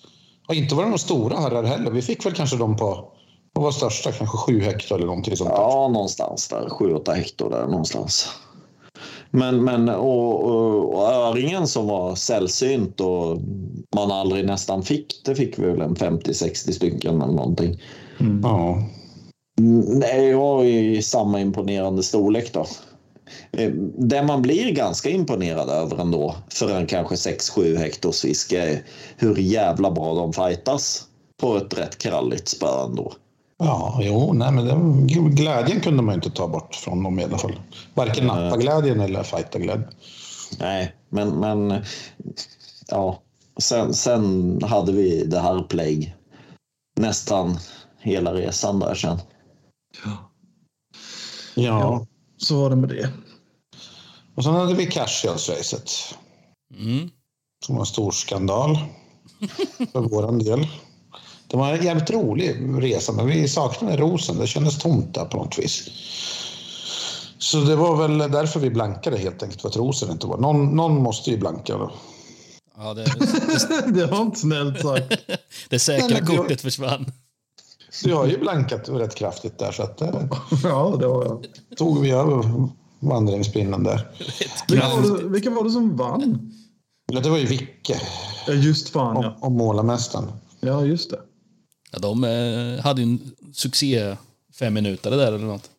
[0.48, 1.90] Och inte var det några stora harrar heller.
[1.90, 3.08] Vi fick väl kanske dem på,
[3.52, 4.12] vad var största?
[4.12, 5.56] Kanske sju hektar eller någonting sånt där.
[5.56, 6.68] Ja, någonstans där.
[6.68, 8.28] 7-8 hektar där någonstans.
[9.30, 13.38] Men, men och, och, och öringen som var sällsynt och
[13.94, 17.80] man aldrig nästan fick, det fick vi väl en 50-60 stycken eller någonting.
[18.42, 18.82] Ja.
[19.58, 22.66] Mm, Det var i samma imponerande storlek då.
[23.52, 28.82] Eh, Det man blir ganska imponerad över ändå för en kanske 6-7 hektars fisk är
[29.16, 31.04] hur jävla bra de fightas
[31.40, 33.12] på ett rätt kralligt spö ändå.
[33.58, 37.38] Ja, jo, nej, men den glädjen kunde man inte ta bort från dem i alla
[37.38, 37.60] fall.
[37.94, 39.88] Varken nappa-glädjen eller fighta-glädjen.
[40.60, 41.82] Nej, men, men
[42.88, 43.22] ja.
[43.60, 46.14] Sen, sen hade vi det här play
[47.00, 47.58] nästan
[48.00, 49.18] hela resan där sen.
[51.54, 52.06] Ja.
[52.36, 53.10] Så var det med det.
[54.34, 55.90] Och sen hade vi Cashials-racet.
[56.78, 57.10] Mm.
[57.66, 58.78] Som var en stor skandal
[59.92, 60.68] för vår del.
[61.48, 64.38] Det var en jävligt rolig resa, men vi saknade rosen.
[64.38, 65.90] Det kändes tomt där på något vis.
[67.38, 70.38] Så det var väl därför vi blankade helt enkelt, för att rosen inte var...
[70.38, 71.92] Någon, någon måste ju blanka då.
[72.76, 75.14] Ja, det, det, det var inte snällt sagt.
[75.68, 77.12] det säkra kortet försvann.
[78.02, 79.72] Så jag har ju blankat rätt kraftigt där.
[79.72, 80.08] Så att, eh,
[80.64, 81.46] Ja, det var jag.
[81.76, 82.68] tog vi över
[83.00, 84.08] vandringspinnen där.
[84.68, 86.52] Vilka var, det, vilka var det som vann?
[87.12, 88.00] Ja, Det var ju Vicke
[88.46, 89.36] Ja, just fan och, ja.
[89.40, 90.28] och målarmästaren.
[90.60, 91.18] Ja, just det.
[91.92, 94.16] Ja, de eh, hade ju en succé
[94.58, 95.70] fem minuter där eller något.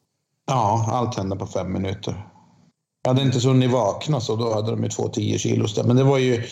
[0.48, 2.28] Ja, allt hände på fem minuter.
[3.04, 5.84] Jag hade inte så ni vaknade så då hade de ju två 10 kilos där.
[5.84, 6.44] Men det var ju...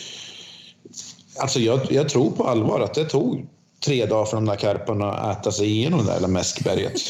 [1.40, 3.46] Alltså jag, jag tror på allvar att det tog
[3.84, 7.00] tre dagar för de där karparna att äta sig igenom det där mäskberget.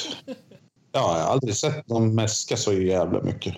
[0.93, 3.55] Ja, jag har aldrig sett någon mäska så jävla mycket.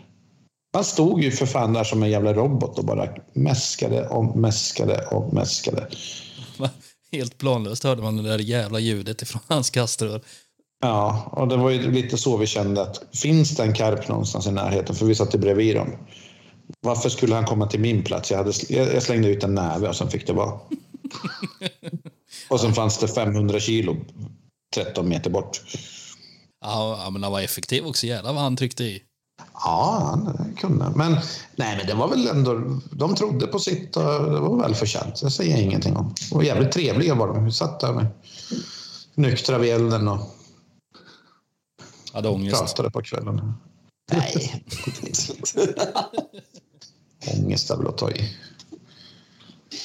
[0.72, 5.06] Han stod ju för fan där som en jävla robot och bara mäskade och mäskade
[5.06, 5.88] och mäskade.
[7.12, 10.22] Helt planlöst hörde man det där jävla ljudet ifrån hans kaströr.
[10.80, 14.46] Ja, och det var ju lite så vi kände att finns det en karp någonstans
[14.46, 15.92] i närheten, för vi satt ju bredvid dem.
[16.80, 18.30] Varför skulle han komma till min plats?
[18.30, 20.60] Jag, hade, jag slängde ut en näve och sen fick det vara.
[22.48, 23.96] och sen fanns det 500 kilo
[24.74, 25.62] 13 meter bort.
[26.60, 28.06] Ja, men han var effektiv också.
[28.06, 29.02] Jävlar vad han tryckte i.
[29.54, 30.90] Ja, han kunde.
[30.96, 31.12] Men,
[31.56, 32.80] nej, men det var väl ändå...
[32.90, 35.20] De trodde på sitt och det var väl förtjänt.
[35.20, 36.14] Det säger jag ingenting om.
[36.32, 37.44] Och jävligt trevliga var de.
[37.44, 38.06] Vi satt där med
[39.14, 40.34] nyktra vid elden och
[42.12, 42.58] Hade ångest.
[42.58, 43.52] pratade på kvällen.
[44.12, 44.64] Nej.
[47.36, 48.36] Ångest är väl att ta i.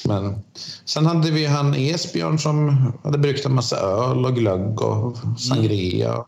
[0.04, 0.42] Men
[0.84, 2.68] sen hade vi han Esbjörn som
[3.04, 6.26] hade bryggt en massa öl och glögg och sangria.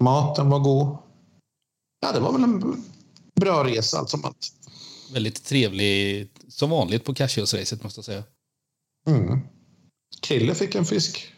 [0.00, 0.96] Maten var god.
[2.00, 2.84] Ja, det var väl en
[3.40, 4.52] bra resa allt som allt.
[5.12, 8.22] Väldigt trevlig, som vanligt på Cashews-racet måste jag säga.
[9.06, 9.40] Mm.
[10.20, 11.32] Krille fick en fisk.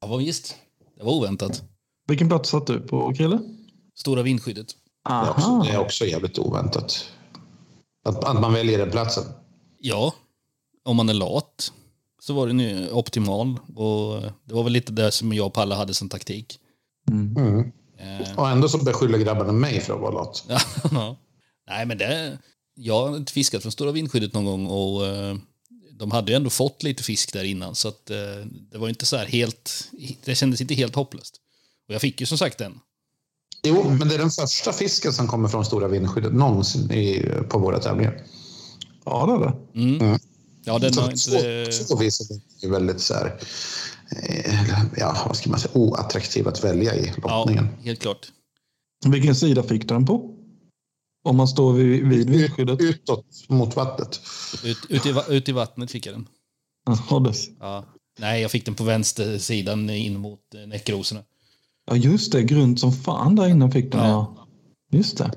[0.00, 0.56] Ja, visst.
[0.96, 1.62] Det var oväntat.
[2.08, 3.38] Vilken plats satt du på, Krille?
[3.94, 4.66] Stora vindskyddet.
[5.08, 7.10] Det är, också, det är också jävligt oväntat.
[8.04, 9.24] Att, att man väljer den platsen.
[9.78, 10.14] Ja,
[10.84, 11.72] om man är lat
[12.20, 13.58] så var den ju optimal.
[13.76, 16.58] Och det var väl lite det som jag och Palle hade som taktik.
[17.10, 17.58] Mm.
[17.98, 20.44] Eh, Och ändå så beskyller grabbarna mig för att vara lat.
[21.68, 22.38] Nej, men det...
[22.74, 25.36] Jag har inte fiskat från Stora vindskyddet någon gång och eh,
[25.98, 28.16] de hade ju ändå fått lite fisk där innan så att eh,
[28.72, 29.88] det var inte så här helt...
[30.24, 31.36] Det kändes inte helt hopplöst.
[31.88, 32.80] Och jag fick ju som sagt den.
[33.62, 37.58] Jo, men det är den första fisken som kommer från Stora vindskyddet någonsin i, på
[37.58, 38.22] våra tävlingar.
[39.04, 39.80] Ja, det är det.
[39.80, 40.18] Mm.
[40.64, 41.72] Ja, den har inte...
[41.72, 42.30] så, så vis
[42.62, 43.38] är väldigt så här,
[44.16, 44.54] eh,
[44.96, 47.68] ja, vad ska man säga, oattraktiv att välja i Ja, lottningen.
[47.84, 48.32] helt klart.
[49.06, 50.36] Vilken sida fick du den på?
[51.24, 52.80] Om man står vid, vid vindskyddet?
[52.80, 54.20] Utåt mot vattnet.
[54.64, 56.28] Ut, ut, i, ut i vattnet fick jag den.
[57.10, 57.34] Ja, det.
[57.60, 57.84] Ja.
[58.18, 61.22] Nej, jag fick den på vänstersidan in mot eh, näckrosorna.
[61.86, 62.42] ja, just det.
[62.42, 64.00] Grunt som fan där inne fick den.
[64.00, 64.34] Ja.
[64.36, 64.46] Ja.
[64.98, 65.30] Just det.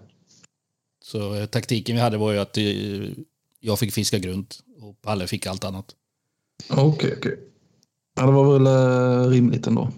[1.06, 2.58] Så eh, taktiken vi hade var ju att
[3.60, 5.96] jag fick fiska grunt och Palle fick allt annat.
[6.70, 7.40] Okej, okej.
[8.16, 9.90] Ja, det var väl eh, rimligt ändå.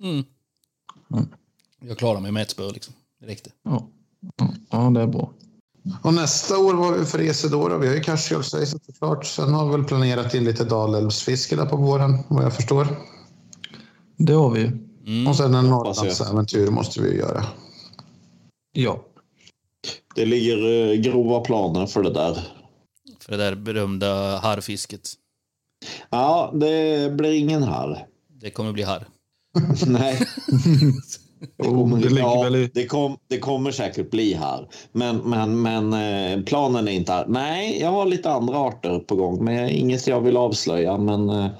[0.00, 0.24] Mm.
[1.12, 1.28] Mm.
[1.80, 2.94] Jag klarade mig med ett spö liksom.
[3.20, 3.50] Det räckte.
[3.62, 3.88] Ja,
[4.36, 5.32] ja, ja det är bra.
[6.02, 7.78] Och nästa år var vi för Esedora.
[7.78, 9.26] Vi har ju Karsjölsracet såklart.
[9.26, 12.86] Sen har vi väl planerat in lite Dalälvsfiske där på våren, vad jag förstår.
[14.16, 14.64] Det har vi.
[15.06, 15.26] Mm.
[15.26, 15.66] Och sen en.
[15.70, 17.44] Norrlandsäventyr måste vi ju göra.
[18.72, 19.04] Ja.
[20.14, 22.61] Det ligger eh, grova planer för det där.
[23.22, 25.10] För det där berömda harrfisket.
[26.10, 28.06] Ja, det blir ingen här.
[28.40, 29.06] Det kommer bli harr.
[29.86, 30.20] Nej.
[31.56, 34.68] Det kommer, det ja, det, kom, det kommer säkert bli här.
[34.92, 37.26] Men, men, men eh, planen är inte här.
[37.28, 39.44] Nej, jag har lite andra arter på gång.
[39.44, 40.98] Men inget jag vill avslöja.
[40.98, 41.50] Men eh,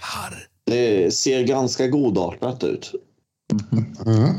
[0.00, 0.46] Harr!
[0.64, 2.92] det ser ganska godartat ut.
[4.06, 4.34] Mm.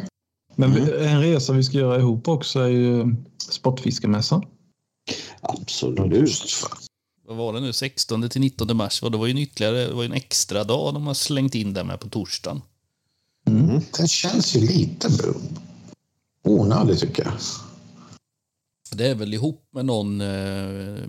[0.56, 4.46] Men vi, en resa vi ska göra ihop också är ju Sportfiskemässan.
[5.44, 6.64] Absolut.
[7.28, 7.74] Vad var det nu?
[7.74, 9.02] 16 till 19 mars.
[9.02, 11.84] Det var ju en ytterligare, det var en extra dag de har slängt in där
[11.84, 12.62] med på torsdagen.
[13.98, 15.10] Den känns ju lite
[16.44, 17.34] onödig tycker jag.
[18.92, 21.04] Det är väl ihop med någon eh,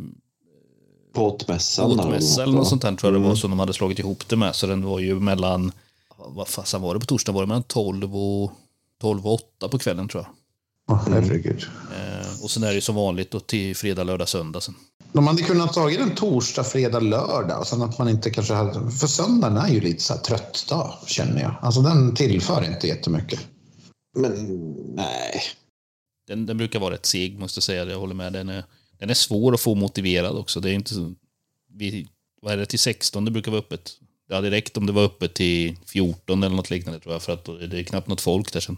[1.15, 1.91] Båtmässan.
[1.91, 4.29] där båtmässa eller något sånt där tror jag det var som de hade slagit ihop
[4.29, 4.55] det med.
[4.57, 5.73] Så den var ju mellan,
[6.17, 7.35] vad fasen var det på torsdagen?
[7.35, 8.53] Var det mellan 12 och,
[9.01, 10.33] 12 och 8 på kvällen tror jag.
[10.97, 11.67] Åh, herregud.
[11.93, 12.14] Eh,
[12.45, 14.75] och sen är det som vanligt då till fredag, lördag, söndag sen.
[15.13, 18.91] De hade kunnat tagit den torsdag, fredag, lördag och sen att man inte kanske hade...
[18.91, 21.55] För söndagen är ju lite så här trött dag, känner jag.
[21.63, 23.41] Alltså den tillför inte jättemycket.
[24.17, 24.33] Men
[24.95, 25.43] nej.
[26.27, 27.85] Den, den brukar vara rätt seg måste jag säga.
[27.85, 28.33] Jag håller med.
[28.33, 28.65] Den är,
[28.99, 30.61] den är svår att få motiverad också.
[30.61, 31.15] Det är inte så,
[31.73, 32.09] vi,
[32.43, 33.93] vad är det, till 16 det brukar vara öppet.
[34.29, 37.23] Det hade räckt om det var öppet till 14 eller något liknande tror jag.
[37.23, 38.77] För att det är knappt något folk där sen.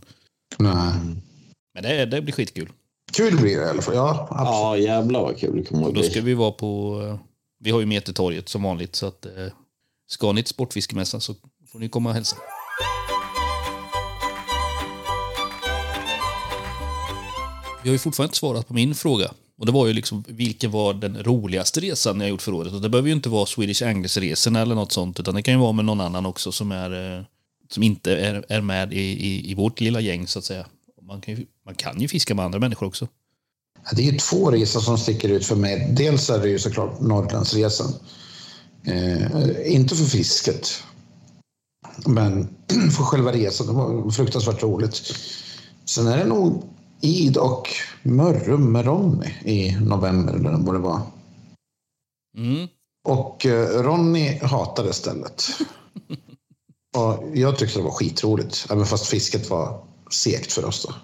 [0.59, 0.93] Nej.
[1.75, 2.69] Men det, det blir skitkul.
[3.17, 3.95] Kul blir det i alla fall.
[3.95, 4.51] Ja, absolut.
[4.51, 6.11] Ja, jävlar vad kul det kommer att då bli.
[6.11, 7.01] ska vi vara på...
[7.09, 7.19] eh,
[7.61, 9.33] Vi har ju Metertorget som vanligt så att eh,
[10.09, 11.35] ska ni till Sportfiskemässan så
[11.73, 12.37] får ni komma och hälsa.
[17.83, 19.31] Vi har ju fortfarande inte svarat på min fråga.
[19.59, 22.73] Och det var ju liksom, vilken var den roligaste resan jag gjort för året?
[22.73, 25.61] Och det behöver ju inte vara Swedish Anglers-resorna eller något sånt, utan det kan ju
[25.61, 27.25] vara med någon annan också som, är, eh,
[27.71, 30.67] som inte är, är med i, i, i vårt lilla gäng, så att säga.
[31.07, 33.09] Man kan, ju, man kan ju fiska med andra människor också.
[33.93, 35.93] Det är ju två resor som sticker ut för mig.
[35.97, 37.93] Dels är det ju såklart Norrlandsresan.
[38.85, 40.69] Eh, inte för fisket.
[42.07, 42.49] Men
[42.97, 43.67] för själva resan.
[43.67, 45.13] Det var fruktansvärt roligt.
[45.85, 46.63] Sen är det nog
[47.01, 47.69] Id och
[48.03, 51.01] Mörrum med Ronny i november eller vad det var.
[52.39, 52.69] Mm.
[53.09, 55.45] Och eh, Ronny hatade stället.
[56.97, 60.87] Och jag tyckte det var skitroligt, även fast fisket var segt för oss.
[60.87, 60.95] Då.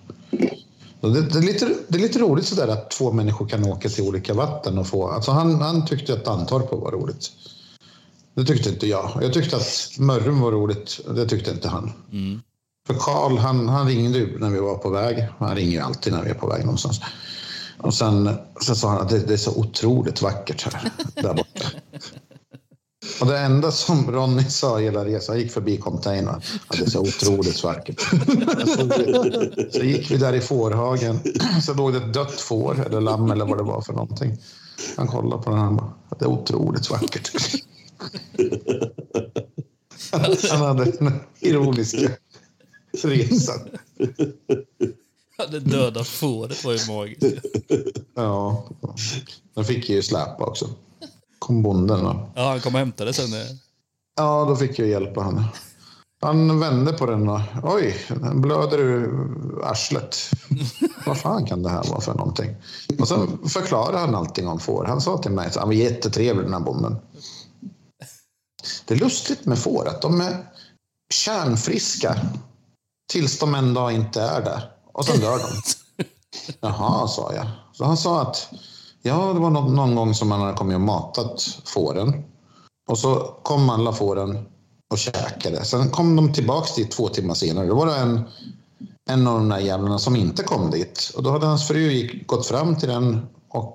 [1.08, 4.04] Det, det, är lite, det är lite roligt sådär att två människor kan åka till
[4.04, 5.08] olika vatten och få...
[5.08, 7.30] Alltså han, han tyckte att Antorp var roligt.
[8.34, 9.10] Det tyckte inte jag.
[9.20, 11.00] Jag tyckte att Mörrum var roligt.
[11.14, 11.92] Det tyckte inte han.
[12.86, 15.28] För Karl, han, han ringde ju när vi var på väg.
[15.38, 17.00] Han ringer ju alltid när vi är på väg någonstans.
[17.78, 18.30] Och sen,
[18.60, 21.66] sen sa han att det, det är så otroligt vackert här, där borta.
[23.22, 27.64] Och det enda som Ronny sa hela resan, gick förbi containern, det är så otroligt
[27.64, 28.00] vackert.
[29.72, 31.18] Så gick vi där i fårhagen,
[31.62, 34.38] så låg det ett dött får eller lamm eller vad det var för någonting.
[34.96, 37.30] Han kollade på den och han bara, det är otroligt vackert.
[40.50, 42.10] Han hade den ironiska
[43.02, 43.58] resan.
[45.50, 47.46] Det döda fåret var ju magiskt.
[48.14, 48.64] Ja,
[49.54, 50.68] den fick ju släpa också.
[51.42, 53.32] Kom bonden och Ja, han kom och hämtade sen.
[53.32, 53.46] eh.
[54.16, 55.44] Ja, då fick jag hjälpa honom.
[56.22, 60.16] Han vände på den och oj, den blöder ur arslet.
[61.06, 62.56] Vad fan kan det här vara för någonting?
[62.98, 64.84] Och sen förklarade han allting om får.
[64.84, 66.96] Han sa till mig att han var jättetrevlig den här bonden.
[68.84, 70.36] Det är lustigt med får att de är
[71.14, 72.16] kärnfriska
[73.12, 74.70] tills de en dag inte är där.
[74.92, 75.62] Och sen dör de.
[76.60, 77.46] Jaha, sa jag.
[77.72, 78.48] Så han sa att
[79.02, 82.24] ja, det var någon, någon gång som han hade kommit och matat fåren.
[82.88, 84.46] Och så kom alla fåren
[84.90, 85.64] och käkade.
[85.64, 87.66] Sen kom de tillbaks dit två timmar senare.
[87.66, 88.24] Då var det en,
[89.10, 91.12] en av de där jävlarna som inte kom dit.
[91.16, 93.74] Och då hade hans fru gick, gått fram till den och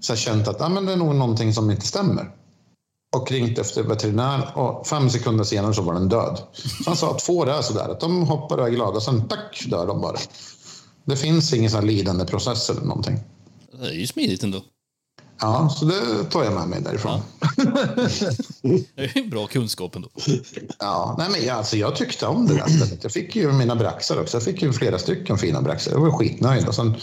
[0.00, 2.30] så känt att ah, men det är nog någonting som inte stämmer.
[3.16, 6.40] Och ringt efter veterinär och fem sekunder senare så var den död.
[6.52, 9.66] Så han sa att får är sådär att de hoppar och är glada, sen tack
[9.70, 10.16] dör de bara.
[11.04, 13.20] Det finns ingen sån här lidande process eller någonting.
[13.80, 14.64] Det är ju smidigt ändå.
[15.40, 17.20] Ja, så det tar jag med mig därifrån.
[18.94, 20.08] Det är ju bra kunskap ändå.
[20.78, 23.02] Ja, nej men jag, alltså jag tyckte om det där stället.
[23.02, 24.36] Jag fick ju mina braxar också.
[24.36, 25.92] Jag fick ju flera stycken fina braxar.
[25.92, 26.68] Jag var skitnöjd.
[26.68, 26.94] Och sen,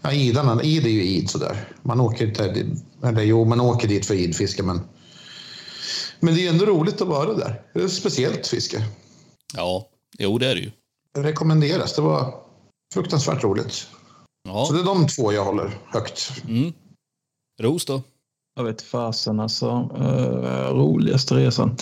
[0.00, 1.68] ja, idarna, id är ju id sådär.
[1.82, 2.66] Man åker inte,
[3.04, 4.80] eller jo, man åker dit för idfiske, men
[6.20, 7.62] men det är ändå roligt att vara där.
[7.74, 8.84] Det är speciellt fiske.
[9.54, 9.88] Ja,
[10.18, 10.70] jo det är det ju.
[11.14, 11.94] Det rekommenderas.
[11.94, 12.34] Det var
[12.94, 13.86] fruktansvärt roligt.
[14.46, 14.68] Så Ja.
[14.72, 16.32] det är de två jag håller högt.
[16.48, 16.72] Mm.
[17.60, 18.02] Ros då?
[18.56, 19.90] Jag vet fasen alltså.
[20.00, 21.76] Uh, roligaste resan.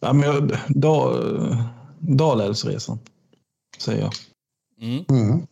[0.00, 1.12] Ja, men jag, da,
[1.98, 2.98] Dalälvsresan.
[3.78, 4.12] Säger jag.
[4.80, 5.04] Mm.
[5.08, 5.46] Mm.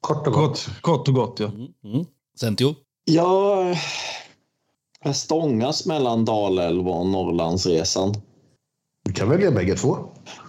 [0.00, 0.64] Kort och gott.
[0.64, 1.46] Kort, kort och gott ja.
[1.46, 1.68] Mm.
[1.84, 2.06] Mm.
[2.40, 2.74] Centio?
[3.04, 3.76] Jag,
[5.04, 8.14] jag stångas mellan Dalälv och Norrlandsresan.
[9.04, 9.96] Du kan välja bägge två.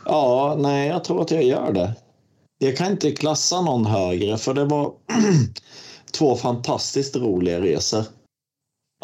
[0.05, 1.95] Ja, nej, jag tror att jag gör det.
[2.64, 4.94] Jag kan inte klassa någon högre för det var
[6.11, 8.03] två fantastiskt roliga resor.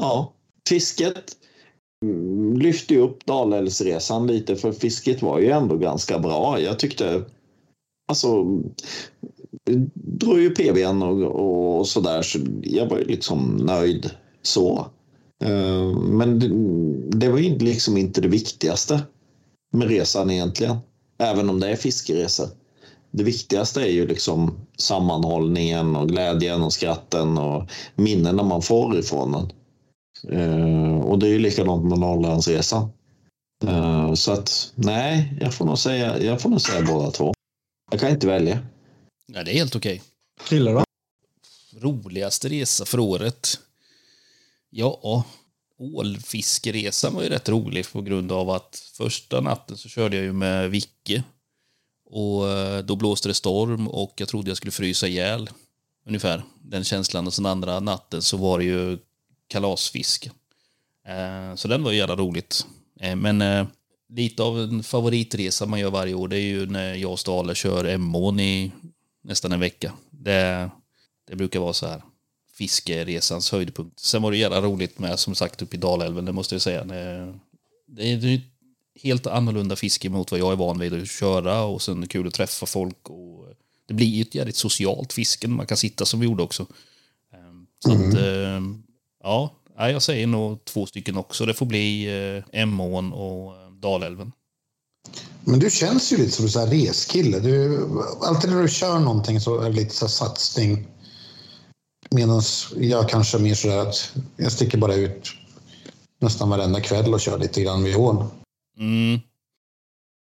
[0.02, 0.34] Ja,
[0.70, 1.38] fisket
[2.06, 6.60] mm, lyfte ju upp Dalälvsresan lite för fisket var ju ändå ganska bra.
[6.60, 7.26] Jag tyckte
[8.08, 8.46] alltså
[9.94, 14.12] drog ju PBn och, och sådär så jag var ju liksom nöjd
[14.42, 14.88] så.
[15.44, 16.48] Eh, men det,
[17.18, 19.02] det var ju liksom inte det viktigaste
[19.74, 20.78] med resan egentligen.
[21.18, 22.48] Även om det är fiskeresor.
[23.12, 29.32] Det viktigaste är ju liksom sammanhållningen och glädjen och skratten och minnena man får ifrån
[29.32, 29.52] den.
[30.40, 32.90] Eh, och det är ju likadant med Norrlandsresan.
[33.66, 37.34] Eh, så att nej, jag får nog säga, jag får nog säga båda två.
[37.92, 38.60] Jag kan inte välja.
[39.28, 40.02] Ja, det är helt okej.
[40.48, 40.84] Krille då?
[41.80, 43.60] Roligaste resa för året?
[44.70, 45.24] Ja,
[45.78, 50.34] ålfiskeresan var ju rätt rolig på grund av att första natten så körde jag ju
[50.34, 51.24] med Vicke.
[52.10, 55.50] Och eh, då blåste det storm och jag trodde jag skulle frysa ihjäl.
[56.06, 57.28] Ungefär den känslan.
[57.28, 58.98] Och sen andra natten så var det ju
[59.48, 60.32] kalasfiske.
[61.08, 62.66] Eh, så den var ju jävla roligt.
[63.00, 63.68] Eh, men
[64.10, 67.56] lite av en favoritresa man gör varje år det är ju när jag och Stale
[67.56, 68.72] kör Emån i
[69.22, 69.94] nästan en vecka.
[70.12, 70.70] Det,
[71.28, 72.02] det brukar vara så här
[72.60, 74.00] fiskeresans höjdpunkt.
[74.00, 76.84] Sen var det jävla roligt med, som sagt, uppe i Dalälven, det måste jag säga.
[76.84, 77.34] Det,
[77.88, 78.49] det är det är ett
[79.04, 82.34] helt annorlunda fiske mot vad jag är van vid att köra och sen kul att
[82.34, 83.10] träffa folk.
[83.10, 83.46] Och
[83.88, 86.66] det blir ju ett jävligt socialt fiske, man kan sitta som vi gjorde också.
[87.34, 88.84] Ehm, Så att, ehm,
[89.24, 91.46] ja, nej, jag säger nog två stycken också.
[91.46, 94.32] Det får bli eh, Emån och eh, Dalälven.
[95.44, 97.40] Men du känns ju lite som en sån här reskille.
[97.40, 97.88] Du,
[98.22, 100.88] alltid när du kör någonting så är det lite så här satsning.
[102.12, 102.42] Medan
[102.78, 105.30] jag kanske är mer sådär att jag sticker bara ut
[106.22, 108.30] nästan varenda kväll och kör lite grann vid ån.
[108.80, 109.20] Mm.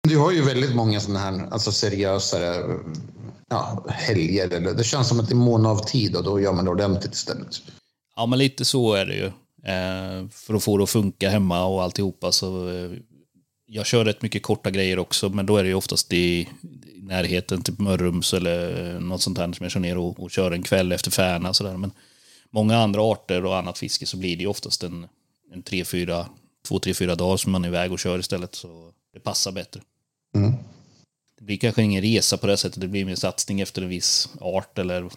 [0.10, 2.78] Du har ju väldigt många sådana här alltså seriösare
[3.50, 4.50] ja, helger.
[4.50, 6.72] Eller, det känns som att det är mån av tid och då gör man det
[6.72, 7.62] ordentligt istället.
[8.16, 9.26] Ja, men lite så är det ju.
[9.72, 12.70] Eh, för att få det att funka hemma och alltihopa så...
[12.70, 12.92] Eh,
[13.70, 16.48] jag kör rätt mycket korta grejer också, men då är det ju oftast i, i
[17.02, 20.64] närheten, typ Mörrums eller något sånt här som jag kör ner och, och kör en
[20.64, 21.54] kväll efter Färna.
[21.54, 21.78] Sådär.
[21.78, 21.92] Men
[22.52, 25.08] många andra arter och annat fiske så blir det ju oftast en,
[25.54, 26.26] en tre, fyra,
[26.68, 28.56] två, tre, fyra dagar som man är iväg och kör istället.
[28.56, 29.82] Så det passar bättre.
[30.36, 30.54] Mm.
[31.38, 34.30] Det blir kanske ingen resa på det sättet, det blir mer satsning efter en viss
[34.42, 35.10] art eller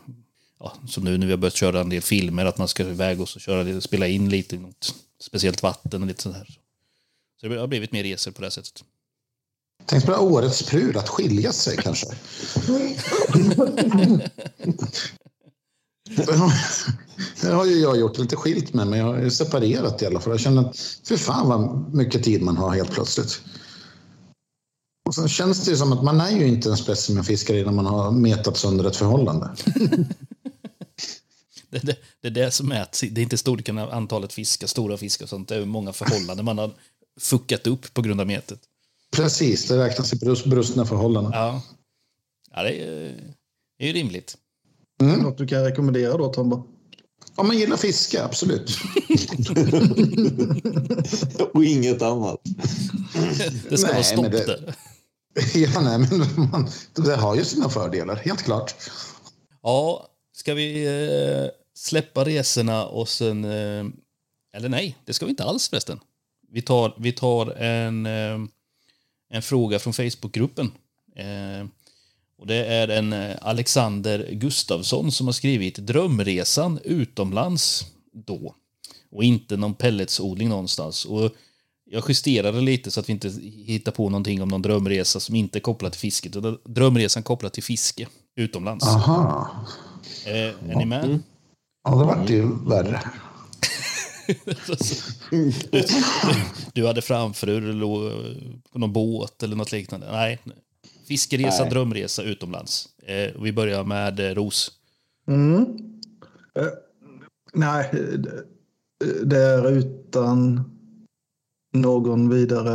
[0.59, 3.21] ja, som nu när vi har börjat köra en del filmer, att man ska iväg
[3.21, 6.59] och så köra lite, spela in lite i något speciellt vatten och lite sånt här.
[7.41, 8.85] Så det har blivit mer resor på det sättet.
[9.87, 12.07] Tänk på det årets prur, att skilja sig kanske.
[17.41, 20.33] Det har ju jag gjort, lite skilt med men jag har separerat i alla fall.
[20.33, 23.41] Jag känner att för fan vad mycket tid man har helt plötsligt.
[25.09, 27.87] Och sen känns det ju som att man är ju inte en specimenfiskare innan man
[27.87, 29.51] har metats under ett förhållande.
[31.73, 33.01] Det, det, det är det som mäts.
[33.01, 35.49] Det är inte storleken av antalet fiskar, stora fiskar och sånt.
[35.49, 36.71] Det är hur många förhållanden man har
[37.21, 38.61] fuckat upp på grund av metet.
[39.17, 41.33] Precis, det räknas i brust, brustna förhållanden.
[41.33, 41.63] Ja,
[42.55, 42.89] ja det, är,
[43.79, 44.37] det är ju rimligt.
[45.01, 46.63] Något du kan rekommendera då, Tomba?
[47.35, 48.79] Om man gillar fiske, absolut.
[51.55, 52.41] Och inget annat.
[53.71, 54.75] Det ska Nej, vara stopp men det- där.
[55.55, 58.75] Ja, nej, men man, det har ju sina fördelar, helt klart.
[59.63, 63.45] Ja, ska vi eh, släppa resorna och sen...
[63.45, 63.85] Eh,
[64.57, 66.01] eller nej, det ska vi inte alls förresten.
[66.53, 68.39] Vi tar, vi tar en, eh,
[69.33, 70.73] en fråga från Facebookgruppen.
[72.41, 77.87] Och det är en eh, Alexander Gustafsson som har skrivit Drömresan utomlands
[78.27, 78.55] då.
[79.13, 81.05] Och inte någon pelletsodling någonstans.
[81.05, 81.31] Och
[81.91, 83.29] jag justerade lite så att vi inte
[83.67, 86.33] hittar på någonting om någon drömresa som inte är kopplad till fisket.
[86.65, 88.87] Drömresan kopplad till fiske utomlands.
[88.87, 89.51] Aha.
[90.27, 91.19] Eh, är ni med?
[91.85, 93.01] Ja, det vart ju värre.
[95.31, 95.53] du,
[96.73, 97.61] du hade framför dig
[98.73, 100.13] på någon båt eller något liknande.
[100.13, 100.39] Nej.
[101.11, 101.71] Fiskeresa, Nej.
[101.71, 102.89] drömresa utomlands.
[103.03, 104.71] Eh, vi börjar med eh, Ros.
[105.29, 105.63] Mm.
[106.55, 106.67] Eh,
[107.55, 107.91] nej,
[109.23, 110.65] det, är utan
[111.73, 112.71] någon vidare...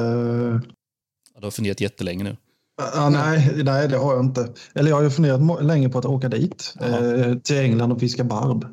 [1.33, 2.37] Ja, du har funderat jättelänge nu.
[2.81, 4.53] Ah, nej, nej, det har jag inte.
[4.73, 6.73] Eller jag har ju funderat länge på att åka dit.
[6.81, 8.63] Eh, till England och fiska barb.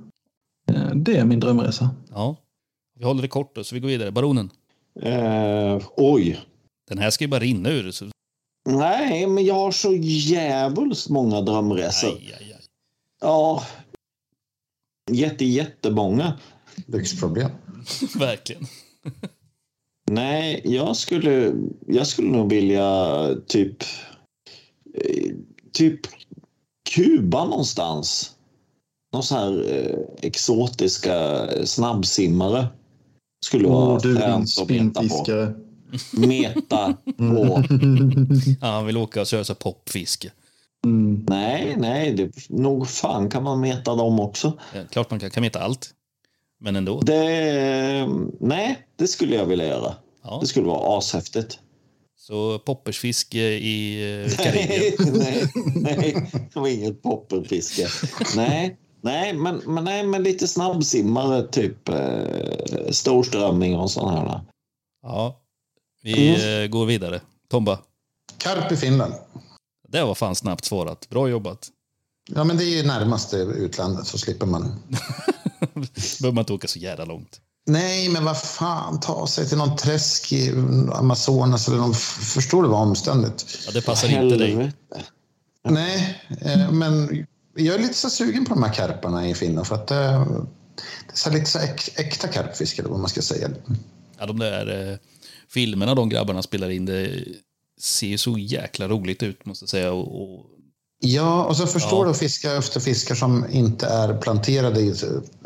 [0.72, 1.90] Eh, det är min drömresa.
[2.10, 2.36] Ja.
[2.98, 4.10] Vi håller det kort då, så vi går vidare.
[4.10, 4.50] Baronen.
[5.02, 6.40] Eh, oj.
[6.88, 7.90] Den här ska ju bara rinna ur.
[7.90, 8.10] Så...
[8.64, 12.08] Nej, men jag har så jävligt många drömresor.
[12.08, 12.60] Aj, aj, aj.
[13.20, 13.62] Ja.
[15.10, 16.38] Jätte, jättemånga.
[16.86, 17.50] Lyxproblem.
[18.18, 18.66] Verkligen.
[20.10, 21.52] Nej, jag skulle,
[21.86, 23.82] jag skulle nog vilja typ...
[24.94, 25.32] eh,
[25.72, 26.00] Typ
[26.90, 28.36] Kuba någonstans.
[29.12, 32.66] Någon sån här eh, exotiska snabbsimmare.
[33.44, 35.52] Skulle vara du din fränt att meta på.
[36.12, 37.62] Meta på.
[38.60, 40.30] Ja, han vill åka och köra popfiske.
[40.84, 41.26] Mm.
[41.28, 44.58] Nej, nej, det, nog fan kan man meta dem också.
[44.74, 45.90] Ja, klart man kan, kan meta allt.
[46.60, 47.00] Men ändå.
[47.00, 48.08] Det,
[48.40, 49.94] nej, det skulle jag vilja göra.
[50.24, 50.38] Ja.
[50.40, 51.58] Det skulle vara ashäftigt.
[52.16, 54.92] Så poppersfiske i eh, Karibien.
[55.18, 55.44] Nej,
[55.74, 57.88] nej, nej, det var inget popperfiske.
[58.36, 64.40] Nej, nej, men, men, nej, men lite snabbsimmare, typ eh, storströmming och sådana här.
[65.02, 65.41] Ja.
[66.02, 67.20] Vi eh, går vidare.
[67.50, 67.78] Tomba.
[68.38, 69.14] Karp i Finland.
[69.88, 71.08] Det var fan snabbt svarat.
[71.08, 71.68] Bra jobbat.
[72.34, 74.62] Ja, men det är ju närmaste utlandet så slipper man.
[76.20, 77.40] behöver man inte åka så jävla långt.
[77.66, 80.50] Nej, men vad fan, ta sig till någon träsk i
[80.92, 81.94] Amazonas eller någon...
[81.94, 83.58] Förstår du vad omständigt?
[83.66, 84.50] Ja, det passar inte dig.
[84.50, 84.76] Helvete.
[85.68, 87.26] Nej, eh, men
[87.56, 89.94] jag är lite så sugen på de här karparna i Finland för att det,
[91.06, 93.50] det är så lite så äk, äkta karpfiske eller vad man ska säga.
[94.18, 94.98] Ja, de där eh,
[95.54, 97.24] filmerna de grabbarna spelar in, det
[97.80, 99.92] ser ju så jäkla roligt ut måste jag säga.
[99.92, 100.46] Och, och
[101.04, 105.02] Ja, och så förstår du att fiska efter fiskar som inte är planterade i ett,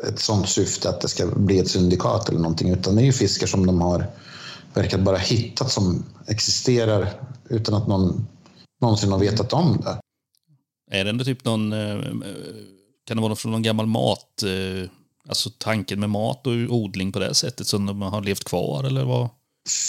[0.09, 3.13] ett sånt syfte att det ska bli ett syndikat eller någonting, utan det är ju
[3.13, 4.07] fiskar som de har
[4.75, 7.09] verkat bara hittat som existerar
[7.51, 8.27] utan att någon
[8.81, 9.99] någonsin har vetat om det.
[10.99, 11.73] Är det ändå typ någon...
[11.73, 12.03] eh,
[13.07, 14.43] Kan det vara från någon gammal mat...
[14.43, 14.91] eh,
[15.29, 19.05] Alltså tanken med mat och odling på det sättet som de har levt kvar eller
[19.05, 19.29] vad?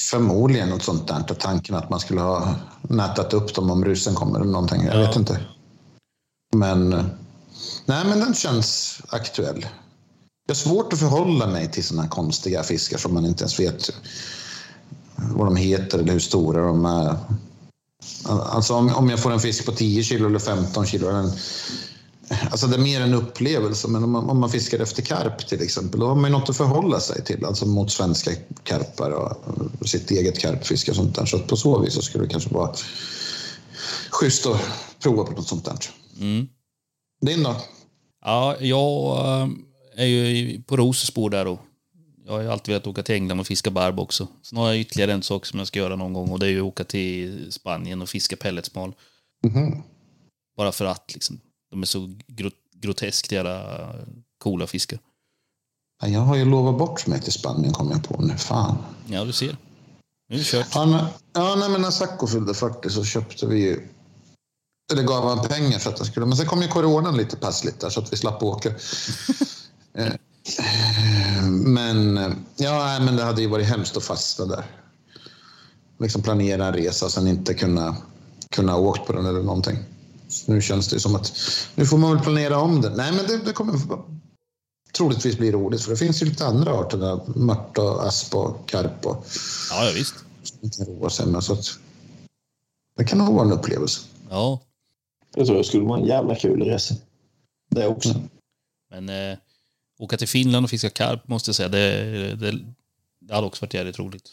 [0.10, 1.24] Förmodligen något sånt där.
[1.40, 4.84] Tanken att man skulle ha nätat upp dem om ryssen kommer eller någonting.
[4.86, 5.08] Jag Ja.
[5.08, 5.40] vet inte.
[6.56, 6.90] Men,
[7.86, 9.66] nej, men den känns aktuell.
[10.48, 13.90] Det är svårt att förhålla mig till sådana konstiga fiskar som man inte ens vet
[15.16, 17.18] vad de heter eller hur stora de är.
[18.26, 21.08] Alltså om, om jag får en fisk på 10 kilo eller 15 kilo.
[21.12, 21.32] Den,
[22.30, 23.88] alltså det är mer en upplevelse.
[23.88, 26.50] Men om man, om man fiskar efter karp till exempel, då har man ju något
[26.50, 27.46] att förhålla sig till.
[27.46, 28.32] Alltså mot svenska
[28.64, 31.26] karpar och sitt eget karpfiske och sånt där.
[31.26, 32.76] Så på så vis så skulle det kanske vara
[34.10, 34.62] schysst att
[35.00, 35.78] prova på något sånt där.
[36.20, 36.48] Mm.
[37.22, 37.56] Din då?
[38.26, 39.50] Ja, jag eh,
[39.96, 41.60] är ju på Roses spår där då.
[42.26, 44.28] Jag har ju alltid velat åka till England och fiska barb också.
[44.44, 46.50] Sen har jag ytterligare en sak som jag ska göra någon gång och det är
[46.50, 48.94] ju att åka till Spanien och fiska pelletsmal.
[49.44, 49.84] Mhm.
[50.58, 51.40] Bara för att liksom.
[51.72, 53.94] De är så gro groteskt jävla
[54.38, 55.00] coola fiskar.
[56.02, 58.38] Ja, Jag har ju lovat bort mig till Spanien kom jag på nu.
[58.38, 58.78] Fan.
[59.08, 59.58] Ja, du ser.
[60.30, 60.68] Nu är det kört.
[60.74, 63.88] Ja, när, ja, nej, men när Sacco fyllde 40 så köpte vi ju...
[64.94, 66.26] Eller gav han pengar för att han skulle...
[66.26, 68.72] Men sen kom ju coronan lite passligt där så att vi slapp åka.
[69.94, 70.14] Eh,
[71.44, 72.18] men
[72.56, 74.66] ja, men det hade ju varit hemskt att fastna där.
[76.00, 77.98] Liksom planera en resa och sen inte kunna,
[78.50, 79.78] kunna åkt på den eller någonting.
[80.46, 81.34] Nu känns det som att
[81.76, 82.90] nu får man väl planera om det.
[82.90, 83.80] Nej, men det, det kommer
[84.98, 87.40] troligtvis bli roligt för det finns ju lite andra arter där.
[87.40, 89.26] Mört och asp och karp och
[89.70, 90.16] Ja, ja visst.
[91.26, 91.44] med.
[91.44, 91.80] Så att
[92.98, 94.02] det kan nog vara en upplevelse.
[94.30, 94.62] Ja,
[95.36, 96.96] Jag tror det skulle vara en jävla kul resa.
[97.70, 98.22] Det också.
[98.90, 99.38] men eh,
[100.00, 102.60] åka till Finland och fiska karp måste jag säga, det, det,
[103.20, 104.32] det hade också varit jävligt roligt.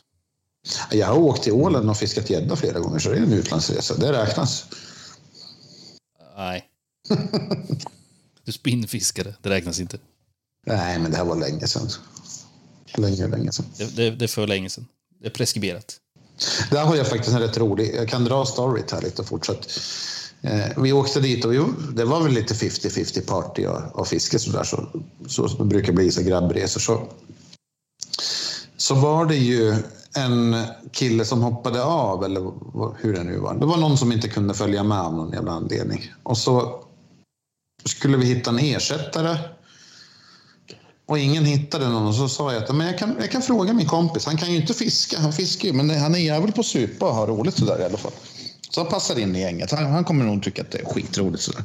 [0.91, 3.97] Jag har åkt till Ålen och fiskat gädda flera gånger så det är en utlandsresa.
[3.97, 4.67] Det räknas.
[6.37, 6.69] Nej.
[8.45, 9.99] Du spinnfiskade, det räknas inte.
[10.67, 11.89] Nej, men det här var länge sedan.
[12.95, 13.67] Länge, länge sedan.
[13.77, 14.87] Det, det, det är för länge sedan.
[15.21, 16.01] Det är preskriberat.
[16.71, 17.95] Där har jag faktiskt en rätt rolig.
[17.95, 19.81] Jag kan dra storyt här lite fortsatt.
[20.43, 24.39] Eh, vi åkte dit och jo, det var väl lite 50-50 party och, och fiske
[24.39, 24.65] sådär.
[24.65, 24.89] Så,
[25.27, 26.81] så, så brukar bli så grabbresor.
[26.81, 27.09] Så,
[28.77, 29.77] så var det ju
[30.17, 30.57] en
[30.93, 32.41] kille som hoppade av, eller
[33.03, 33.55] hur det nu var.
[33.55, 36.13] Det var någon som inte kunde följa med av någon jävla anledning.
[36.23, 36.81] Och så
[37.85, 39.37] skulle vi hitta en ersättare.
[41.07, 43.73] Och ingen hittade någon och så sa jag att men jag, kan, jag kan fråga
[43.73, 44.27] min kompis.
[44.27, 46.67] Han kan ju inte fiska, han fiskar ju, men det- han är jävel på att
[46.67, 48.13] supa och ha roligt sådär i alla fall.
[48.71, 49.71] Så han passar in i gänget.
[49.71, 51.63] Han, han kommer nog tycka att det är skitroligt sådär.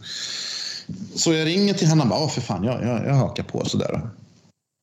[1.15, 3.65] Så jag ringer till honom och bara, "Ja, för fan, jag, jag, jag hakar på
[3.65, 4.09] sådär.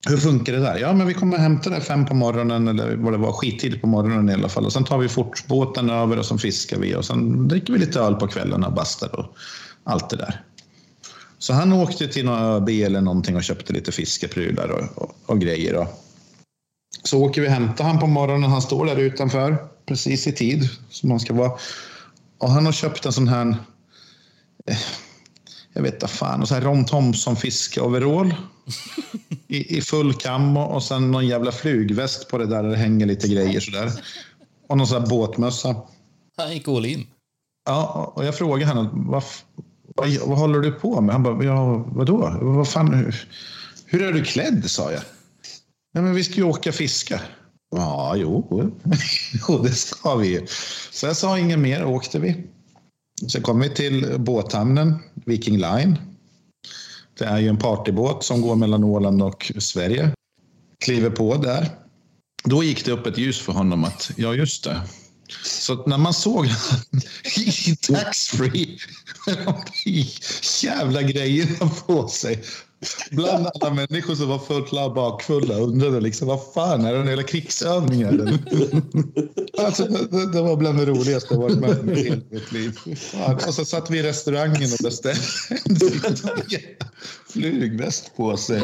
[0.08, 0.78] Hur funkar det där?
[0.78, 3.86] Ja, men vi kommer hämta det fem på morgonen eller vad det var, skittidigt på
[3.86, 4.64] morgonen i alla fall.
[4.64, 7.78] Och sen tar vi fort båten över och sen fiskar vi och sen dricker vi
[7.78, 9.36] lite öl på kvällen och bastar och
[9.84, 10.42] allt det där.
[11.38, 15.40] Så han åkte till någon ÖB eller någonting och köpte lite fiskeprylar och, och, och
[15.40, 15.74] grejer.
[15.74, 15.86] Och.
[17.02, 18.50] Så åker vi och hämtar han på morgonen.
[18.50, 19.56] Han står där utanför
[19.86, 21.52] precis i tid som han ska vara.
[22.38, 23.56] Och han har köpt en sån här,
[24.66, 24.76] eh,
[25.76, 28.34] jag vet inte fan, en sån här Ron Thompson fiskeoverall.
[29.48, 32.76] I, I full kam och, och sen någon jävla flugväst på det där, där det
[32.76, 33.92] hänger lite grejer sådär.
[34.68, 35.76] Och någon sån här båtmössa.
[36.36, 37.06] Han gick all in.
[37.66, 39.22] Ja, och jag frågade henne, vad,
[39.96, 41.12] vad, vad håller du på med?
[41.12, 42.38] Han bara, ja, vadå?
[42.40, 43.28] Vad fan, hur,
[43.86, 44.70] hur är du klädd?
[44.70, 45.02] sa jag.
[45.94, 47.20] Nej, men vi ska ju åka fiska.
[47.70, 48.72] Ja, jo,
[49.48, 50.46] jo det ska vi ju.
[50.90, 52.46] Så jag sa inget mer, åkte vi.
[53.32, 55.98] Sen kom vi till båthamnen, Viking Line.
[57.18, 60.10] Det är ju en partybåt som går mellan Åland och Sverige.
[60.84, 61.70] Kliver på där.
[62.44, 64.80] Då gick det upp ett ljus för honom att, ja just det,
[65.44, 66.46] så när man såg
[67.36, 68.78] i taxfree
[69.26, 69.46] med
[69.84, 70.06] de
[70.62, 72.44] jävla grejerna på sig
[73.10, 77.06] bland alla människor som var fulla och bakfulla undrade liksom vad fan är det en
[77.06, 78.38] jävla krigsövning eller?
[79.58, 82.72] Alltså, det, det- var bland det roligaste jag varit med om i hela mitt liv.
[82.96, 83.34] Fan.
[83.34, 85.20] Och så satt vi i restaurangen och beställde
[86.08, 86.16] en
[87.32, 88.62] flugväst på sig.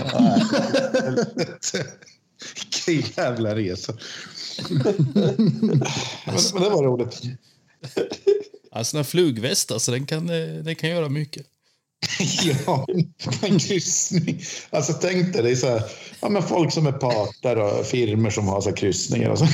[2.87, 3.93] Vilken jävla resa.
[4.71, 4.85] Men,
[6.55, 7.23] men det var roligt.
[8.73, 11.47] Alltså en flugväst, alltså, den, kan, eh, den kan göra mycket.
[12.67, 12.87] Ja,
[13.43, 14.45] en kryssning.
[14.71, 15.83] Alltså tänk dig, det är så här,
[16.21, 19.47] ja, men folk som är parter och firmer som har så här kryssningar och så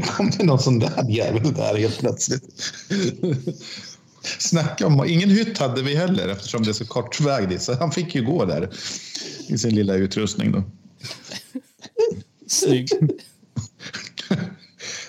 [0.00, 2.44] kommer någon sån där jävel där helt plötsligt.
[4.38, 7.62] Snacka om, ingen hytt hade vi heller eftersom det är så kort väg dit.
[7.62, 8.70] Så han fick ju gå där
[9.48, 10.52] i sin lilla utrustning.
[10.52, 10.62] Då.
[12.46, 12.92] Snyggt.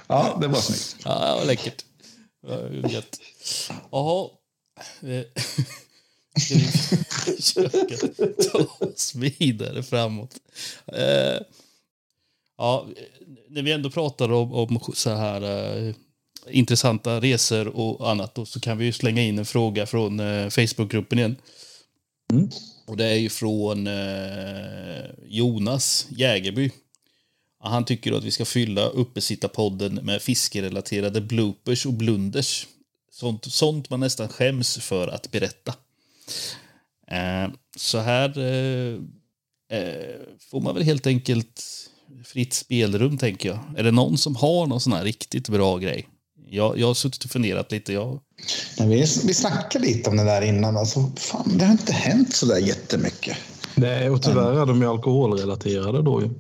[0.08, 0.96] Ja, det var snyggt.
[1.06, 1.86] Ja, det var läckert.
[2.84, 3.20] Det.
[3.92, 4.30] Jaha.
[6.40, 6.68] Ska vi
[7.38, 7.98] försöka
[8.52, 10.36] ta oss vidare framåt?
[10.86, 11.42] Eh,
[12.58, 12.88] ja,
[13.50, 15.96] när vi ändå pratar om, om så här eh,
[16.50, 20.50] intressanta resor och annat då, så kan vi ju slänga in en fråga från eh,
[20.50, 21.36] Facebookgruppen igen.
[22.32, 22.50] Mm.
[22.88, 26.72] Och det är ju från eh, Jonas Jägerby.
[27.60, 32.68] Han tycker att vi ska fylla uppesittarpodden med fiskerelaterade bloopers och blunders.
[33.12, 35.74] Sånt, sånt man nästan skäms för att berätta.
[37.12, 38.94] Eh, så här eh,
[39.80, 40.16] eh,
[40.52, 41.64] får man väl helt enkelt
[42.26, 43.60] fritt spelrum, tänker jag.
[43.78, 46.08] Är det någon som har någon sån här riktigt bra grej?
[46.50, 47.94] Jag, jag har suttit och funderat lite.
[47.94, 48.20] Jag,
[48.80, 50.78] Men vi, vi snackade lite om det där innan.
[50.78, 53.38] Alltså, fan, det har inte hänt så där jättemycket.
[53.76, 56.30] Nej, och tyvärr är de ju alkoholrelaterade då ju.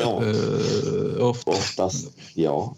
[0.00, 1.50] Ja, Uh, ofta.
[1.50, 2.08] oftast.
[2.34, 2.76] Ja.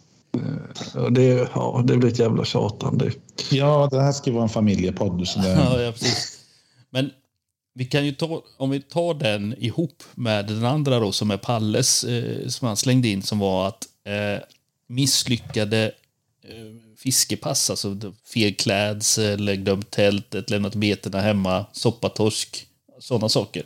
[0.94, 3.12] Och det, ja, det blir ett jävla tjatande.
[3.50, 5.28] Ja, det här ska ju vara en familjepodd.
[5.28, 5.48] Så det...
[5.52, 6.38] Ja, ja, precis.
[6.90, 7.10] Men
[7.74, 11.36] vi kan ju ta, om vi tar den ihop med den andra då, som är
[11.36, 14.42] Palles, eh, som han slängde in, som var att eh,
[14.86, 15.92] misslyckade
[16.44, 17.96] eh, fiskepass, alltså
[18.34, 22.66] fel klädsel, glömt tältet, lämnat betena hemma, soppatorsk,
[22.98, 23.62] sådana saker.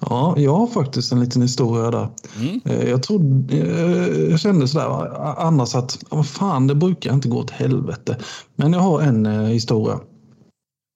[0.00, 2.08] Ja, jag har faktiskt en liten historia där.
[2.40, 2.60] Mm.
[2.64, 7.28] Eh, Jag, trodde, eh, jag kände sådär va, annars att vad fan, det brukar inte
[7.28, 8.18] gå åt helvete.
[8.56, 10.00] Men jag har en eh, historia.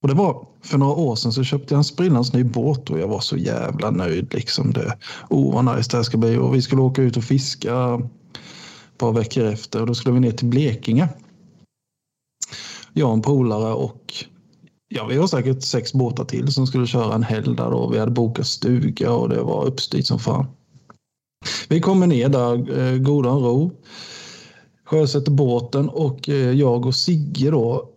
[0.03, 2.99] Och det var för några år sedan så köpte jag en sprillans ny båt och
[2.99, 4.35] jag var så jävla nöjd.
[4.35, 4.99] Liksom det,
[5.31, 6.37] oh vad nice det här ska bli.
[6.37, 8.01] Och vi skulle åka ut och fiska
[8.93, 11.09] ett par veckor efter och då skulle vi ner till Blekinge.
[12.93, 14.15] Jag och en polare och
[14.93, 17.99] Ja, vi var säkert sex båtar till som skulle köra en helg där och vi
[17.99, 20.47] hade bokat stuga och det var uppstyrt som fan.
[21.69, 23.73] Vi kommer ner där, eh, godan ro,
[24.85, 27.91] sjösätter båten och eh, jag och Sigge då,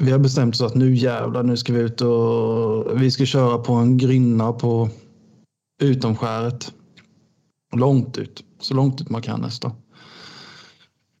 [0.00, 3.58] vi har bestämt oss att nu jävlar, nu ska vi ut och vi ska köra
[3.58, 4.88] på en grynna på
[5.82, 6.72] utomskäret.
[7.76, 9.72] Långt ut, så långt ut man kan nästan.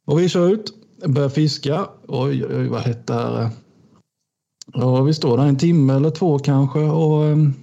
[0.06, 0.74] Och vi kör ut,
[1.06, 1.88] börjar fiska.
[2.08, 3.50] Oj, oj, vad hett det här är.
[4.74, 7.54] Och vi står där en timme eller två kanske och ehm,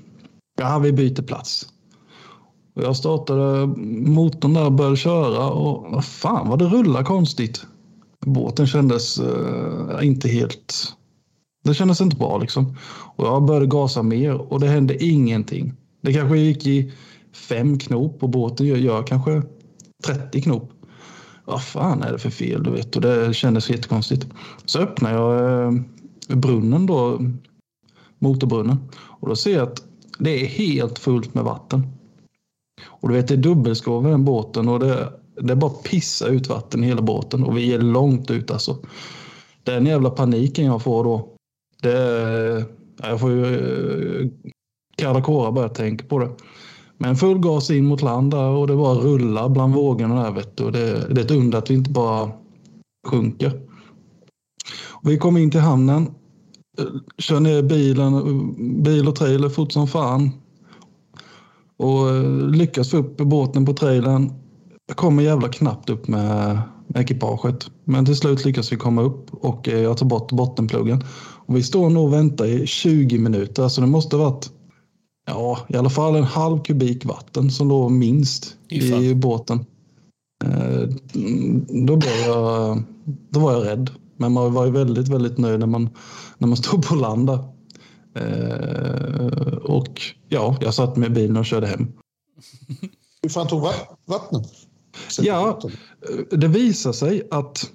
[0.59, 1.67] ja, vi byter plats.
[2.75, 3.67] Och jag startade
[4.07, 7.65] motorn där och började köra och fan vad det rullar konstigt.
[8.25, 10.93] Båten kändes eh, inte helt...
[11.63, 12.77] Det kändes inte bra liksom.
[13.15, 15.73] Och jag började gasa mer och det hände ingenting.
[16.01, 16.91] Det kanske gick i
[17.33, 19.41] fem knop och båten gör, gör kanske
[20.05, 20.71] 30 knop.
[21.45, 22.95] Vad fan är det för fel du vet?
[22.95, 24.27] Och det kändes jättekonstigt.
[24.65, 25.85] Så öppnar jag ehm,
[26.27, 27.19] brunnen då,
[28.19, 28.77] motorbrunnen.
[28.97, 29.83] Och då ser jag att
[30.19, 31.87] det är helt fullt med vatten.
[32.85, 36.27] Och du vet det är dubbelskrov i den båten och det, det är bara pissa
[36.27, 38.77] ut vatten i hela båten och vi är långt ut alltså.
[39.63, 41.29] Den jävla paniken jag får då.
[41.81, 42.65] Det, är...
[43.01, 44.27] jag får ju eh,
[44.97, 46.29] karakora kalla kårar bara jag tänker på det.
[46.97, 50.57] Men full gas in mot land där och det bara rullar bland vågorna där vet
[50.57, 50.63] du.
[50.63, 52.31] Och det, det är ett under att vi inte bara
[53.07, 53.66] sjunker.
[55.03, 56.07] Och vi kom in till hamnen,
[56.79, 56.85] eh,
[57.17, 60.31] kör ner bilen, bil och trailer fort som fan.
[61.77, 64.31] Och eh, lyckas få upp båten på trailern.
[64.87, 66.61] Jag kommer jävla knappt upp med
[66.95, 67.69] ekipaget.
[67.83, 71.03] Men till slut lyckas vi komma upp och eh, jag tar bort bottenpluggen.
[71.45, 73.63] Och vi står nog och väntar i 20 minuter.
[73.63, 74.51] Alltså det måste ha varit
[75.27, 79.03] ja, i alla fall en halv kubik vatten som låg minst fan.
[79.03, 79.65] i båten.
[80.45, 80.89] Eh,
[81.85, 82.83] Då, blev jag,
[83.29, 83.89] då var jag rädd.
[84.17, 85.89] Men man var ju väldigt, väldigt nöjd när man,
[86.37, 87.39] när man stod på land där.
[88.15, 91.87] Eh, och ja, jag satt med bilen och körde hem.
[93.21, 94.45] Hur fan tog va- vattnet?
[95.19, 97.71] Ja, eh, det visar sig att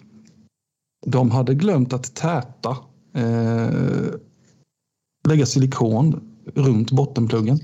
[1.06, 2.76] de hade glömt att täta,
[3.14, 3.70] eh,
[5.28, 6.20] lägga silikon
[6.54, 7.58] runt bottenpluggen.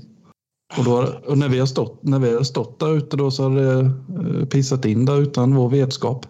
[0.77, 3.43] Och, då, och när, vi har stått, när vi har stått där ute då så
[3.43, 6.25] har det eh, pissat in där utan vår vetskap.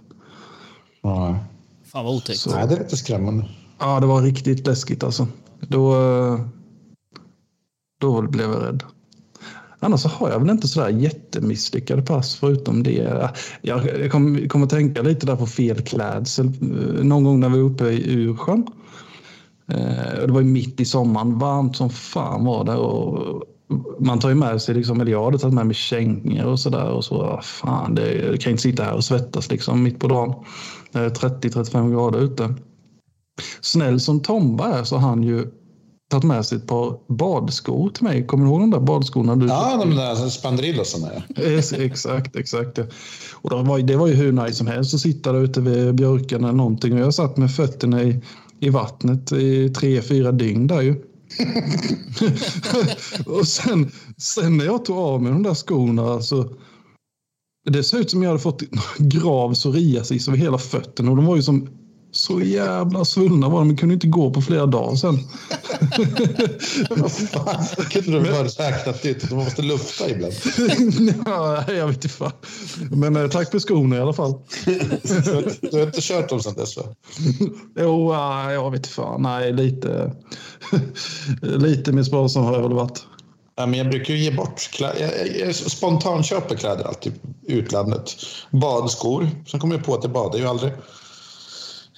[1.01, 1.39] Ja.
[1.91, 2.40] Fan vad otäckt.
[2.40, 3.45] Så- Nej, det är lite skrämmande.
[3.80, 5.28] Ja, det var riktigt läskigt alltså.
[5.68, 5.95] Då,
[8.02, 8.84] då blev jag rädd.
[9.80, 13.30] Annars så har jag väl inte sådär jättemisslyckade pass förutom det.
[13.61, 16.45] Jag, jag kommer kom att tänka lite där på fel klädsel.
[16.48, 18.68] eh, Någon gång när vi var uppe i Ursjön.
[19.68, 21.40] Eh, Det var ju mitt i sommaren.
[21.40, 22.76] Varmt som fan var det.
[22.76, 23.44] Och
[23.99, 26.90] man tar ju med sig, liksom, eller jag hade tagit med mig kängor och sådär.
[26.90, 30.07] Och så, ah, fan, det, jag kan inte sitta här och svettas liksom mitt på
[30.07, 30.34] dagen.
[30.91, 32.56] Det är 30-35 grader ute.
[33.61, 35.48] snäll som Tomba är så har han ju
[36.10, 38.28] tagit med sig ett par badskor till mig.
[38.28, 39.36] Kommer du ihåg de där badskorna?
[39.36, 41.07] Du Ja, de där spandrillosarna.
[41.36, 41.44] Ja.
[41.78, 42.78] Exakt, exakt.
[42.78, 42.84] Ja.
[43.34, 45.95] Och det, var, det var ju hur nice som helst att sitta där ute vid
[45.95, 46.94] björken eller någonting.
[46.94, 48.22] Och jag satt med fötterna i,
[48.60, 50.95] i vattnet i tre, fyra dygn där ju.
[53.26, 56.49] och sen, sen när jag tog av mig de där skorna så
[57.69, 58.61] det såg ut som jag hade fått
[58.97, 61.69] grav psoriasis över hela fötterna och de var ju som
[62.11, 63.67] så jävla svullna var de.
[63.67, 65.17] De kunde inte gå på flera dagar sen.
[67.09, 70.33] Fan, kunde du väl räknat ut de måste lufta ibland?
[71.25, 72.31] ja, jag vet inte fan.
[72.91, 74.33] Men eh, tack för skorna i alla fall.
[75.61, 76.83] Du har inte kört dem sedan dess va?
[77.79, 79.21] Jo, ja, jag vet inte fan.
[79.21, 80.15] Nej, lite,
[81.41, 83.05] lite mer sparsam har jag väl varit.
[83.60, 85.02] Ja, men jag brukar ju ge bort kläder.
[85.02, 87.14] Jag, jag, spontanköper kläder alltid
[87.44, 88.15] utlandet.
[88.49, 89.30] Badskor.
[89.48, 90.72] Sen kommer jag på att jag badar ju aldrig.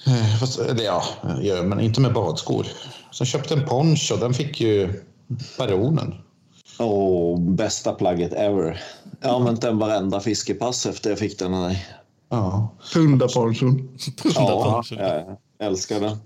[0.06, 2.66] Eh, Fast, eller ja, jag gör, men inte med badskor.
[3.12, 4.16] Sen köpte en poncho.
[4.16, 5.02] Den fick ju
[5.58, 6.14] baronen.
[6.78, 8.82] Åh, bästa plagget ever.
[9.20, 11.86] Jag har använt den varenda fiskepass efter jag fick den av dig.
[12.28, 12.74] Ja.
[12.94, 13.98] Pundaponchon.
[14.34, 16.16] Ja, jag älskar den.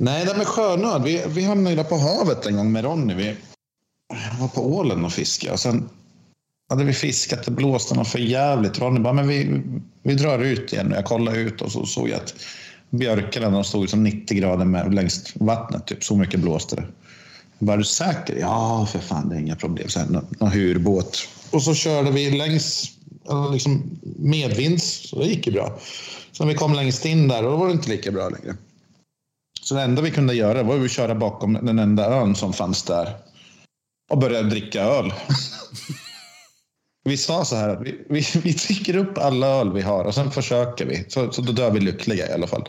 [0.00, 1.02] Nej, det med sjönöd.
[1.02, 3.14] Vi, vi hamnade ju där på havet en gång med Ronny.
[3.14, 3.36] Vi
[4.40, 5.52] var på ålen och fiskade.
[5.52, 5.88] Och sen
[6.68, 8.78] hade vi fiskat, det blåste något för jävligt.
[8.78, 9.62] Ronny bara, men vi,
[10.02, 10.92] vi drar ut igen.
[10.94, 12.34] Jag kollade ut och så såg jag att
[12.90, 15.86] björkarna de stod som 90 grader med, längs vattnet.
[15.86, 16.04] Typ.
[16.04, 16.84] Så mycket blåste det.
[17.58, 18.36] Jag bara, är du säker?
[18.40, 19.88] Ja, för fan, det är inga problem.
[19.88, 21.28] Sen någon, någon hyrbåt.
[21.50, 22.92] Och så körde vi längs
[23.52, 25.78] liksom medvinds, så det gick ju bra.
[26.32, 28.56] Sen vi kom längst in där, och då var det inte lika bra längre.
[29.68, 32.82] Så det enda vi kunde göra var att köra bakom den enda ön som fanns
[32.82, 33.16] där
[34.10, 35.12] och börja dricka öl.
[37.04, 40.14] Vi sa så här att vi, vi, vi dricker upp alla öl vi har och
[40.14, 41.04] sen försöker vi.
[41.08, 42.68] Så, så då dör vi lyckliga i alla fall.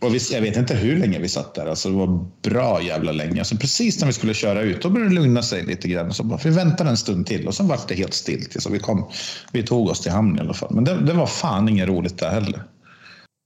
[0.00, 1.66] Och vi, jag vet inte hur länge vi satt där.
[1.66, 3.40] Alltså det var bra jävla länge.
[3.40, 6.14] Alltså precis när vi skulle köra ut, då började det lugna sig lite grann.
[6.14, 8.46] Så bara, vi väntar en stund till och sen var det helt still.
[8.56, 9.10] Så vi, kom,
[9.52, 10.74] vi tog oss till hamn i alla fall.
[10.74, 12.62] Men det, det var fan inget roligt där heller.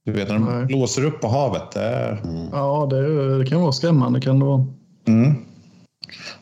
[0.07, 0.65] Du vet när de Nej.
[0.65, 1.71] blåser upp på havet.
[1.71, 2.21] Det är...
[2.51, 4.21] Ja, det, det kan vara skrämmande.
[4.21, 4.67] Kan det vara.
[5.07, 5.35] Mm.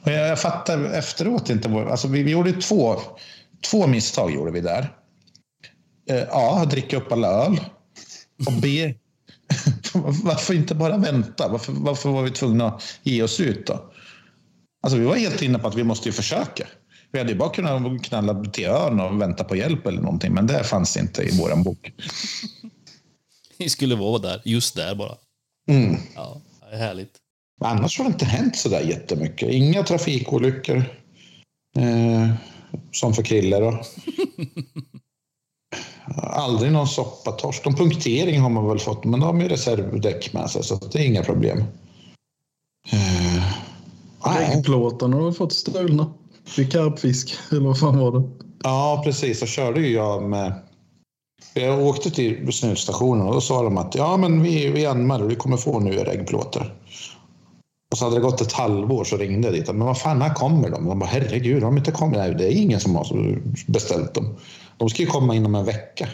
[0.01, 1.69] Och jag, jag fattar efteråt inte.
[1.69, 2.95] Vår, alltså vi, vi gjorde två,
[3.71, 4.93] två misstag gjorde vi där.
[6.09, 6.65] Eh, A.
[6.65, 7.59] Dricka upp alla öl.
[8.47, 8.93] Och B.
[10.23, 11.47] varför inte bara vänta?
[11.47, 13.79] Varför, varför var vi tvungna att ge oss ut då?
[14.83, 16.67] Alltså vi var helt inne på att vi måste ju försöka.
[17.11, 20.33] Vi hade ju bara kunnat knalla till ön och vänta på hjälp eller någonting.
[20.33, 21.91] Men det fanns inte i våran bok.
[23.57, 25.15] Ni skulle vara där, just där bara.
[25.67, 25.97] Mm.
[26.15, 27.17] Ja, det är härligt.
[27.61, 29.49] Annars har det inte hänt så där jättemycket.
[29.49, 30.77] Inga trafikolyckor.
[31.77, 32.29] Eh,
[32.91, 33.81] som för Krille då.
[36.21, 37.65] Aldrig någon soppatorsk.
[37.65, 40.99] Någon punktering har man väl fått, men de har ju reservdäck med sig så det
[40.99, 41.63] är inga problem.
[42.91, 43.43] Eh.
[44.37, 46.13] Regnplåtarna har fått stulna.
[46.57, 48.29] Vid karpfisk, eller vad fan var det?
[48.63, 49.39] Ja, precis.
[49.39, 50.53] Så körde ju jag med...
[51.57, 55.35] Jag åkte till snusstationen och då sa de att ja, men vi, vi anmäler, vi
[55.35, 56.73] kommer få nu regnplåtar.
[57.91, 59.67] Och så hade det gått ett halvår så ringde jag dit.
[59.67, 60.85] Men vad fan, när kommer de?
[60.85, 62.17] De bara, herregud, har de inte kommit?
[62.17, 63.39] Nej, det är ingen som har
[63.71, 64.35] beställt dem.
[64.77, 66.07] De ska ju komma inom en vecka.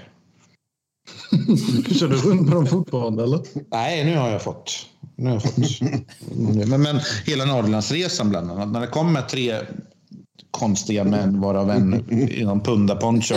[1.99, 3.39] Kör du runt med dem fortfarande eller?
[3.71, 4.85] Nej, nu har jag fått.
[5.15, 5.81] Nu har jag fått.
[6.69, 8.71] Men, men hela Norrlandsresan bland annat.
[8.71, 9.55] När det kommer tre
[10.51, 13.35] konstiga män, varav en i någon pundaponcho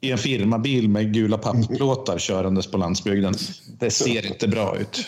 [0.00, 3.34] i en firmabil med gula pappplåtar körandes på landsbygden.
[3.78, 5.06] Det ser inte bra ut.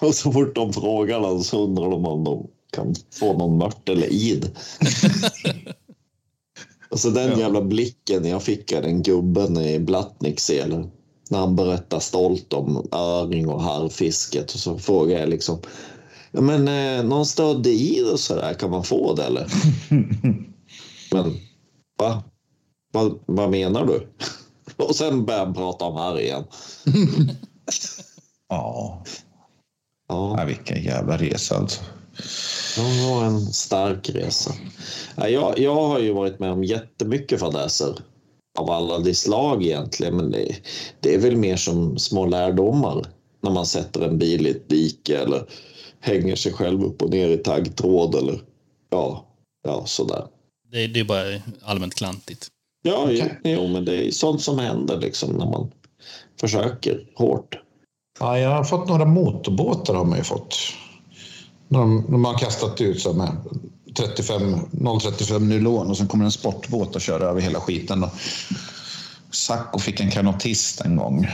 [0.00, 3.88] Och så fort de frågar den så undrar de om de kan få någon mört
[3.88, 4.50] eller id.
[6.90, 10.84] Alltså den jävla blicken jag fick av den gubben i Blattnicksele
[11.30, 15.58] när han berättar stolt om öring och harrfisket och så frågar jag liksom
[16.30, 19.46] ja, men eh, någon stöd i och så där, kan man få det eller?
[21.12, 21.36] men
[21.98, 22.22] va?
[22.92, 24.08] Vad, vad menar du?
[24.84, 26.44] Och sen börjar han prata om harr igen.
[28.48, 29.04] Ja,
[30.10, 30.34] Ja.
[30.38, 31.80] ja vilken jävla resa alltså.
[32.76, 34.54] Det var en stark resa.
[35.16, 37.94] Ja, jag, jag har ju varit med om jättemycket fadäser
[38.58, 40.16] av alla de slag egentligen.
[40.16, 40.56] Men det,
[41.00, 43.06] det är väl mer som små lärdomar
[43.40, 45.44] när man sätter en bil i ett dike eller
[46.00, 48.40] hänger sig själv upp och ner i taggtråd eller
[48.90, 49.26] ja,
[49.64, 50.26] ja sådär.
[50.72, 52.48] Det, det är bara allmänt klantigt.
[52.82, 53.40] Ja, Okej.
[53.44, 55.70] jo, men det är sånt som händer liksom när man
[56.40, 57.58] försöker hårt.
[58.20, 60.56] Ja, jag har fått några motorbåtar har man ju fått.
[61.68, 63.36] De, de har kastat ut så med
[63.96, 64.56] 35,
[65.00, 68.04] 035 nylon och sen kommer en sportbåt och kör över hela skiten.
[68.04, 68.10] Och
[69.30, 71.26] Sacco fick en kanotist en gång.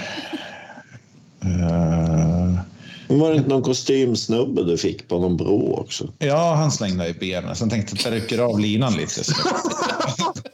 [3.09, 6.12] Eh, Var det inte någon kostymsnubbe du fick på någon bro också?
[6.19, 7.57] ja, han slängde i benen.
[7.57, 9.24] Sen tänkte jag rycker av linan lite.
[9.24, 9.33] Så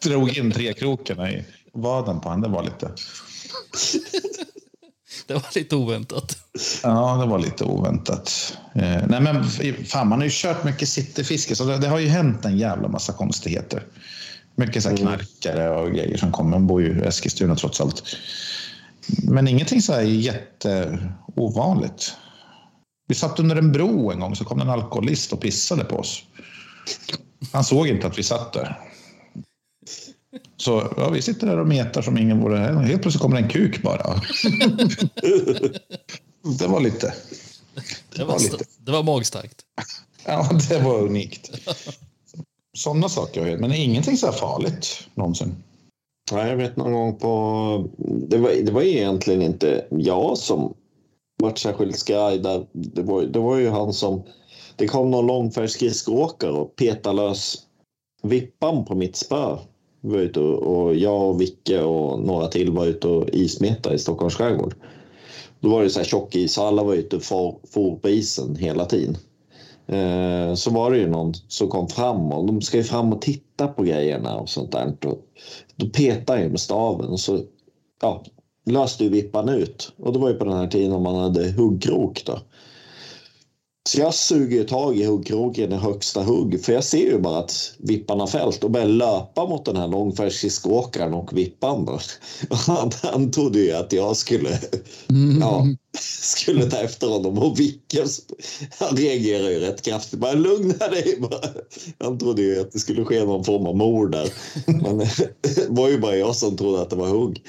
[0.08, 2.42] drog in trekrokarna i vaden på honom.
[2.42, 2.90] Det var lite...
[5.26, 6.36] Det var lite oväntat.
[6.82, 8.56] Ja, det var lite oväntat.
[8.74, 9.44] Eh, nej, men
[9.84, 12.88] fan, man har ju kört mycket cityfiske, så det, det har ju hänt en jävla
[12.88, 13.82] massa konstigheter.
[14.56, 16.50] Mycket så här knarkare och grejer som kommer.
[16.50, 18.02] Man bor ju i Eskilstuna trots allt.
[19.22, 22.14] Men ingenting så här jätteovanligt.
[23.08, 26.24] Vi satt under en bro en gång så kom en alkoholist och pissade på oss.
[27.52, 28.80] Han såg inte att vi satt där.
[30.56, 32.72] Så ja, vi sitter där och metar som ingen vore här.
[32.72, 34.14] Helt plötsligt kommer en kuk bara.
[36.58, 37.14] det var lite...
[38.16, 38.38] Det var,
[38.78, 39.60] det var magstarkt.
[40.26, 41.50] Ja, det var unikt.
[42.76, 45.54] Sådana saker har hänt, men ingenting så här farligt någonsin.
[46.32, 47.90] Nej, jag vet någon gång på...
[48.28, 50.74] Det var, det var egentligen inte jag som
[51.42, 52.66] vart särskilt skraj där.
[52.72, 54.22] Det var, det var ju han som...
[54.76, 57.56] Det kom någon långfärdsskridskoåkare och petade lös
[58.22, 59.56] vippan på mitt spö.
[60.00, 63.94] Vi var ute och, och jag och Vicke och några till var ute och ismetade
[63.94, 64.74] i Stockholms skärgård.
[65.60, 68.08] Då var det så här tjock is och alla var ute och for, for på
[68.08, 69.16] isen hela tiden.
[69.86, 73.22] Eh, så var det ju någon som kom fram och de ska ju fram och
[73.22, 74.96] titta på grejerna och sånt där.
[74.98, 75.18] Då,
[75.76, 77.40] då petade jag med staven och så
[78.02, 78.24] ja,
[78.66, 79.92] löste ju vippan ut.
[79.98, 82.38] Och det var ju på den här tiden om man hade huggkrok då.
[83.88, 87.38] Så jag suger ju tag i huggkroken i högsta hugg för jag ser ju bara
[87.38, 91.84] att vippan har fällt och börjar löpa mot den här långfärdsskridskoåkaren och vippan.
[91.84, 91.92] Då.
[92.50, 94.60] Och Han, han trodde ju att jag skulle,
[95.40, 95.66] ja,
[96.22, 98.04] skulle ta efter honom och vicka.
[98.78, 100.18] Han reagerar ju rätt kraftigt.
[100.18, 101.48] Bara lugna dig bara.
[101.98, 104.32] Han trodde ju att det skulle ske någon form av mord där.
[104.66, 107.42] Men det var ju bara jag som trodde att det var hugg.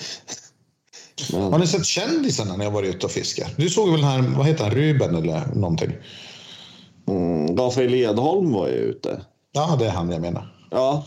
[1.31, 3.51] Har ni sett kändisarna när har varit ute och fiskat?
[3.57, 5.91] Du såg väl den här, vad heter han, Ruben eller någonting?
[7.07, 9.21] Mm, Rafael Edholm var ju ute.
[9.51, 10.67] Ja, det är han jag menar.
[10.71, 11.05] Ja.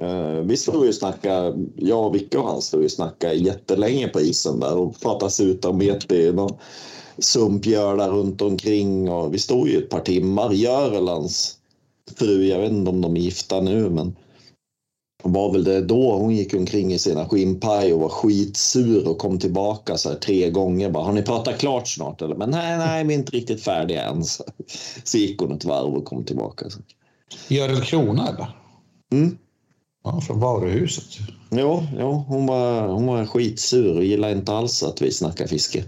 [0.00, 4.08] Eh, vi stod ju snackade, jag och Vicke och han stod ju och snackade jättelänge
[4.08, 6.56] på isen där och pratade sutamhet i någon
[7.18, 10.52] sumpgör där runt omkring och vi stod ju ett par timmar.
[10.52, 11.56] Görelans
[12.16, 14.16] fru, jag vet inte om de är gifta nu men
[15.24, 19.38] var väl det då hon gick omkring i sina skinnpaj och var skitsur och kom
[19.38, 23.04] tillbaka så här tre gånger bara har ni pratat klart snart eller men nej nej
[23.04, 24.44] vi är inte riktigt färdiga än så,
[25.04, 26.70] så gick hon ett varv och kom tillbaka.
[26.70, 26.80] Så.
[27.48, 28.46] Görel Krona eller?
[29.12, 29.38] Mm.
[30.04, 31.04] Ja, från varuhuset.
[31.50, 35.84] Jo, jo hon, var, hon var skitsur och gillade inte alls att vi snackar fiske.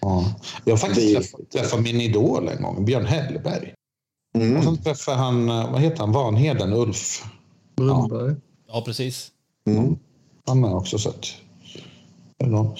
[0.00, 0.24] Ja.
[0.64, 3.74] Jag har faktiskt träffat, träffat min idol en gång, Björn Hellberg.
[4.34, 4.62] Och Mm.
[4.62, 7.24] sen träffade han, eh, vad heter han, Vanheden, Ulf.
[7.76, 8.30] Brunnberg.
[8.30, 8.36] Ja,
[8.80, 9.30] precis.
[9.66, 9.96] Mm.
[10.46, 11.26] Han har också sett.
[12.38, 12.76] Ja.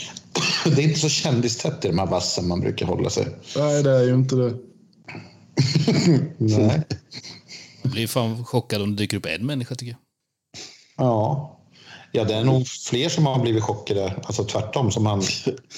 [0.65, 3.27] Det är inte så kändistätt i de här vassen man brukar hålla sig.
[3.57, 4.55] Nej, det är ju inte det.
[6.37, 6.83] Nej.
[7.83, 9.99] Jag blir fan chockad om det dyker upp en människa tycker jag.
[10.97, 11.59] Ja.
[12.13, 14.15] ja, det är nog fler som har blivit chockade.
[14.25, 15.23] Alltså tvärtom, som han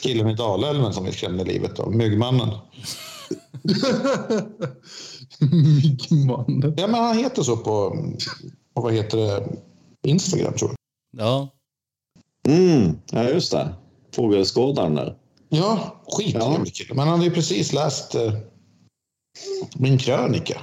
[0.03, 1.95] killen i Dalälven som vi skrämde livet av.
[1.95, 2.51] Myggmannen.
[5.39, 6.75] Myggmannen.
[6.77, 7.97] Ja, men han heter så på,
[8.75, 9.49] på vad heter det,
[10.05, 11.27] Instagram tror jag.
[11.27, 11.49] Ja,
[12.49, 12.99] Mm.
[13.11, 13.75] Ja, just det.
[14.15, 15.17] Fågelskådaren där.
[15.49, 16.95] Ja, skittrevlig kille.
[16.95, 18.33] Men han hade ju precis läst eh,
[19.77, 20.61] min krönika.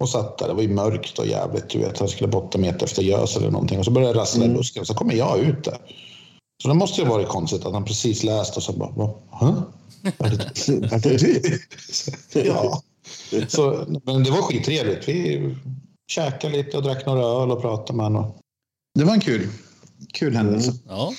[0.00, 0.48] Och satt där.
[0.48, 1.70] Det var ju mörkt och jävligt.
[1.70, 3.78] Du vet, han skulle bottenmeta efter gös eller någonting.
[3.78, 4.80] Och så började det rassla i busken.
[4.80, 5.78] Och så kommer jag ut där.
[6.62, 9.10] Så det måste ju varit konstigt att han precis läst och så bara?
[10.18, 10.30] Är
[11.00, 11.60] det, du?
[12.44, 12.82] ja.
[13.48, 15.08] Så, men det var skittrevligt.
[15.08, 15.54] Vi
[16.12, 18.34] käkade lite och drack några öl och pratade med honom.
[18.94, 19.48] Det var en kul,
[20.12, 20.72] kul händelse.
[20.88, 21.12] ja.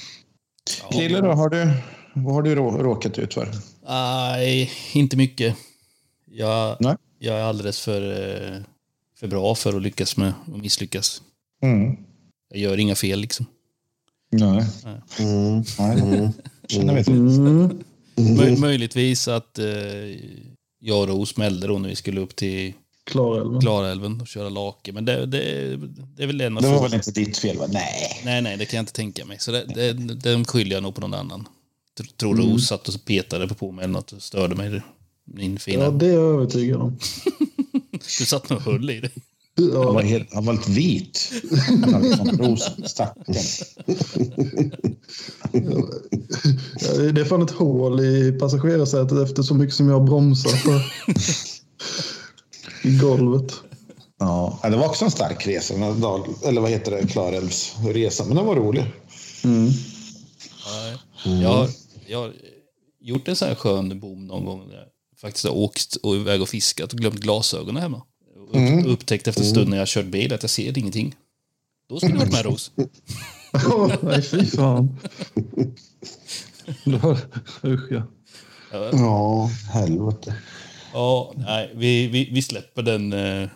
[0.91, 1.71] Krille då, har du,
[2.13, 3.49] vad har du rå- råkat ut för?
[3.87, 5.55] Nej, inte mycket.
[6.31, 6.95] Jag, Nej.
[7.19, 8.61] jag är alldeles för, eh,
[9.19, 11.21] för bra för att lyckas med att misslyckas.
[11.63, 11.97] Mm.
[12.49, 13.45] Jag gör inga fel liksom.
[14.31, 14.65] Nej.
[15.19, 15.63] Mm.
[15.79, 16.01] Nej.
[16.01, 16.31] Mm.
[16.67, 17.13] Känner vi till.
[17.15, 17.77] Mm.
[18.37, 19.65] Möj, möjligtvis att eh,
[20.79, 22.73] jag och Ros smällde då när vi skulle upp till
[23.05, 23.61] Klarälven.
[23.61, 24.91] Klarälven och köra lake.
[24.93, 25.39] Men det, det,
[26.17, 27.57] det är väl en av Det var väl inte ditt fel?
[27.57, 27.67] Va?
[27.71, 28.21] Nej.
[28.25, 29.37] Nej, nej, det kan jag inte tänka mig.
[29.39, 31.47] Så det, det, den skyller jag nog på någon annan.
[31.99, 34.81] Tr- Tror Ros satt och petade på mig eller något och störde mig.
[35.25, 35.83] Min fina.
[35.83, 36.97] Ja, det är jag övertygad om.
[38.19, 39.09] Du satt nog och höll i det.
[39.57, 41.31] Han var, Ja, helt, han var helt vit.
[41.83, 42.87] Han rosen.
[42.87, 43.35] Stackarn.
[47.13, 50.71] det är fan ett hål i passagerarsätet efter så mycket som jag har bromsat på.
[52.85, 53.53] I golvet.
[54.19, 55.73] Ja, det var också en stark resa.
[55.73, 57.07] eller vad heter det?
[57.07, 58.27] Klarälvsresan.
[58.27, 58.85] Men den var rolig.
[59.43, 59.71] Mm.
[61.41, 61.69] Jag,
[62.07, 62.33] jag,
[63.01, 64.69] gjort en sån här skön bom någon gång.
[64.69, 68.01] Där jag faktiskt har åkt och iväg och fiskat och glömt glasögonen hemma.
[68.49, 71.15] Och upp, upptäckt efter en stund när jag kört bil att jag ser ingenting.
[71.89, 72.71] Då skulle du varit med Ros.
[74.01, 74.99] Nej, fy fan.
[77.63, 78.03] Usch ja.
[78.71, 80.35] Ja, helvete.
[80.95, 83.49] Ja, nej, vi, vi, vi släpper den, eh,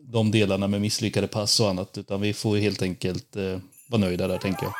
[0.00, 1.98] de delarna med misslyckade pass och annat.
[1.98, 3.58] Utan vi får helt enkelt eh,
[3.88, 4.72] vara nöjda där, tänker jag.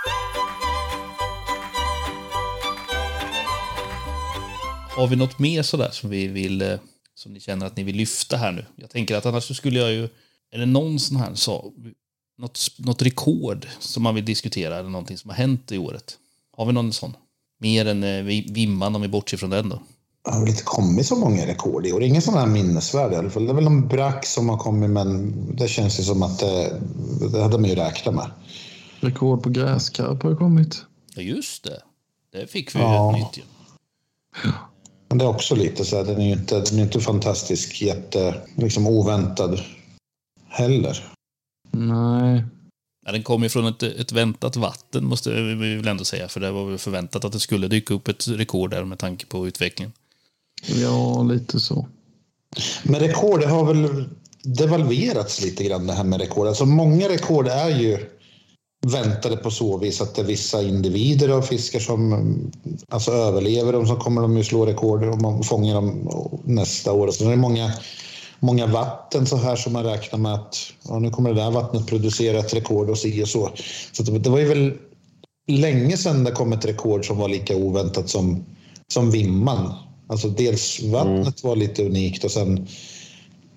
[4.96, 6.78] Har vi något mer sådär som vi vill, eh,
[7.14, 8.64] som ni känner att ni vill lyfta här nu?
[8.76, 10.08] Jag tänker att annars så skulle jag ju,
[10.50, 11.72] är det någon sån här så,
[12.38, 16.18] något, något rekord som man vill diskutera eller någonting som har hänt i året?
[16.56, 17.16] Har vi någon sån?
[17.60, 19.82] Mer än eh, Vimman om vi bortser från den då?
[20.24, 22.02] Det har väl inte kommit så många rekord i år.
[22.02, 23.44] Ingen sån här minnesvärd i alla fall.
[23.44, 26.80] Det är väl någon brack som har kommit, men det känns ju som att det,
[27.32, 28.30] det hade man ju räknat med.
[29.00, 30.84] Rekord på gräskarp har ju kommit.
[31.14, 31.82] Ja, just det.
[32.32, 33.10] Det fick vi ju Ja.
[33.10, 33.42] ett nytt ju.
[35.08, 37.82] Men det är också lite så här, den är ju inte, den är inte fantastisk,
[37.82, 39.60] jätte, liksom oväntad
[40.48, 41.04] heller.
[41.70, 42.44] Nej.
[43.06, 46.28] Ja, den kom ju från ett, ett väntat vatten, måste vi väl ändå säga.
[46.28, 49.26] För det var väl förväntat att det skulle dyka upp ett rekord där med tanke
[49.26, 49.92] på utvecklingen.
[50.66, 51.86] Ja, lite så.
[52.82, 54.04] Men rekord det har väl
[54.42, 56.46] devalverats lite grann det här med rekord.
[56.46, 57.98] Alltså många rekord är ju
[58.86, 62.52] väntade på så vis att det är vissa individer av fiskar som
[62.88, 66.08] alltså överlever dem så kommer de ju slå rekord om man fångar dem
[66.44, 67.10] nästa år.
[67.10, 67.72] Så det är många,
[68.40, 70.56] många vatten så här som man räknar med att
[70.88, 73.50] ja, nu kommer det där vattnet producera ett rekord och si och så.
[73.92, 74.72] Så det, det var ju väl
[75.48, 78.44] länge sedan det kom ett rekord som var lika oväntat som,
[78.92, 79.74] som Vimman.
[80.06, 82.68] Alltså dels vattnet var lite unikt och sen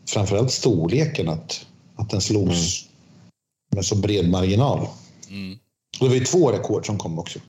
[0.10, 1.66] framförallt storleken att,
[1.96, 2.86] att den slogs
[3.76, 4.88] med så bred marginal.
[5.30, 5.58] Mm.
[6.00, 7.40] Och det var ju två rekord som kom också.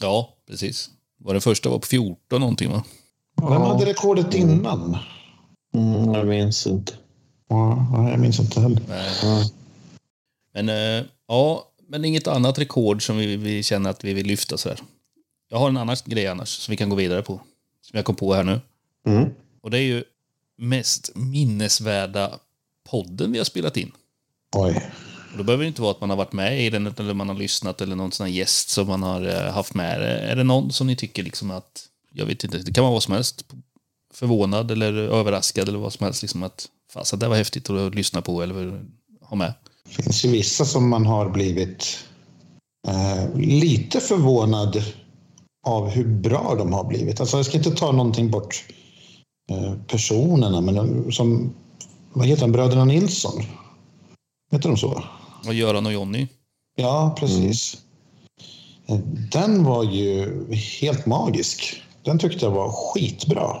[0.00, 0.90] Ja, precis.
[1.18, 2.84] Var det första var på 14 någonting va?
[3.42, 4.98] Vem hade rekordet innan?
[5.74, 6.92] Mm, jag minns inte.
[7.48, 8.82] Ja, jag minns inte heller.
[8.88, 9.52] Nej.
[10.54, 14.56] Men eh, ja, men inget annat rekord som vi, vi känner att vi vill lyfta
[14.58, 14.80] sådär.
[15.50, 17.40] Jag har en annan grej annars som vi kan gå vidare på.
[17.92, 18.60] Som jag kom på här nu.
[19.06, 19.30] Mm.
[19.60, 20.04] Och det är ju
[20.58, 22.38] mest minnesvärda
[22.90, 23.92] podden vi har spelat in.
[24.56, 24.90] Oj.
[25.32, 27.28] Och då behöver det inte vara att man har varit med i den eller man
[27.28, 30.02] har lyssnat eller någon sån här gäst som man har eh, haft med.
[30.02, 33.02] Är det någon som ni tycker liksom att, jag vet inte, det kan vara vad
[33.02, 33.44] som helst.
[34.14, 36.22] Förvånad eller överraskad eller vad som helst.
[36.22, 38.84] Liksom att, fasen det var häftigt att lyssna på eller
[39.20, 39.54] ha med.
[39.84, 41.98] Det finns ju vissa som man har blivit
[42.88, 44.82] eh, lite förvånad
[45.66, 47.20] av hur bra de har blivit.
[47.20, 48.64] Alltså jag ska inte ta någonting bort
[49.50, 51.54] eh, personerna, men som,
[52.12, 53.42] vad heter han, bröderna Nilsson?
[54.52, 55.02] Heter de så?
[55.46, 56.28] Och Göran och Jonny.
[56.76, 57.76] Ja, precis.
[58.86, 58.98] Eh,
[59.32, 60.44] Den var ju
[60.80, 61.82] helt magisk.
[62.04, 63.56] Den tyckte jag var skitbra.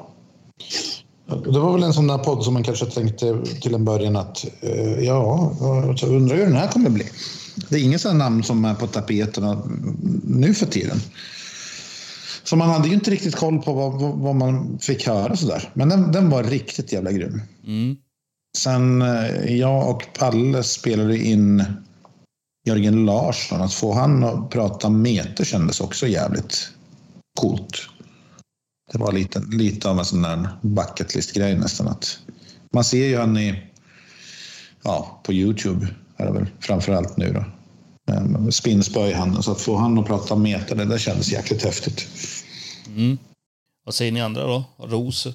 [1.26, 4.44] Det var väl en sån där podd som man kanske tänkte till en början att
[4.60, 5.52] eh, ja,
[5.96, 7.04] jag undrar hur den här kommer bli.
[7.68, 9.62] Det är inget sådant namn som är på tapeterna
[10.24, 11.00] nu för tiden.
[12.52, 15.70] Så man hade ju inte riktigt koll på vad, vad, man fick höra sådär.
[15.74, 17.42] Men den, den var riktigt jävla grym.
[17.66, 17.96] Mm.
[18.58, 21.64] Sen eh, jag och Palle spelade in
[22.68, 23.62] Jörgen Larsson.
[23.62, 26.70] Att få han att prata meter kändes också jävligt
[27.40, 27.88] coolt.
[28.92, 31.88] Det var lite, lite av en sån där bucket list-grej nästan.
[31.88, 32.18] Att
[32.74, 33.62] man ser ju han i,
[34.82, 37.44] ja, på Youtube är det väl framför allt nu då.
[38.50, 39.42] Spinnspö i handen.
[39.42, 42.08] Så att få han att prata meter, det där kändes jäkligt häftigt.
[42.86, 43.18] Mm.
[43.84, 44.64] Vad säger ni andra då?
[44.78, 45.26] Ros?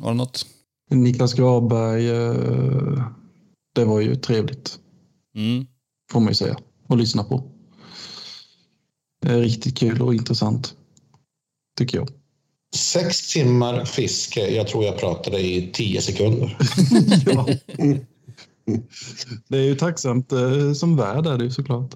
[0.00, 0.46] Har du något?
[0.90, 3.04] Niklas Gravberg, eh,
[3.74, 4.78] det var ju trevligt
[5.34, 5.66] Mm.
[6.12, 6.56] får man ju säga
[6.88, 7.42] att lyssna på.
[9.26, 10.74] Eh, Riktigt kul och intressant
[11.78, 12.08] tycker jag.
[12.76, 14.50] Sex timmar fiske.
[14.50, 16.58] Jag tror jag pratade i tio sekunder.
[17.26, 17.48] ja.
[19.48, 21.94] Det är ju tacksamt eh, som värd är det ju såklart.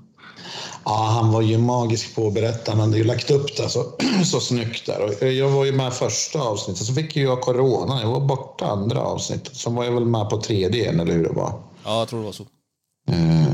[0.84, 2.72] Ja, han var ju magisk på att berätta.
[2.72, 3.84] Han hade ju lagt upp det så,
[4.24, 5.00] så snyggt där.
[5.00, 8.00] Och jag var ju med första avsnittet, så fick ju jag corona.
[8.02, 9.56] Jag var borta andra avsnittet.
[9.56, 11.52] Så var jag väl med på tredje eller hur det var.
[11.84, 12.42] Ja, jag tror det var så.
[13.10, 13.52] Eh,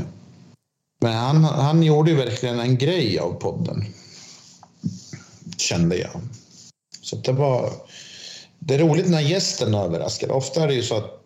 [1.01, 3.85] Men han, han gjorde ju verkligen en grej av podden.
[5.57, 6.21] Kände jag.
[7.01, 7.69] Så det var...
[8.59, 10.31] Det är roligt när gästen överraskar.
[10.31, 11.21] Ofta är det ju så att...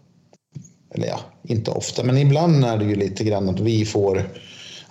[0.94, 4.30] Eller ja, inte ofta, men ibland är det ju lite grann att vi får...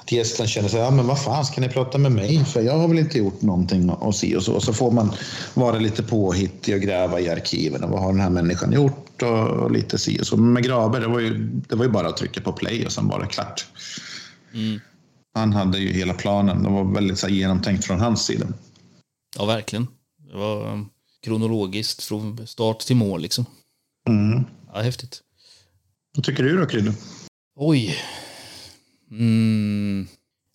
[0.04, 2.60] Att gästen känner sig, ja men vad fan ska ni prata med mig för?
[2.60, 4.60] Jag har väl inte gjort någonting och si och så.
[4.60, 5.12] Så får man
[5.54, 7.84] vara lite påhittig och gräva i arkiven.
[7.84, 9.22] Och vad har den här människan gjort?
[9.22, 10.36] Och, lite si och så.
[10.36, 12.92] Men med Graber, det var, ju, det var ju bara att trycka på play och
[12.92, 13.66] sen var det klart.
[14.54, 14.80] Mm.
[15.34, 16.62] Han hade ju hela planen.
[16.62, 18.46] Det var väldigt så här, genomtänkt från hans sida.
[19.38, 19.86] Ja, verkligen.
[20.30, 20.88] Det var um,
[21.22, 23.46] kronologiskt från start till mål liksom.
[24.08, 24.44] Mm.
[24.74, 25.20] Ja, häftigt.
[26.16, 26.94] Vad tycker du då, Krydde?
[27.56, 27.96] Oj.
[29.10, 30.08] Mm.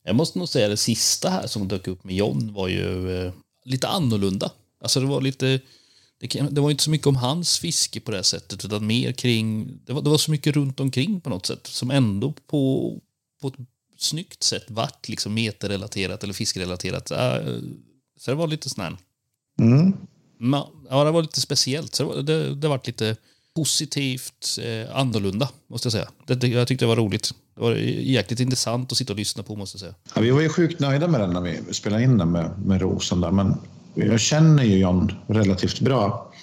[0.04, 3.34] Jag måste nog säga det sista här som dök upp med John var ju eh,
[3.66, 4.52] lite annorlunda.
[4.82, 5.60] Alltså det var lite...
[6.20, 9.12] Det, det var inte så mycket om hans fiske på det här sättet, utan mer
[9.12, 9.80] kring...
[9.86, 12.96] Det var, det var så mycket runt omkring på något sätt, som ändå på,
[13.42, 13.56] på ett
[13.98, 17.12] snyggt sätt vart liksom meterrelaterat eller fiskrelaterat.
[17.12, 17.38] Äh,
[18.20, 18.98] så det var lite sån här...
[19.60, 19.94] Mm.
[20.42, 21.96] Ma- Ja, det var lite speciellt.
[21.96, 23.16] Så det, var, det, det var lite
[23.56, 26.10] positivt eh, annorlunda, måste jag säga.
[26.26, 27.34] Det, jag tyckte det var roligt.
[27.60, 29.96] Det var jäkligt intressant att sitta och lyssna på, måste jag säga.
[30.16, 32.82] Ja, vi var ju sjukt nöjda med den när vi spelade in den med, med
[32.82, 33.58] Rosen där, men
[33.94, 36.34] jag känner ju John relativt bra.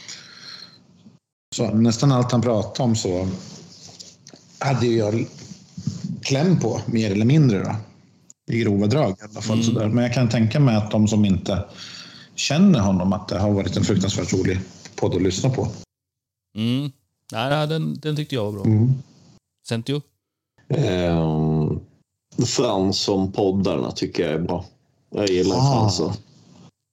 [1.55, 3.28] Så nästan allt han pratade om så
[4.59, 5.26] hade jag
[6.22, 7.76] kläm på, mer eller mindre då.
[8.55, 9.64] I grova drag i alla fall.
[9.64, 9.88] Sådär.
[9.88, 11.64] Men jag kan tänka mig att de som inte
[12.34, 14.60] känner honom, att det har varit en fruktansvärt rolig
[14.97, 15.68] podd att lyssna på.
[16.56, 16.93] Mm.
[17.32, 18.64] Nej, nej, den, den tyckte jag var bra.
[18.64, 18.94] Mm.
[19.68, 20.02] Sentio?
[20.68, 21.80] Um,
[22.47, 24.64] Fransson-poddarna tycker jag är bra.
[25.14, 25.72] Jag gillar Ah.
[25.72, 26.12] Fransson.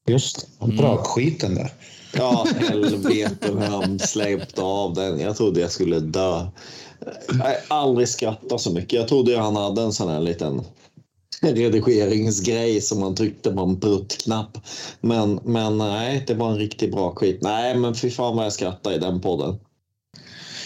[0.08, 1.74] Just det, brakskiten där.
[2.16, 5.20] Ja, helvete hur han släppte av den.
[5.20, 6.48] Jag trodde jag skulle dö.
[7.28, 8.94] Jag aldrig skrattat så mycket.
[8.94, 10.62] Jag trodde han hade en sån här liten
[11.42, 14.58] redigeringsgrej som man tryckte på en pruttknapp.
[15.02, 17.40] Men, men nej, det var en riktigt bra skit.
[17.42, 19.60] Nej, men fy fan vad jag skrattade i den podden.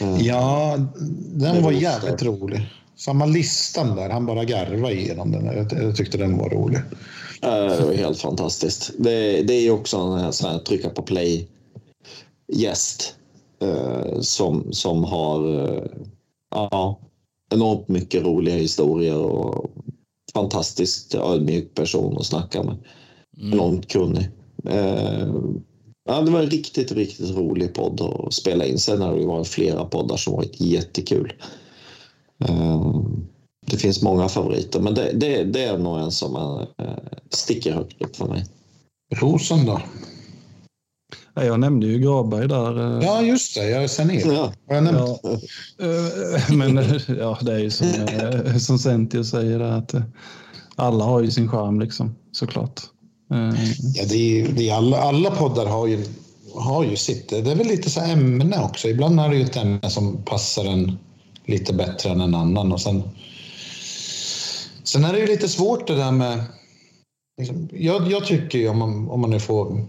[0.02, 0.22] Mm.
[0.22, 2.70] Ja, den Det var var jävligt rolig.
[2.98, 5.46] Samma listan där, han bara garvade igenom den.
[5.46, 6.80] Jag, jag tyckte den var rolig.
[7.42, 8.92] Det var helt fantastiskt.
[8.98, 11.48] Det, det är också en sån här trycka på play
[12.54, 13.16] gäst
[13.62, 15.84] eh, som, som har eh,
[16.52, 17.00] ja,
[17.54, 19.72] enormt mycket roliga historier och
[20.34, 22.76] fantastiskt ödmjuk person att snacka med.
[23.54, 24.30] Enormt kunnig.
[24.70, 25.28] Eh,
[26.06, 28.78] ja, det var en riktigt, riktigt rolig podd att spela in.
[28.78, 31.34] Sen har det varit flera poddar som varit jättekul.
[32.46, 33.02] Eh,
[33.66, 36.88] det finns många favoriter, men det, det, det är nog en som eh,
[37.30, 38.46] sticker högt upp för mig.
[39.16, 39.82] Rosen då?
[41.34, 42.98] Ja, Jag nämnde ju Graberg där.
[43.00, 43.70] eh, Ja, just det.
[43.70, 44.22] Jag är senil.
[44.26, 44.54] Ja.
[44.70, 45.20] Jag nämnt?
[45.24, 45.32] Ja,
[45.86, 46.76] eh, men
[47.20, 47.88] ja, det är ju som,
[48.60, 49.96] som Centio säger att
[50.76, 52.82] alla har ju sin charm liksom, såklart.
[53.30, 56.06] Ja, det är, det är alla, alla poddar har ju,
[56.56, 57.30] har ju sitt.
[57.30, 58.88] Det är väl lite så ämne också.
[58.88, 60.98] Ibland är det ju ett ämne som passar en
[61.48, 62.72] lite bättre än en annan.
[62.72, 63.04] Och sen,
[64.84, 66.44] sen är det ju lite svårt det där med...
[67.38, 69.86] Liksom, jag, jag tycker ju, om man, om man nu får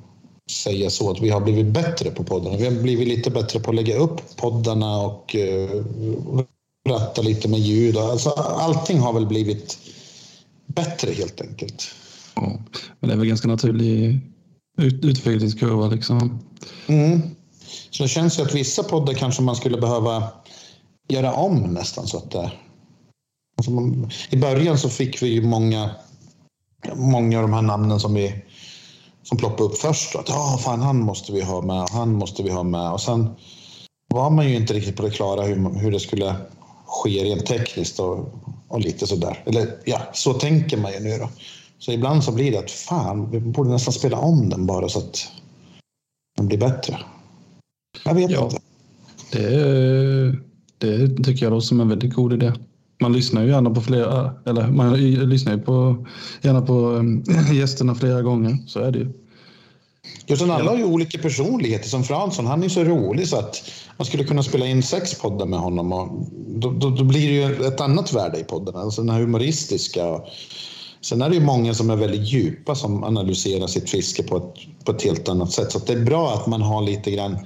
[0.50, 2.56] säga så, att vi har blivit bättre på poddarna.
[2.56, 6.42] Vi har blivit lite bättre på att lägga upp poddarna och uh,
[6.88, 7.96] ratta lite med ljud.
[7.96, 9.78] Alltså, allting har väl blivit
[10.66, 11.94] bättre helt enkelt.
[12.34, 12.58] ja.
[13.00, 14.20] Men det är väl ganska naturlig
[14.78, 16.40] ut, utvecklingskurva liksom.
[16.86, 17.22] Mm.
[17.90, 20.28] Så det känns ju att vissa poddar kanske man skulle behöva
[21.08, 22.52] göra om nästan så att det...
[23.56, 25.90] Alltså man, I början så fick vi ju många,
[26.94, 28.44] många av de här namnen som vi
[29.22, 30.16] som ploppade upp först.
[30.16, 32.92] Att ja, fan han måste vi ha med, han måste vi ha med.
[32.92, 33.30] Och sen
[34.08, 36.36] var man ju inte riktigt på det klara hur, hur det skulle
[36.86, 38.28] ske rent tekniskt och,
[38.68, 39.42] och lite sådär.
[39.46, 41.28] Eller ja, så tänker man ju nu då.
[41.78, 44.98] Så ibland så blir det att fan, vi borde nästan spela om den bara så
[44.98, 45.28] att
[46.36, 46.98] den blir bättre.
[48.04, 48.44] Jag vet Ja.
[48.44, 48.60] inte.
[49.32, 50.47] Det,
[50.78, 52.52] det tycker jag låter som en väldigt god idé.
[53.00, 54.92] Man lyssnar ju gärna på flera, eller man
[55.30, 56.06] lyssnar ju på,
[56.42, 56.96] gärna på
[57.30, 58.58] eh, gästerna flera gånger.
[58.66, 59.12] Så är det ju.
[60.26, 61.88] Just alla har ju olika personligheter.
[61.88, 65.46] Som Fransson, han är så rolig så att man skulle kunna spela in sex poddar
[65.46, 65.92] med honom.
[65.92, 66.08] Och
[66.46, 68.78] då, då, då blir det ju ett annat värde i poddarna.
[68.78, 70.20] Alltså den här humoristiska.
[71.00, 74.84] Sen är det ju många som är väldigt djupa som analyserar sitt fiske på ett,
[74.84, 75.72] på ett helt annat sätt.
[75.72, 77.38] Så att det är bra att man har lite grann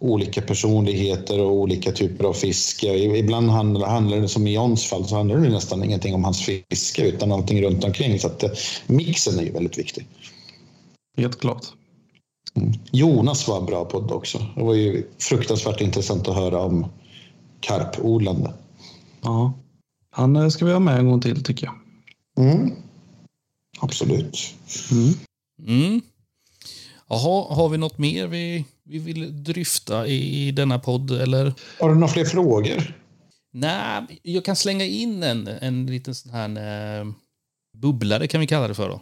[0.00, 2.94] olika personligheter och olika typer av fiske.
[2.96, 6.42] Ibland handlar, handlar det, som i Johns fall, så handlar det nästan ingenting om hans
[6.42, 8.18] fiske utan allting runt omkring.
[8.18, 8.50] Så att eh,
[8.86, 10.06] mixen är ju väldigt viktig.
[11.16, 11.66] Helt klart.
[12.92, 14.46] Jonas var en bra podd också.
[14.56, 16.86] Det var ju fruktansvärt intressant att höra om
[17.60, 18.52] karpodlande.
[19.22, 19.52] Ja.
[20.10, 21.74] Han eh, ska vi ha med en gång till tycker jag.
[22.46, 22.72] Mm.
[23.80, 24.54] Absolut.
[24.92, 25.14] Mm.
[25.66, 26.00] Mm.
[27.10, 31.10] Jaha, har vi något mer vi, vi vill dryfta i, i denna podd?
[31.10, 31.54] Eller?
[31.80, 32.94] Har du några fler frågor?
[33.52, 36.48] Nej, jag kan slänga in en, en liten sån här
[37.00, 37.06] eh,
[37.76, 39.00] bubblare kan vi kalla det för då.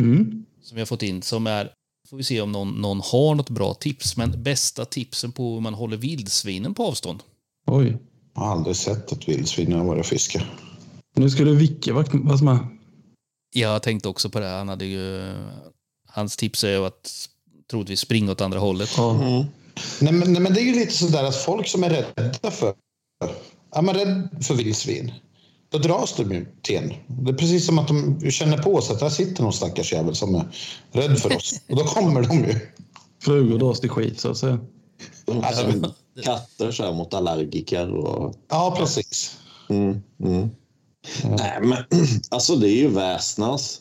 [0.00, 0.44] Mm.
[0.62, 1.72] Som vi har fått in som är,
[2.10, 5.60] får vi se om någon, någon har något bra tips, men bästa tipsen på hur
[5.60, 7.22] man håller vildsvinen på avstånd.
[7.66, 7.96] Oj.
[8.34, 10.42] Jag har aldrig sett ett vildsvin när jag varit och fiskat.
[11.14, 12.58] Nu skulle Vicke vara med.
[13.54, 14.46] Jag tänkte också på det.
[14.46, 15.34] Han hade ju,
[16.08, 17.28] hans tips är ju att
[17.70, 18.90] troligtvis springa åt andra hållet.
[18.96, 19.10] Ja.
[19.10, 19.44] Mm.
[20.00, 22.74] Nej men, nej, men det är ju lite sådär att folk som är rädda för...
[23.74, 25.12] Är man rädd för vildsvin,
[25.70, 26.94] då dras de ju till en.
[27.24, 30.14] Det är precis som att de känner på sig att där sitter någon stackars jävel
[30.14, 30.44] som är
[30.92, 31.60] rädd för oss.
[31.68, 32.60] Och då kommer de ju.
[33.22, 34.58] Flugor dras till skit så att säga.
[35.42, 35.92] Alltså,
[36.22, 38.34] katter så här mot allergiker och...
[38.48, 39.36] Ja, precis.
[39.68, 40.50] Mm, mm.
[41.24, 41.84] Nej, men
[42.28, 43.80] alltså det är ju väsnas.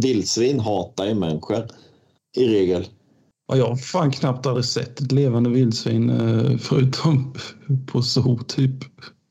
[0.00, 1.68] Vildsvin hatar ju människor
[2.36, 2.88] i regel.
[3.48, 7.34] Ja, jag har fan knappt aldrig sett ett levande vildsvin eh, förutom
[7.86, 8.84] på zoo typ.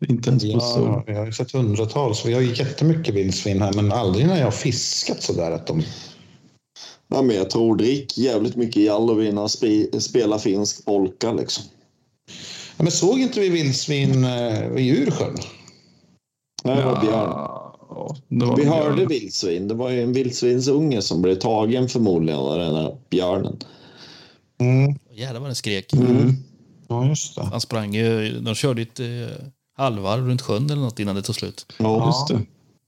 [0.07, 0.85] Inte ens på zoo.
[0.85, 2.25] Ja, jag har ju sett hundratals.
[2.25, 5.83] Vi har ju jättemycket vildsvin här, men aldrig när jag har fiskat sådär att de...
[7.07, 11.63] Ja, men jag tror drick jävligt mycket Jallovina spe, spela finsk polka liksom.
[12.77, 15.35] Ja, men såg inte vi vildsvin eh, i Djursjön?
[16.63, 17.29] Nej, det var björn.
[17.89, 18.73] Ja, det var Vi björn.
[18.77, 19.67] hörde vildsvin.
[19.67, 23.57] Det var ju en vildsvinsunge som blev tagen förmodligen av den där björnen.
[24.57, 24.99] Mm.
[25.13, 25.85] Jävlar vad den skrek.
[26.87, 27.41] Ja, just det.
[27.43, 29.05] Han sprang ju, de körde ett eh,
[29.77, 31.65] halvvarv runt sjön eller något innan det tog slut.
[31.79, 32.05] Ja.
[32.07, 32.33] Just det.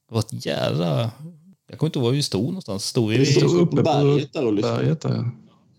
[0.09, 1.11] Det var ett jävla...
[1.69, 2.85] Jag kommer inte ihåg var vi stod någonstans.
[2.85, 3.25] Stod Vi vi...
[3.25, 4.77] stod uppe på berget där och lyssnade.
[4.77, 5.29] Berget där.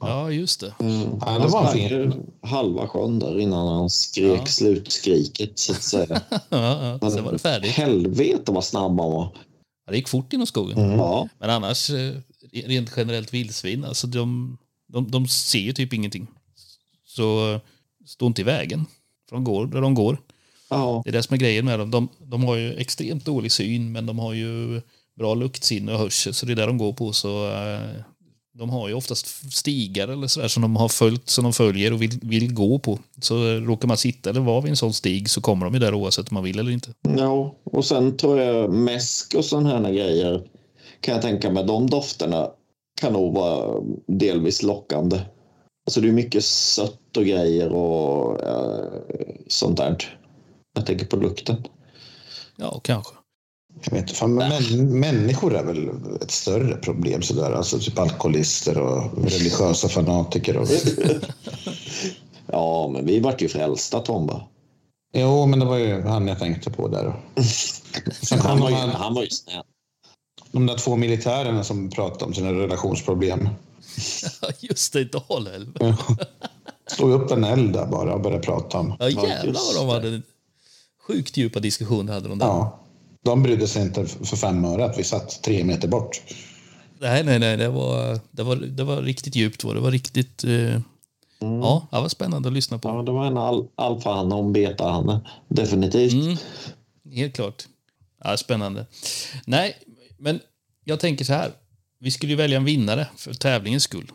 [0.00, 0.74] Ja, just det.
[0.80, 1.00] Mm.
[1.20, 1.88] Ja, det Han var fin.
[1.88, 2.12] ju
[2.42, 4.46] halva sjön där innan han skrek Ja.
[4.46, 6.20] slutskriket så att säga.
[6.48, 7.10] Ja, ja.
[7.10, 7.70] Sen var det färdigt.
[7.70, 9.32] Helvete vad snabb han var.
[9.86, 10.78] Ja, det gick fort inom skogen.
[10.78, 10.98] Mm.
[10.98, 11.28] Ja.
[11.38, 12.12] Men annars, eh,
[12.52, 14.58] rent generellt vildsvin, alltså de,
[14.88, 16.26] de, de ser ju typ ingenting.
[17.04, 17.60] Så
[18.06, 18.86] stå inte i vägen.
[19.28, 20.20] För de går där de går.
[20.70, 21.02] Ja.
[21.04, 21.90] Det är det som är grejen med dem.
[21.90, 24.80] De, de har ju extremt dålig syn, men de har ju
[25.18, 27.12] bra luktsinne och hörsel, så det är där de går på.
[27.12, 27.80] Så eh,
[28.58, 32.02] de har ju oftast stigar eller sådär som de har följt, som de följer och
[32.02, 32.98] vill, vill gå på.
[33.20, 35.80] Så eh, råkar man sitta eller vara vid en sån stig så kommer de ju
[35.80, 36.94] där oavsett om man vill eller inte.
[37.16, 37.54] ja.
[37.64, 40.42] Och sen tror jag mäsk och sådana här grejer
[41.00, 41.64] kan jag tänka mig.
[41.64, 42.50] De dofterna
[43.00, 45.20] kan nog vara delvis lockande.
[45.86, 48.86] Alltså det är mycket sött och grejer och eh,
[49.48, 50.18] sånt där.
[50.74, 51.56] Jag tänker på lukten.
[52.56, 53.14] Ja, kanske.
[53.84, 55.90] Jag vet inte, fan, men, människor är väl
[56.22, 57.52] ett större problem sådär.
[57.52, 60.56] Alltså typ alkoholister och religiösa fanatiker.
[60.56, 60.68] Och...
[62.52, 64.42] Ja, men vi vart ju frälsta Tomba.
[65.12, 67.04] Jo, men det var ju han jag tänkte på där.
[68.42, 69.64] Han var ju, han var ju snäll.
[70.52, 73.48] De där två militärerna som pratade om sina relationsproblem.
[74.42, 75.78] Ja, just det, Dalälv.
[76.86, 78.94] Slog upp en eld där bara och började prata om.
[78.98, 80.22] Ja, jävlar vad de hade
[81.06, 82.46] sjukt djupa diskussioner hade de där.
[82.46, 82.80] Ja.
[83.24, 86.22] De brydde sig inte för fem öre att vi satt tre meter bort.
[87.00, 89.64] Nej, nej, nej, det var, det var, det var riktigt djupt.
[89.64, 90.44] var Det var riktigt...
[90.44, 90.80] Eh,
[91.40, 92.88] Ja, det var spännande att lyssna på.
[92.88, 95.20] Ja, det var en al alfahanne och en betahanne.
[95.48, 96.12] Definitivt.
[96.12, 96.36] Mm,
[97.12, 97.64] helt klart.
[98.24, 98.86] Ja, spännande.
[99.46, 99.76] Nej,
[100.18, 100.40] men
[100.84, 101.52] jag tänker så här.
[102.00, 104.12] Vi skulle ju välja en vinnare för tävlingens skull.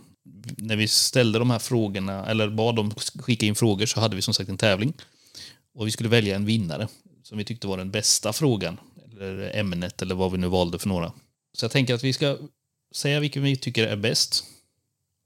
[0.57, 4.21] När vi ställde de här frågorna, eller bad dem skicka in frågor, så hade vi
[4.21, 4.93] som sagt en tävling.
[5.75, 6.87] Och vi skulle välja en vinnare
[7.23, 8.79] som vi tyckte var den bästa frågan,
[9.11, 11.11] eller ämnet, eller vad vi nu valde för några.
[11.53, 12.37] Så jag tänker att vi ska
[12.95, 14.43] säga vilken vi tycker är bäst.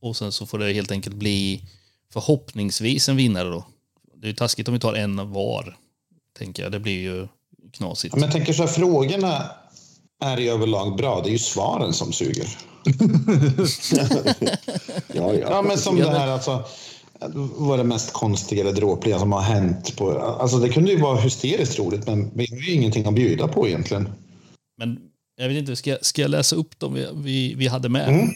[0.01, 1.63] Och sen så får det helt enkelt bli
[2.13, 3.65] förhoppningsvis en vinnare då.
[4.15, 5.77] Det är ju taskigt om vi tar en var,
[6.37, 6.71] tänker jag.
[6.71, 7.27] Det blir ju
[7.73, 8.15] knasigt.
[8.15, 9.51] Men jag tänker så här, frågorna
[10.23, 11.21] är i överlag bra.
[11.23, 12.47] Det är ju svaren som suger.
[15.13, 15.39] Ja, ja.
[15.49, 16.63] Ja, men som Ja, det men- här alltså.
[17.35, 19.95] Vad är det mest konstiga eller dråpliga som har hänt?
[19.97, 23.47] På, alltså det kunde ju vara hysteriskt roligt, men vi har ju ingenting att bjuda
[23.47, 24.09] på egentligen.
[24.77, 24.99] Men
[25.37, 28.09] jag vet inte, ska, jag- ska jag läsa upp dem vi, vi, vi hade med?
[28.09, 28.27] Mm.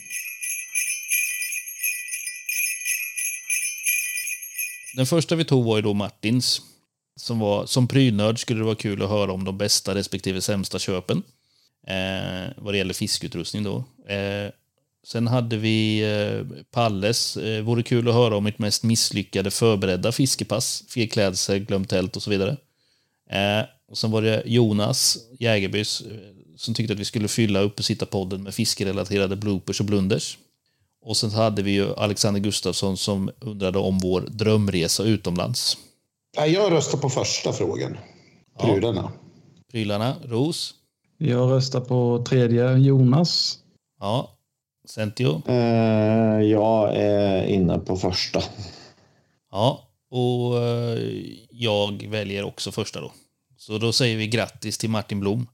[4.95, 6.61] Den första vi tog var ju då Martins.
[7.19, 10.79] Som, var, som prylnörd skulle det vara kul att höra om de bästa respektive sämsta
[10.79, 11.23] köpen.
[11.87, 13.83] Eh, vad det gäller fiskutrustning då.
[14.07, 14.51] Eh,
[15.07, 17.37] sen hade vi eh, Palles.
[17.37, 20.83] Eh, vore kul att höra om mitt mest misslyckade förberedda fiskepass.
[20.89, 22.57] Fel klädsel, glömt tält och så vidare.
[23.29, 26.17] Eh, och sen var det Jonas Jägerbys eh,
[26.57, 30.37] som tyckte att vi skulle fylla upp och sitta podden med fiskerelaterade bloopers och blunders.
[31.05, 35.77] Och sen hade vi ju Alexander Gustafsson som undrade om vår drömresa utomlands.
[36.47, 37.97] Jag röstar på första frågan.
[38.59, 39.11] Prylarna.
[39.71, 40.73] Prylarna, Ros.
[41.23, 43.59] Jag röstar på tredje Jonas.
[43.99, 44.37] Ja.
[44.87, 45.41] Centio.
[45.47, 48.43] Eh, jag är inne på första.
[49.51, 49.87] Ja.
[50.11, 50.99] Och eh,
[51.49, 53.11] jag väljer också första då.
[53.57, 55.47] Så då säger vi grattis till Martin Blom.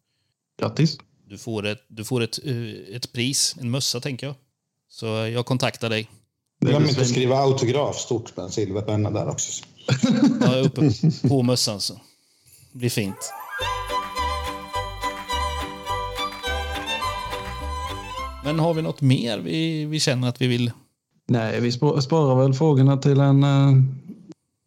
[0.60, 0.98] Grattis.
[1.26, 4.36] Du får ett, du får ett, eh, ett pris, en mössa tänker jag.
[4.90, 6.10] Så jag kontaktar dig.
[6.60, 9.64] Det Glöm inte att skriva autograf stort med en silverpenna där också.
[10.42, 10.92] Jag är uppe
[11.28, 11.94] på mössan så.
[12.72, 13.34] Det blir fint.
[18.48, 20.72] Men har vi något mer vi, vi känner att vi vill
[21.28, 23.72] Nej, vi sp- sparar väl frågorna till en, eh,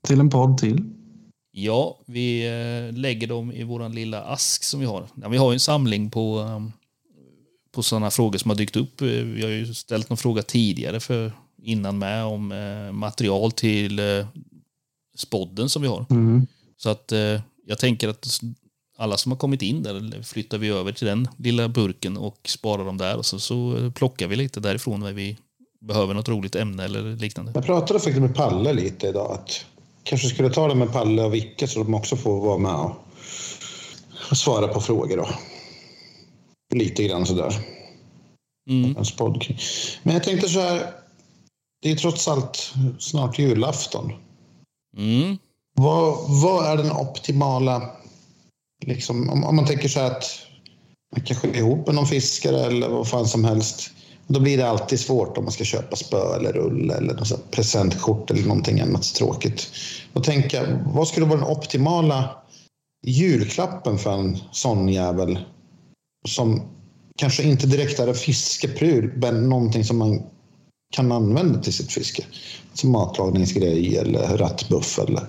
[0.06, 0.84] till en podd till.
[1.52, 5.06] Ja, vi eh, lägger dem i våran lilla ask som vi har.
[5.14, 6.72] Ja, vi har ju en samling på, um,
[7.72, 9.02] på sådana frågor som har dykt upp.
[9.02, 11.32] Vi har ju ställt någon fråga tidigare för
[11.62, 14.00] innan med om eh, material till
[15.16, 16.06] spodden som vi har.
[16.10, 16.46] Mm.
[16.76, 17.12] Så att
[17.66, 18.40] jag tänker att
[19.00, 22.84] alla som har kommit in där flyttar vi över till den lilla burken och sparar
[22.84, 25.36] dem där och så, så plockar vi lite därifrån när vi
[25.80, 27.52] behöver något roligt ämne eller liknande.
[27.54, 29.32] Jag pratade faktiskt med Palle lite idag.
[29.32, 29.64] Att
[30.02, 32.96] kanske skulle ta det med Palle och Vicke så de också får vara med och,
[34.30, 35.16] och svara på frågor.
[35.16, 35.28] Då.
[36.74, 37.54] Lite grann sådär.
[38.70, 38.96] Mm.
[40.02, 40.92] Men jag tänkte så här.
[41.82, 44.12] Det är trots allt snart julafton.
[44.96, 45.38] Mm.
[45.76, 47.99] Vad, vad är den optimala...
[48.80, 50.24] Liksom, om, om man tänker så här att
[51.16, 53.90] man kanske är ihop med någon fiskare eller vad fan som helst.
[54.26, 58.30] Då blir det alltid svårt om man ska köpa spö eller rulle eller något presentkort
[58.30, 59.70] eller någonting annat tråkigt.
[60.12, 62.36] Då tänker jag, vad skulle vara den optimala
[63.06, 65.38] julklappen för en sån jävel
[66.28, 66.62] som
[67.18, 70.22] kanske inte direkt är en fiskepryl, men någonting som man
[70.92, 72.24] kan använda till sitt fiske.
[72.74, 75.26] Som matlagningsgrej eller rattbuff eller...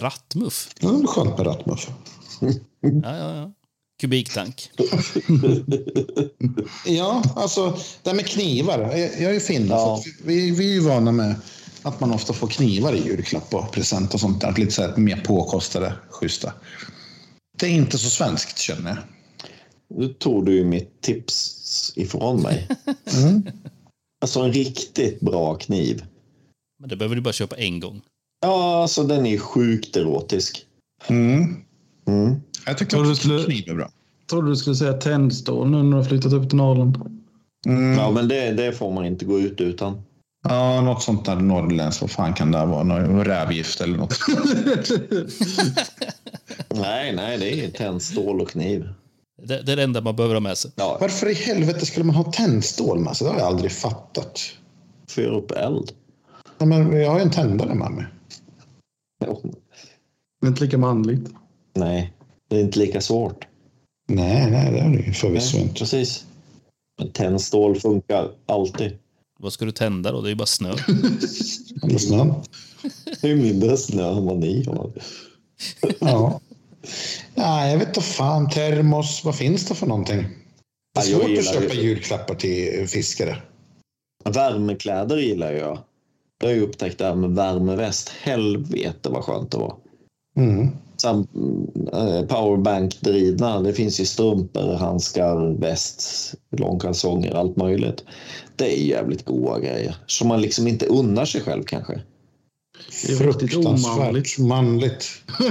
[0.00, 0.68] Rattmuff.
[0.80, 1.88] Ja, det är skönt med rattmuff.
[2.40, 3.52] Ja, ja, ja.
[4.00, 4.70] Kubiktank.
[6.86, 8.78] Ja, alltså det här med knivar.
[8.96, 10.02] Jag är ju finne, Ja.
[10.24, 11.34] vi, vi är ju vana med
[11.82, 14.54] att man ofta får knivar i julklapp och present och sånt där.
[14.56, 16.52] Lite så här mer påkostade, schyssta.
[17.58, 18.98] Det är inte så svenskt känner jag.
[19.98, 22.68] Nu tog du ju mitt tips ifrån mig.
[23.16, 23.42] Mm.
[24.20, 26.04] Alltså en riktigt bra kniv.
[26.80, 28.02] Men det behöver du bara köpa en gång.
[28.42, 30.64] Ja, alltså den är sjukt erotisk.
[31.08, 31.56] Mm.
[32.08, 32.40] Mm.
[32.66, 33.88] Jag tycker också skulle- kniv är bra.
[34.30, 36.96] Trodde du skulle säga tändstål nu när du har flyttat upp till Norrland.
[37.66, 37.92] Mm.
[37.98, 40.02] Ja, men det, det får man inte gå ut utan.
[40.48, 42.00] Ja, något sånt där norrländskt.
[42.02, 42.82] Vad fan kan det vara?
[42.82, 44.14] Något rävgift eller något.
[46.74, 48.88] Nej, nej, det är tändstål och kniv.
[49.42, 50.70] Det, det är det enda man behöver ha med sig.
[50.76, 53.24] Ja, Varför i helvete skulle man ha tändstål med sig?
[53.26, 54.40] Det har jag aldrig fattat.
[55.08, 55.92] för upp eld.
[56.58, 58.04] Ja, men jag har ju en tändare med mig.
[60.40, 61.30] Det är inte lika manligt.
[61.74, 62.12] Nej,
[62.50, 63.44] det är inte lika svårt.
[64.08, 65.74] Nej, nej, det är det ju förvisso inte.
[65.74, 66.26] precis.
[66.98, 68.98] Men tändstål funkar alltid.
[69.38, 70.20] Vad ska du tända då?
[70.20, 70.74] Det är ju bara snö.
[73.20, 74.90] Det är mindre snö än vad ni har.
[75.98, 76.40] Ja.
[77.34, 78.50] Nej, jag vet inte fan.
[78.50, 80.16] Termos, vad finns det för någonting?
[80.94, 83.42] Det är Ja, jag svårt att köpa ju- julklappar till fiskare.
[84.24, 85.78] Värmekläder gillar jag.
[86.42, 88.08] Jag har ju upptäckt det här med värmeväst.
[88.08, 89.76] Helvete vad skönt det var.
[90.36, 90.68] Mm.
[90.96, 91.26] Sam,
[91.92, 93.60] eh, powerbank-drivna.
[93.60, 96.04] Det finns ju strumpor, handskar, väst,
[96.56, 98.04] långkalsonger, allt möjligt.
[98.56, 99.96] Det är jävligt goda grejer.
[100.06, 102.00] Som man liksom inte unnar sig själv kanske.
[103.06, 104.38] Det är omanligt.
[104.38, 105.06] manligt.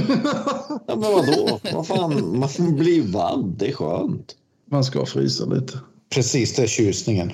[0.87, 1.59] Ja, men vadå?
[1.73, 3.55] Vad fan, man blir varm.
[3.57, 4.35] Det är skönt.
[4.71, 5.79] Man ska frysa lite.
[6.13, 7.31] Precis, det är tjusningen.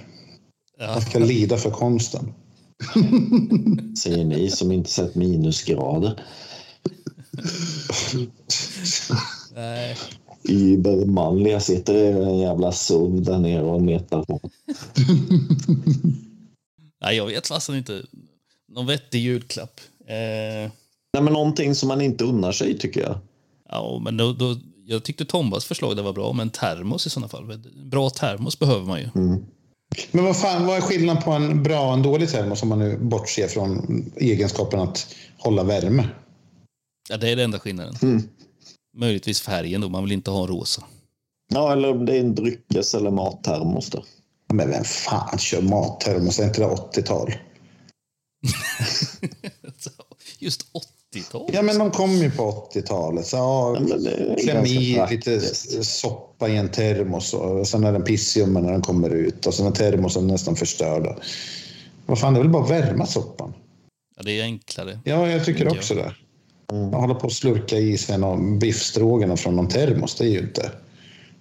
[0.79, 0.87] Ja.
[0.87, 2.33] Man ska lida för konsten.
[3.97, 6.19] Säger ni som inte sett minusgrader.
[9.55, 9.97] Nej.
[10.43, 14.39] Übermanliga sitter i en jävla SUV där nere och metar på.
[17.01, 18.03] Nej, jag vet fasen inte.
[18.67, 19.79] Någon vettig julklapp.
[20.07, 20.71] Eh,
[21.13, 23.17] Nej, men någonting som man inte unnar sig tycker jag.
[23.69, 24.55] ja, men då, då,
[24.85, 27.59] jag tyckte Tombas förslag där var bra, men termos i sådana fall.
[27.85, 29.09] Bra termos behöver man ju.
[30.11, 32.79] Men vad fan, vad är skillnaden på en bra och en dålig termos om man
[32.79, 36.09] nu bortser från egenskapen att hålla värme?
[37.09, 37.95] Ja, det är den enda skillnaden.
[38.01, 38.23] Mm.
[38.97, 40.83] Möjligtvis färgen då, man vill inte ha en rosa.
[41.53, 44.03] Ja, eller om det är en dryckes eller mattermos då.
[44.53, 46.39] Men vem fan kör mattermos?
[46.39, 47.29] Är inte det 80-tal?
[50.39, 50.65] Just
[51.19, 51.49] 80-tal.
[51.53, 53.25] Ja, men de kom ju på 80-talet.
[53.25, 53.77] Så, ja,
[54.43, 55.39] kläm i lite
[55.85, 59.67] soppa i en termos och sen är den pissljummen när den kommer ut och sen
[59.67, 61.15] är termosen nästan förstörda.
[62.05, 63.53] Vad fan, det är väl bara att värma soppan?
[64.17, 64.99] Ja, det är enklare.
[65.03, 66.13] Ja, jag tycker också det.
[66.67, 70.39] Att hålla på och slurka i sig någon biffstrågarna från någon termos, det är ju
[70.39, 70.71] inte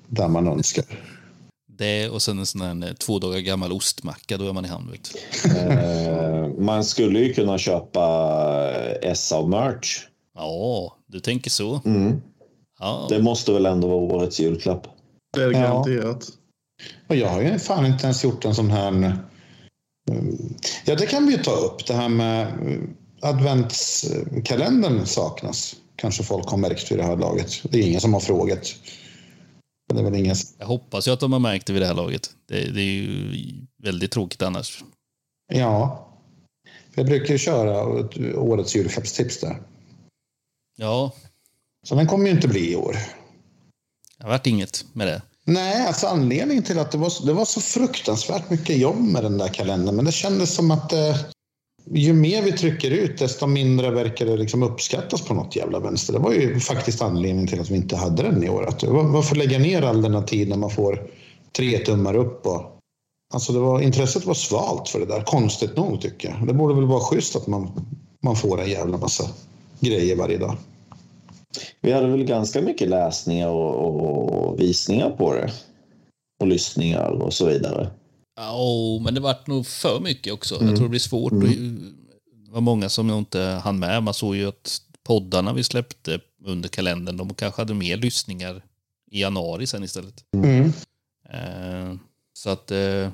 [0.07, 0.85] där man önskar.
[1.79, 4.69] Det och sen en sån här eh, två dagar gammal ostmacka, då är man i
[4.69, 4.93] hamn.
[5.45, 8.05] Eh, man skulle ju kunna köpa
[9.03, 10.07] eh, SA-merch.
[10.35, 11.81] Ja, du tänker så.
[11.85, 12.21] Mm.
[12.79, 14.87] Ja, Det måste väl ändå vara årets julklapp.
[15.37, 15.59] Det är Ja.
[15.61, 16.25] garanterat.
[17.09, 18.89] Och jag har ju fan inte ens gjort en sån här...
[18.89, 19.13] mm,
[20.85, 21.87] Ja, det kan vi ju ta upp.
[21.87, 22.53] Det här med
[23.23, 25.77] adventskalendern saknas.
[25.97, 27.53] Kanske folk har märkt vid det här laget.
[27.63, 28.75] Det är ingen som har frågat.
[29.89, 30.37] Men det är väl ingen...
[30.59, 32.31] Jag hoppas ju att de har märkt det vid det här laget.
[32.49, 33.33] Det, det är ju
[33.83, 34.85] väldigt tråkigt annars.
[35.53, 36.03] Ja.
[36.95, 37.85] Jag brukar ju köra
[38.41, 39.63] årets julklappstips där.
[40.77, 41.13] Ja,
[41.87, 42.97] Så den kommer ju inte bli i år.
[44.19, 45.23] det har varit inget med det.
[45.45, 49.39] Nej, alltså anledningen till att det var, det var så fruktansvärt mycket jobb med den
[49.39, 49.97] där kalendern.
[49.97, 51.17] Men det kändes som att eh,
[51.91, 56.13] ju mer vi trycker ut desto mindre verkar det liksom uppskattas på något jävla vänster.
[56.13, 58.69] Det var ju faktiskt anledningen till att vi inte hade den i år.
[58.69, 61.11] Att, varför lägga ner all denna tid när man får
[61.57, 62.47] tre tummar upp?
[62.47, 62.63] Och,
[63.35, 66.47] alltså det var, intresset var svalt för det där, konstigt nog tycker jag.
[66.47, 67.71] Det borde väl vara schysst att man,
[68.25, 69.25] man får en jävla massa
[69.81, 70.57] grejer varje dag.
[71.81, 75.53] Vi hade väl ganska mycket läsningar och, och visningar på det.
[76.41, 77.91] Och lyssningar och så vidare.
[78.37, 80.55] Ja, oh, men det vart nog för mycket också.
[80.61, 81.33] Jag tror det blir svårt.
[81.33, 81.41] att-
[82.47, 84.03] Det var många som nog inte hann med.
[84.03, 88.63] Man såg ju att poddarna vi släppte under kalendern, de kanske hade mer lyssningar
[89.11, 90.25] i januari sen istället.
[90.35, 90.73] Mm.
[91.31, 91.95] Eh,
[92.33, 93.11] så att eh,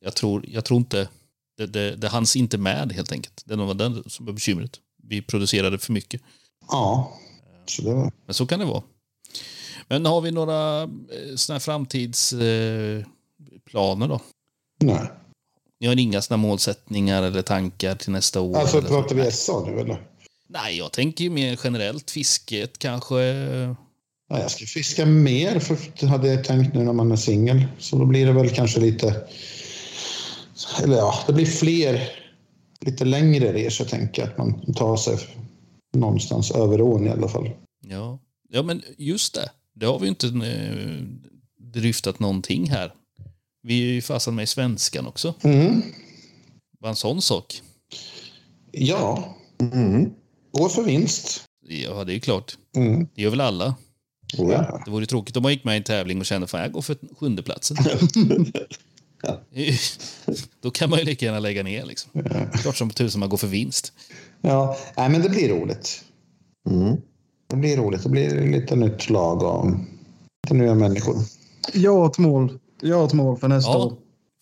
[0.00, 1.08] jag, tror, jag tror inte...
[1.56, 3.42] Det, det, det hanns inte med helt enkelt.
[3.44, 4.80] Det var den som var bekymret.
[5.02, 6.20] Vi producerade för mycket.
[6.68, 7.12] Ja,
[7.66, 8.12] så det var...
[8.26, 8.82] Men så kan det vara.
[9.88, 10.88] Men har vi några eh,
[11.36, 13.06] såna här framtidsplaner
[14.06, 14.20] eh, då?
[14.78, 15.10] Nej.
[15.80, 18.56] Ni har inga såna målsättningar eller tankar till nästa år?
[18.56, 20.02] Alltså pratar vi SA nu eller?
[20.48, 22.10] Nej, jag tänker ju mer generellt.
[22.10, 23.16] Fisket kanske.
[24.28, 27.66] Ja, jag ska fiska mer, för hade jag tänkt nu när man är singel.
[27.78, 29.26] Så då blir det väl kanske lite...
[30.82, 32.08] Eller ja, det blir fler,
[32.80, 34.30] lite längre resor tänker jag.
[34.30, 35.18] Att man tar sig
[35.96, 37.50] någonstans över ån i alla fall.
[37.80, 38.18] Ja.
[38.48, 39.50] ja, men just det.
[39.74, 41.02] Det har vi inte eh,
[41.72, 42.92] dryftat någonting här.
[43.66, 45.34] Vi är ju fasen med i svenskan också.
[45.42, 45.82] Mm.
[46.80, 47.62] Bara en sån sak.
[48.72, 50.10] Ja, Mm.
[50.52, 51.44] gå för vinst.
[51.68, 52.56] Ja, det är ju klart.
[52.76, 53.08] Mm.
[53.14, 53.74] Det gör väl alla.
[54.38, 54.82] Oh, ja.
[54.84, 56.82] Det vore tråkigt om man gick med i en tävling och kände fan jag går
[56.82, 57.76] för sjunde platsen.
[59.22, 59.40] Ja.
[60.60, 61.84] Då kan man ju lika gärna lägga ner.
[61.86, 62.10] Liksom.
[62.62, 63.92] Klart som tusan man går för vinst.
[64.40, 66.04] Ja, nej, men det blir roligt.
[66.70, 66.96] Mm.
[67.50, 68.02] Det blir roligt.
[68.02, 69.66] Det blir lite nytt lag och
[70.46, 71.16] lite nya människor.
[71.88, 72.58] Har ett mål.
[72.80, 73.94] Jag har ett mål för nästa Ja, år.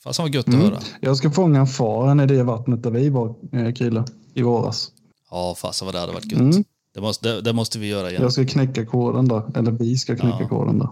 [0.04, 0.60] fasen vad gött Mm.
[0.60, 0.78] att höra.
[1.00, 4.04] Jag ska fånga en faren i det vattnet där vi var, eh, Krille,
[4.34, 4.90] i våras.
[5.30, 6.40] Ja, fasen vad det hade varit gött.
[6.40, 6.64] Mm.
[6.94, 8.22] Det, måste, det, det måste vi göra igen.
[8.22, 9.42] Jag ska knäcka koden där.
[9.58, 10.48] Eller vi ska knäcka Ja.
[10.48, 10.88] koden där.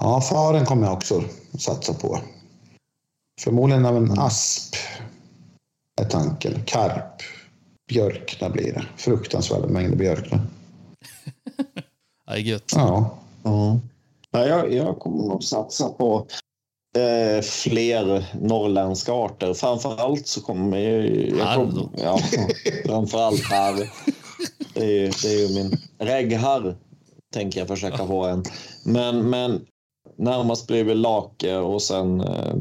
[0.00, 1.22] Ja, faren kommer jag också
[1.58, 2.18] satsa på.
[3.40, 4.74] Förmodligen av en asp
[6.00, 6.52] är tanken.
[6.66, 7.22] Karp.
[7.88, 8.84] Björkna blir det.
[8.96, 10.40] Fruktansvärda mängder björkna.
[12.26, 12.72] Ja, är gött.
[12.76, 13.18] Ja.
[13.42, 13.80] Ja.
[14.36, 16.26] Ja, jag, jag kommer nog satsa på
[16.98, 19.54] eh, fler norrländska arter.
[19.54, 21.06] Framför allt så kommer jag...
[21.38, 22.18] jag kom, ja,
[22.86, 23.90] framför allt harr.
[24.74, 26.76] Det är, ju- det är ju min reggharr.
[27.34, 28.44] Tänker jag försöka få en.
[28.84, 29.66] Men, men
[30.16, 32.54] närmast blir väl lake och sen eh,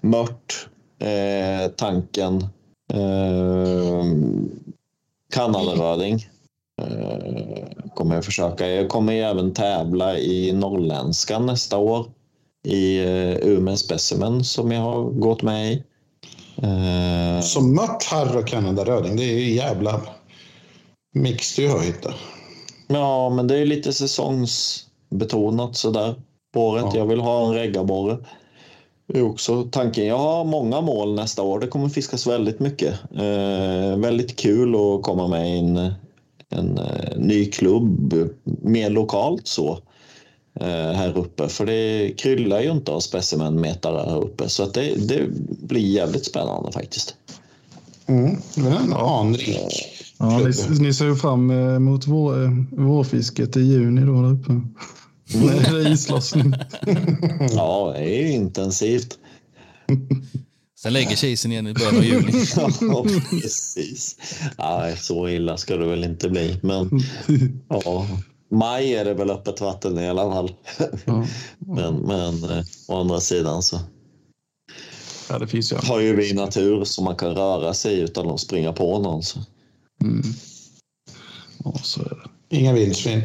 [0.00, 0.68] mört,
[0.98, 2.42] eh, tanken,
[2.92, 4.04] eh,
[5.32, 6.28] kanalröding.
[6.80, 8.66] Eh, kommer jag försöka.
[8.68, 12.06] Jag kommer ju även tävla i norrländskan nästa år
[12.66, 15.82] i eh, Umeå Specimen som jag har gått med i.
[16.62, 20.00] Eh, Så mört harr och kanadaröding, det är ju jävla
[21.14, 22.14] mix du har hittat.
[22.88, 26.14] ja, men det är lite säsongsbetonat sådär
[26.56, 26.84] året.
[26.92, 26.98] Ja.
[26.98, 28.16] Jag vill ha en reggaborre.
[29.12, 30.06] Det är också tanken.
[30.06, 31.60] Jag har många mål nästa år.
[31.60, 32.94] Det kommer fiskas väldigt mycket.
[33.16, 35.92] Eh, väldigt kul att komma med i en,
[36.50, 38.14] en eh, ny klubb,
[38.62, 39.78] mer lokalt så.
[40.60, 41.48] eh, här uppe.
[41.48, 44.48] För det kryllar ju inte av specimenmetare här uppe.
[44.48, 45.22] Så att det, det
[45.62, 47.14] blir jävligt spännande faktiskt.
[48.06, 48.36] Mm.
[48.54, 49.86] Det är en anrik.
[50.18, 54.52] Ja, ni, ni ser ju fram emot vår, eh, vårfisket i juni då där uppe.
[55.34, 56.54] När det är islossning.
[57.50, 59.18] Ja, det är ju intensivt.
[60.82, 62.32] Sen lägger sig isen igen i början av juli.
[62.80, 64.16] Ja, precis.
[64.58, 66.58] Nej, så illa ska det väl inte bli.
[66.62, 66.90] Men
[67.68, 68.08] ja,
[68.50, 70.54] maj är det väl öppet vatten i alla fall.
[71.58, 73.80] Men, men eh, å andra sidan så
[75.28, 75.76] ja, det finns ju.
[75.76, 79.22] har ju vi natur som man kan röra sig utan att springa på någon.
[79.22, 79.38] Så.
[80.02, 80.22] Mm.
[81.64, 82.08] Ja, så är
[82.48, 82.56] det.
[82.56, 83.22] Inga vildsvin.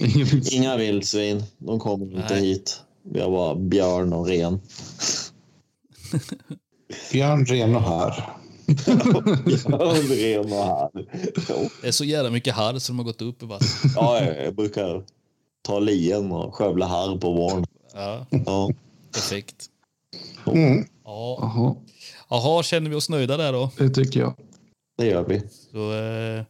[0.00, 0.52] Ingen finns.
[0.52, 2.44] Inga vildsvin, de kommer inte Nej.
[2.44, 2.80] hit.
[3.12, 4.60] Vi har bara björn och ren.
[7.12, 8.36] Björn, ren och harr.
[8.66, 10.90] Björn, ren och här.
[11.82, 13.92] Det är så jävla mycket harr som har gått upp i vattnet.
[13.96, 15.02] Ja, jag brukar
[15.62, 17.64] ta lien och skövla harr på våren.
[17.94, 18.70] Ja, Ja.
[19.12, 19.66] perfekt.
[20.46, 20.84] Mm.
[21.04, 21.38] Ja.
[21.40, 21.74] Jaha,
[22.30, 23.70] Jaha, känner vi oss nöjda där då?
[23.78, 24.34] det tycker jag.
[24.98, 25.40] Det gör vi.
[25.72, 26.44] Så eh,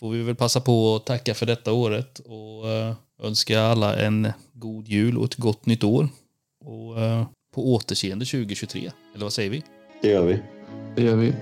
[0.00, 4.32] får vi väl passa på att tacka för detta året och eh, önska alla en
[4.52, 6.08] god jul och ett gott nytt år.
[6.64, 8.90] Och eh, på återseende 2023.
[9.14, 9.62] Eller vad säger vi?
[10.00, 10.38] Det gör vi.
[10.96, 11.32] Det gör vi.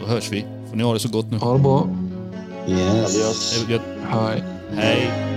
[0.00, 0.44] Då hörs vi.
[0.70, 1.36] Får ni ha det så gott nu.
[1.38, 1.88] Ha det bra.
[2.68, 3.64] Yes.
[4.10, 4.44] Hej.
[4.76, 5.33] Hej!